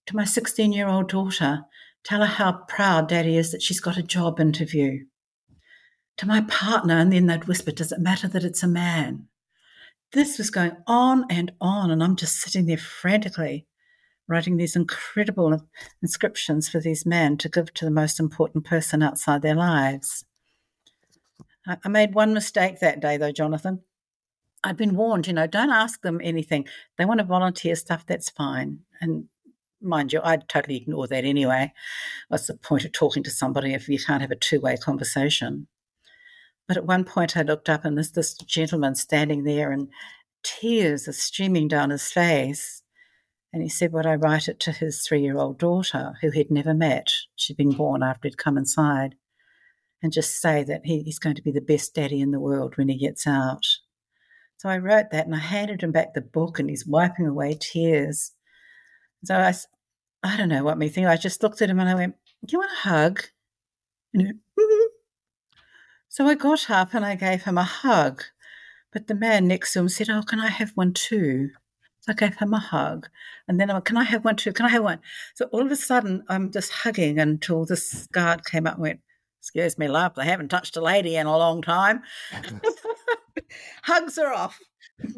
To 0.06 0.16
my 0.16 0.24
16 0.24 0.72
year 0.72 0.88
old 0.88 1.10
daughter, 1.10 1.64
tell 2.02 2.20
her 2.20 2.26
how 2.26 2.64
proud 2.66 3.08
daddy 3.08 3.36
is 3.36 3.52
that 3.52 3.60
she's 3.60 3.80
got 3.80 3.98
a 3.98 4.02
job 4.02 4.40
interview. 4.40 5.04
To 6.16 6.26
my 6.26 6.40
partner, 6.48 6.96
and 6.96 7.12
then 7.12 7.26
they'd 7.26 7.44
whisper, 7.44 7.72
Does 7.72 7.92
it 7.92 8.00
matter 8.00 8.28
that 8.28 8.44
it's 8.44 8.62
a 8.62 8.68
man? 8.68 9.28
This 10.14 10.38
was 10.38 10.48
going 10.48 10.76
on 10.86 11.26
and 11.28 11.52
on, 11.60 11.90
and 11.90 12.02
I'm 12.02 12.16
just 12.16 12.36
sitting 12.36 12.64
there 12.64 12.78
frantically 12.78 13.66
writing 14.28 14.56
these 14.56 14.76
incredible 14.76 15.66
inscriptions 16.02 16.68
for 16.68 16.80
these 16.80 17.04
men 17.04 17.36
to 17.38 17.48
give 17.48 17.72
to 17.74 17.84
the 17.84 17.90
most 17.90 18.18
important 18.18 18.64
person 18.64 19.02
outside 19.02 19.42
their 19.42 19.54
lives. 19.54 20.24
I 21.66 21.88
made 21.88 22.14
one 22.14 22.34
mistake 22.34 22.80
that 22.80 23.00
day, 23.00 23.16
though, 23.16 23.32
Jonathan. 23.32 23.80
I'd 24.62 24.76
been 24.76 24.96
warned, 24.96 25.26
you 25.26 25.32
know, 25.32 25.46
don't 25.46 25.70
ask 25.70 26.00
them 26.02 26.20
anything. 26.22 26.66
They 26.96 27.04
want 27.04 27.18
to 27.18 27.24
volunteer 27.24 27.74
stuff, 27.74 28.06
that's 28.06 28.30
fine. 28.30 28.80
And 29.00 29.26
mind 29.80 30.12
you, 30.12 30.20
I'd 30.22 30.48
totally 30.48 30.76
ignore 30.76 31.06
that 31.08 31.24
anyway. 31.24 31.72
What's 32.28 32.46
the 32.46 32.54
point 32.54 32.84
of 32.84 32.92
talking 32.92 33.22
to 33.24 33.30
somebody 33.30 33.74
if 33.74 33.88
you 33.88 33.98
can't 33.98 34.22
have 34.22 34.30
a 34.30 34.36
two 34.36 34.60
way 34.60 34.76
conversation? 34.76 35.68
But 36.66 36.78
at 36.78 36.86
one 36.86 37.04
point, 37.04 37.36
I 37.36 37.42
looked 37.42 37.68
up 37.68 37.84
and 37.84 37.96
there's 37.96 38.12
this 38.12 38.34
gentleman 38.34 38.94
standing 38.94 39.44
there, 39.44 39.70
and 39.70 39.88
tears 40.42 41.06
are 41.06 41.12
streaming 41.12 41.68
down 41.68 41.90
his 41.90 42.10
face. 42.10 42.82
And 43.54 43.62
he 43.62 43.68
said, 43.68 43.92
Would 43.92 44.04
I 44.04 44.16
write 44.16 44.48
it 44.48 44.58
to 44.60 44.72
his 44.72 45.06
three 45.06 45.22
year 45.22 45.38
old 45.38 45.58
daughter, 45.60 46.14
who 46.20 46.30
he'd 46.30 46.50
never 46.50 46.74
met? 46.74 47.12
She'd 47.36 47.56
been 47.56 47.70
born 47.70 48.02
after 48.02 48.26
he'd 48.26 48.36
come 48.36 48.58
inside. 48.58 49.14
And 50.02 50.12
just 50.12 50.40
say 50.40 50.64
that 50.64 50.80
he, 50.84 51.02
he's 51.02 51.20
going 51.20 51.36
to 51.36 51.42
be 51.42 51.52
the 51.52 51.60
best 51.60 51.94
daddy 51.94 52.20
in 52.20 52.32
the 52.32 52.40
world 52.40 52.76
when 52.76 52.88
he 52.88 52.98
gets 52.98 53.28
out. 53.28 53.64
So 54.56 54.68
I 54.68 54.78
wrote 54.78 55.12
that 55.12 55.26
and 55.26 55.36
I 55.36 55.38
handed 55.38 55.84
him 55.84 55.92
back 55.92 56.14
the 56.14 56.20
book, 56.20 56.58
and 56.58 56.68
he's 56.68 56.84
wiping 56.84 57.28
away 57.28 57.56
tears. 57.58 58.32
So 59.22 59.36
I, 59.36 59.54
I 60.24 60.36
don't 60.36 60.48
know 60.48 60.64
what 60.64 60.76
me 60.76 60.88
think. 60.88 61.06
I 61.06 61.16
just 61.16 61.40
looked 61.40 61.62
at 61.62 61.70
him 61.70 61.78
and 61.78 61.88
I 61.88 61.94
went, 61.94 62.16
Do 62.44 62.54
you 62.54 62.58
want 62.58 62.72
a 62.72 62.88
hug? 62.88 63.22
Mm-hmm. 64.16 64.86
So 66.08 66.26
I 66.26 66.34
got 66.34 66.68
up 66.70 66.92
and 66.92 67.04
I 67.04 67.14
gave 67.14 67.44
him 67.44 67.56
a 67.56 67.62
hug. 67.62 68.24
But 68.92 69.06
the 69.06 69.14
man 69.14 69.46
next 69.46 69.74
to 69.74 69.78
him 69.78 69.88
said, 69.88 70.10
Oh, 70.10 70.22
can 70.22 70.40
I 70.40 70.48
have 70.48 70.72
one 70.74 70.92
too? 70.92 71.50
I 72.08 72.12
gave 72.12 72.36
him 72.36 72.52
a 72.52 72.58
hug. 72.58 73.08
And 73.48 73.60
then 73.60 73.70
I 73.70 73.74
went, 73.74 73.84
Can 73.86 73.96
I 73.96 74.04
have 74.04 74.24
one 74.24 74.36
too? 74.36 74.52
Can 74.52 74.66
I 74.66 74.70
have 74.70 74.82
one? 74.82 75.00
So 75.34 75.46
all 75.46 75.62
of 75.62 75.70
a 75.70 75.76
sudden, 75.76 76.24
I'm 76.28 76.50
just 76.50 76.72
hugging 76.72 77.18
until 77.18 77.64
this 77.64 78.06
guard 78.08 78.44
came 78.44 78.66
up 78.66 78.74
and 78.74 78.82
went, 78.82 79.00
Excuse 79.40 79.78
me, 79.78 79.88
love, 79.88 80.14
they 80.14 80.24
haven't 80.24 80.48
touched 80.48 80.76
a 80.76 80.80
lady 80.80 81.16
in 81.16 81.26
a 81.26 81.36
long 81.36 81.62
time. 81.62 82.02
Hugs 83.82 84.18
are 84.18 84.32
off. 84.32 84.58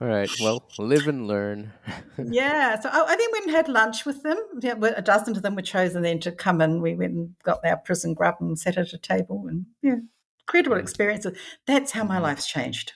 All 0.00 0.08
right. 0.08 0.30
Well, 0.40 0.64
live 0.78 1.06
and 1.06 1.28
learn. 1.28 1.72
yeah. 2.18 2.80
So 2.80 2.88
I, 2.90 3.04
I 3.04 3.16
think 3.16 3.32
we 3.32 3.38
went 3.38 3.46
and 3.46 3.56
had 3.56 3.68
lunch 3.68 4.04
with 4.04 4.22
them. 4.22 4.38
Yeah, 4.60 4.74
a 4.82 5.02
dozen 5.02 5.36
of 5.36 5.42
them 5.42 5.54
were 5.54 5.62
chosen 5.62 6.02
then 6.02 6.18
to 6.20 6.32
come 6.32 6.60
and 6.60 6.82
we 6.82 6.94
went 6.94 7.12
and 7.12 7.34
got 7.42 7.64
our 7.64 7.76
prison 7.76 8.14
grub 8.14 8.36
and 8.40 8.58
sat 8.58 8.76
at 8.76 8.92
a 8.92 8.98
table 8.98 9.46
and 9.48 9.66
yeah, 9.82 9.96
incredible 10.40 10.76
mm. 10.76 10.80
experiences. 10.80 11.38
That's 11.66 11.92
how 11.92 12.04
my 12.04 12.18
life's 12.18 12.46
changed. 12.46 12.94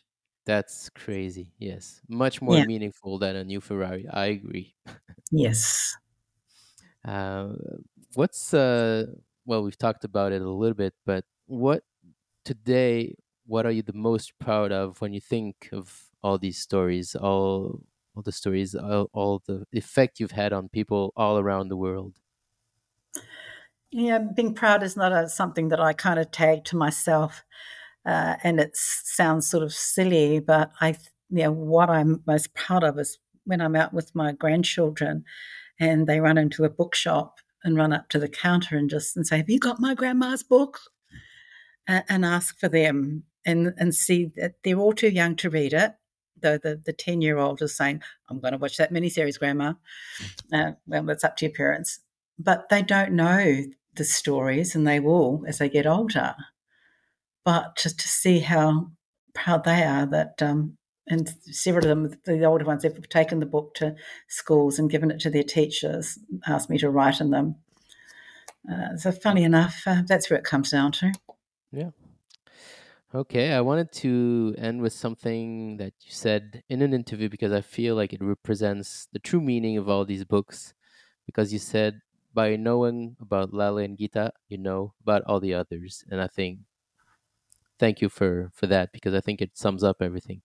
That's 0.49 0.89
crazy. 0.91 1.53
Yes. 1.59 2.01
Much 2.09 2.41
more 2.43 2.59
Yeah. 2.59 2.65
meaningful 2.65 3.19
than 3.19 3.37
a 3.37 3.45
new 3.45 3.61
Ferrari. 3.61 4.09
I 4.09 4.27
agree. 4.27 4.75
Yes. 5.31 5.97
Uh, 7.05 7.55
what's 8.15 8.53
uh 8.55 9.07
well, 9.47 9.63
we've 9.63 9.79
talked 9.79 10.05
about 10.05 10.33
it 10.33 10.43
a 10.43 10.49
little 10.51 10.75
bit, 10.75 10.95
but 11.07 11.25
what 11.47 11.85
today 12.45 13.15
what 13.47 13.67
are 13.67 13.73
you 13.73 13.83
the 13.83 13.93
most 13.95 14.39
proud 14.39 14.73
of 14.73 15.01
when 15.01 15.13
you 15.15 15.21
think 15.21 15.71
of 15.73 16.11
all 16.23 16.39
these 16.39 16.59
stories, 16.59 17.15
all 17.17 17.83
all 18.15 18.23
the 18.23 18.33
stories, 18.33 18.75
all, 18.75 19.11
all 19.13 19.41
the 19.47 19.67
effect 19.73 20.21
you've 20.21 20.33
had 20.33 20.53
on 20.53 20.69
people 20.71 21.13
all 21.17 21.39
around 21.39 21.69
the 21.69 21.77
world? 21.77 22.21
Yeah, 23.91 24.19
being 24.19 24.55
proud 24.55 24.83
is 24.83 24.97
not 24.97 25.13
a, 25.13 25.29
something 25.29 25.69
that 25.69 25.81
I 25.81 25.93
kind 25.95 26.19
of 26.21 26.31
tag 26.31 26.65
to 26.67 26.77
myself, 26.77 27.45
uh, 28.09 28.37
and 28.43 28.59
it 28.61 28.73
sounds 28.75 29.49
sort 29.49 29.63
of 29.63 29.73
silly, 29.73 30.41
but 30.41 30.73
I, 30.81 30.97
you 31.31 31.45
know, 31.45 31.53
what 31.53 31.91
I'm 31.91 32.23
most 32.27 32.55
proud 32.55 32.83
of 32.85 32.99
is 32.99 33.19
when 33.45 33.61
I'm 33.61 33.77
out 33.77 33.93
with 33.93 34.15
my 34.15 34.33
grandchildren, 34.33 35.25
and 35.79 36.07
they 36.07 36.21
run 36.21 36.39
into 36.39 36.65
a 36.65 36.71
bookshop 36.71 37.39
and 37.63 37.77
run 37.77 37.93
up 37.93 38.09
to 38.11 38.19
the 38.19 38.29
counter 38.29 38.77
and 38.77 38.91
just 38.91 39.17
and 39.17 39.27
say, 39.27 39.37
"Have 39.39 39.51
you 39.51 39.61
got 39.61 39.81
my 39.81 39.95
grandma's 39.95 40.43
book?" 40.43 40.81
Uh, 41.89 42.03
and 42.09 42.25
ask 42.25 42.59
for 42.59 42.69
them, 42.69 43.25
and 43.47 43.75
and 43.79 43.95
see 43.95 44.33
that 44.37 44.55
they're 44.65 44.79
all 44.79 44.93
too 44.93 45.11
young 45.11 45.37
to 45.37 45.51
read 45.51 45.73
it. 45.73 45.95
Though 46.41 46.59
the 46.59 46.81
the 46.85 46.93
ten 46.93 47.21
year 47.23 47.39
old 47.39 47.63
is 47.63 47.77
saying, 47.77 48.03
"I'm 48.31 48.41
going 48.41 48.53
to 48.53 48.59
watch 48.59 48.79
that 48.79 48.93
miniseries, 48.93 49.39
Grandma." 49.39 49.75
Uh, 50.53 50.73
well, 50.87 51.11
it's 51.11 51.25
up 51.25 51.37
to 51.39 51.47
your 51.47 51.55
parents 51.55 52.01
but 52.39 52.69
they 52.69 52.83
don't 52.83 53.13
know 53.13 53.65
the 53.97 54.05
stories 54.05 54.75
and 54.75 54.87
they 54.87 55.01
will 55.01 55.43
as 55.47 55.59
they 55.59 55.69
get 55.69 55.87
older. 55.87 56.37
But 57.49 57.79
just 57.79 57.99
to 58.01 58.09
see 58.09 58.41
how 58.41 58.91
proud 59.33 59.65
they 59.65 59.83
are 59.83 60.05
that, 60.05 60.43
um, 60.43 60.77
and 61.07 61.35
several 61.47 61.87
of 61.87 61.89
them, 61.89 62.21
the 62.27 62.45
older 62.45 62.67
ones, 62.67 62.83
have 62.83 63.09
taken 63.09 63.41
the 63.41 63.47
book 63.47 63.73
to 63.77 63.97
schools 64.29 64.79
and 64.79 64.91
given 64.91 65.11
it 65.11 65.19
to 65.21 65.31
their 65.31 65.45
teachers, 65.45 66.19
asked 66.47 66.69
me 66.69 66.77
to 66.77 66.91
write 66.91 67.23
in 67.23 67.31
them. 67.31 67.57
Uh, 68.71 68.99
so, 68.99 69.11
funny 69.11 69.45
enough, 69.45 69.83
uh, 69.87 70.03
that's 70.07 70.29
where 70.29 70.39
it 70.39 70.45
comes 70.45 70.73
down 70.73 70.93
to. 70.93 71.11
Yeah. 71.73 71.93
Okay, 73.15 73.55
I 73.55 73.63
wanted 73.63 73.93
to 73.93 74.55
end 74.59 74.83
with 74.83 74.93
something 74.93 75.79
that 75.79 75.95
you 76.03 76.13
said 76.13 76.63
in 76.69 76.83
an 76.83 76.93
interview 76.93 77.31
because 77.31 77.51
I 77.51 77.63
feel 77.63 77.95
like 77.95 78.13
it 78.13 78.21
represents 78.21 79.09
the 79.11 79.21
true 79.21 79.41
meaning 79.41 79.79
of 79.79 79.89
all 79.89 80.05
these 80.05 80.27
books. 80.27 80.75
Because 81.25 81.51
you 81.51 81.59
said, 81.59 82.03
by 82.35 82.57
knowing 82.57 83.17
about 83.23 83.55
Lale 83.55 83.79
and 83.79 83.97
Gita, 83.97 84.35
you 84.51 84.59
know 84.59 84.93
about 85.01 85.23
all 85.27 85.41
the 85.41 85.55
others. 85.55 86.05
And 86.11 86.21
I 86.21 86.27
think, 86.27 86.59
thank 87.79 88.01
you 88.01 88.09
for, 88.09 88.51
for 88.55 88.67
that 88.67 88.93
because 88.93 89.15
I 89.15 89.21
think 89.21 89.41
it 89.41 89.57
sums 89.57 89.83
up 89.83 89.97
everything. 90.01 90.43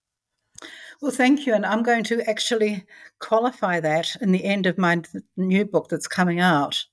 Well, 1.01 1.11
thank 1.11 1.45
you. 1.45 1.53
And 1.53 1.65
I'm 1.65 1.83
going 1.83 2.03
to 2.05 2.27
actually 2.29 2.85
qualify 3.19 3.79
that 3.79 4.15
in 4.21 4.31
the 4.31 4.43
end 4.43 4.65
of 4.65 4.77
my 4.77 5.01
new 5.35 5.65
book 5.65 5.89
that's 5.89 6.07
coming 6.07 6.39
out. 6.39 6.85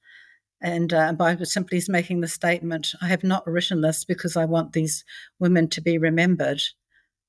And 0.61 0.93
uh, 0.93 1.12
by 1.12 1.37
simply 1.37 1.81
making 1.89 2.21
the 2.21 2.29
statement, 2.29 2.93
I 3.01 3.09
have 3.09 3.25
not 3.25 3.47
written 3.47 3.81
this 3.81 4.05
because 4.05 4.37
I 4.37 4.45
want 4.45 4.73
these 4.73 5.05
women 5.39 5.69
to 5.69 5.81
be 5.81 5.97
remembered. 5.97 6.61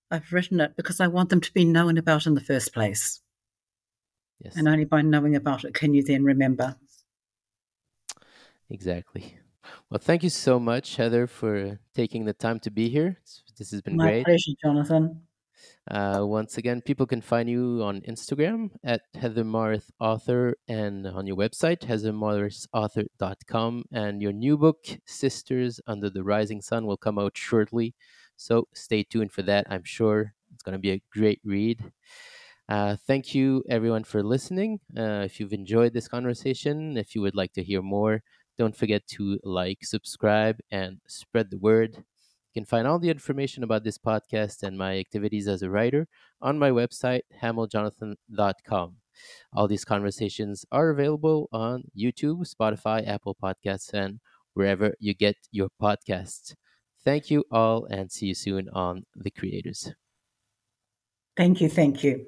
I've 0.09 0.33
written 0.33 0.59
it 0.59 0.75
because 0.75 0.99
I 0.99 1.07
want 1.07 1.29
them 1.29 1.39
to 1.39 1.53
be 1.53 1.63
known 1.63 1.97
about 1.97 2.25
in 2.25 2.33
the 2.33 2.41
first 2.41 2.73
place. 2.73 3.21
Yes, 4.43 4.55
And 4.55 4.67
only 4.67 4.85
by 4.85 5.01
knowing 5.01 5.35
about 5.35 5.63
it 5.63 5.73
can 5.73 5.93
you 5.93 6.03
then 6.03 6.23
remember. 6.23 6.75
exactly. 8.69 9.37
Well, 9.89 9.99
thank 9.99 10.23
you 10.23 10.29
so 10.29 10.59
much, 10.59 10.95
Heather, 10.95 11.27
for 11.27 11.79
taking 11.93 12.25
the 12.25 12.33
time 12.33 12.59
to 12.61 12.71
be 12.71 12.89
here. 12.89 13.17
This 13.57 13.71
has 13.71 13.81
been 13.81 13.95
My 13.95 14.05
great. 14.05 14.25
pleasure, 14.25 14.51
Jonathan. 14.63 15.21
Uh, 15.89 16.19
once 16.21 16.57
again, 16.57 16.81
people 16.81 17.05
can 17.05 17.21
find 17.21 17.49
you 17.49 17.81
on 17.83 18.01
Instagram 18.01 18.71
at 18.83 19.01
Heather 19.13 19.43
Morris 19.43 19.91
Author 19.99 20.55
and 20.67 21.05
on 21.07 21.27
your 21.27 21.35
website, 21.35 21.81
heathermorrisauthor.com. 21.81 23.83
And 23.91 24.21
your 24.21 24.31
new 24.31 24.57
book, 24.57 24.85
Sisters 25.05 25.79
Under 25.87 26.09
the 26.09 26.23
Rising 26.23 26.61
Sun, 26.61 26.85
will 26.85 26.97
come 26.97 27.19
out 27.19 27.37
shortly. 27.37 27.93
So 28.37 28.67
stay 28.73 29.03
tuned 29.03 29.31
for 29.31 29.41
that. 29.43 29.67
I'm 29.69 29.83
sure 29.83 30.33
it's 30.53 30.63
going 30.63 30.73
to 30.73 30.79
be 30.79 30.91
a 30.91 31.01
great 31.11 31.41
read. 31.43 31.91
Uh, 32.69 32.95
thank 32.95 33.35
you, 33.35 33.63
everyone, 33.69 34.03
for 34.03 34.23
listening. 34.23 34.79
Uh, 34.97 35.23
if 35.25 35.39
you've 35.39 35.53
enjoyed 35.53 35.93
this 35.93 36.07
conversation, 36.07 36.95
if 36.95 37.15
you 37.15 37.21
would 37.21 37.35
like 37.35 37.51
to 37.53 37.63
hear 37.63 37.81
more, 37.81 38.23
don't 38.61 38.77
forget 38.77 39.07
to 39.07 39.39
like, 39.43 39.79
subscribe, 39.81 40.59
and 40.69 40.99
spread 41.07 41.49
the 41.49 41.57
word. 41.57 41.95
You 41.95 42.53
can 42.53 42.65
find 42.65 42.85
all 42.85 42.99
the 42.99 43.09
information 43.09 43.63
about 43.63 43.83
this 43.83 43.97
podcast 43.97 44.61
and 44.61 44.77
my 44.77 44.99
activities 44.99 45.47
as 45.47 45.63
a 45.63 45.69
writer 45.71 46.07
on 46.43 46.59
my 46.59 46.69
website, 46.69 47.23
hamilljonathan.com. 47.41 48.97
All 49.51 49.67
these 49.67 49.83
conversations 49.83 50.63
are 50.71 50.91
available 50.91 51.49
on 51.51 51.85
YouTube, 51.97 52.45
Spotify, 52.53 53.07
Apple 53.07 53.35
Podcasts, 53.41 53.91
and 53.93 54.19
wherever 54.53 54.93
you 54.99 55.15
get 55.15 55.37
your 55.51 55.69
podcasts. 55.81 56.53
Thank 57.03 57.31
you 57.31 57.43
all 57.49 57.85
and 57.85 58.11
see 58.11 58.27
you 58.27 58.35
soon 58.35 58.69
on 58.69 59.05
The 59.15 59.31
Creators. 59.31 59.91
Thank 61.35 61.61
you. 61.61 61.69
Thank 61.69 62.03
you. 62.03 62.27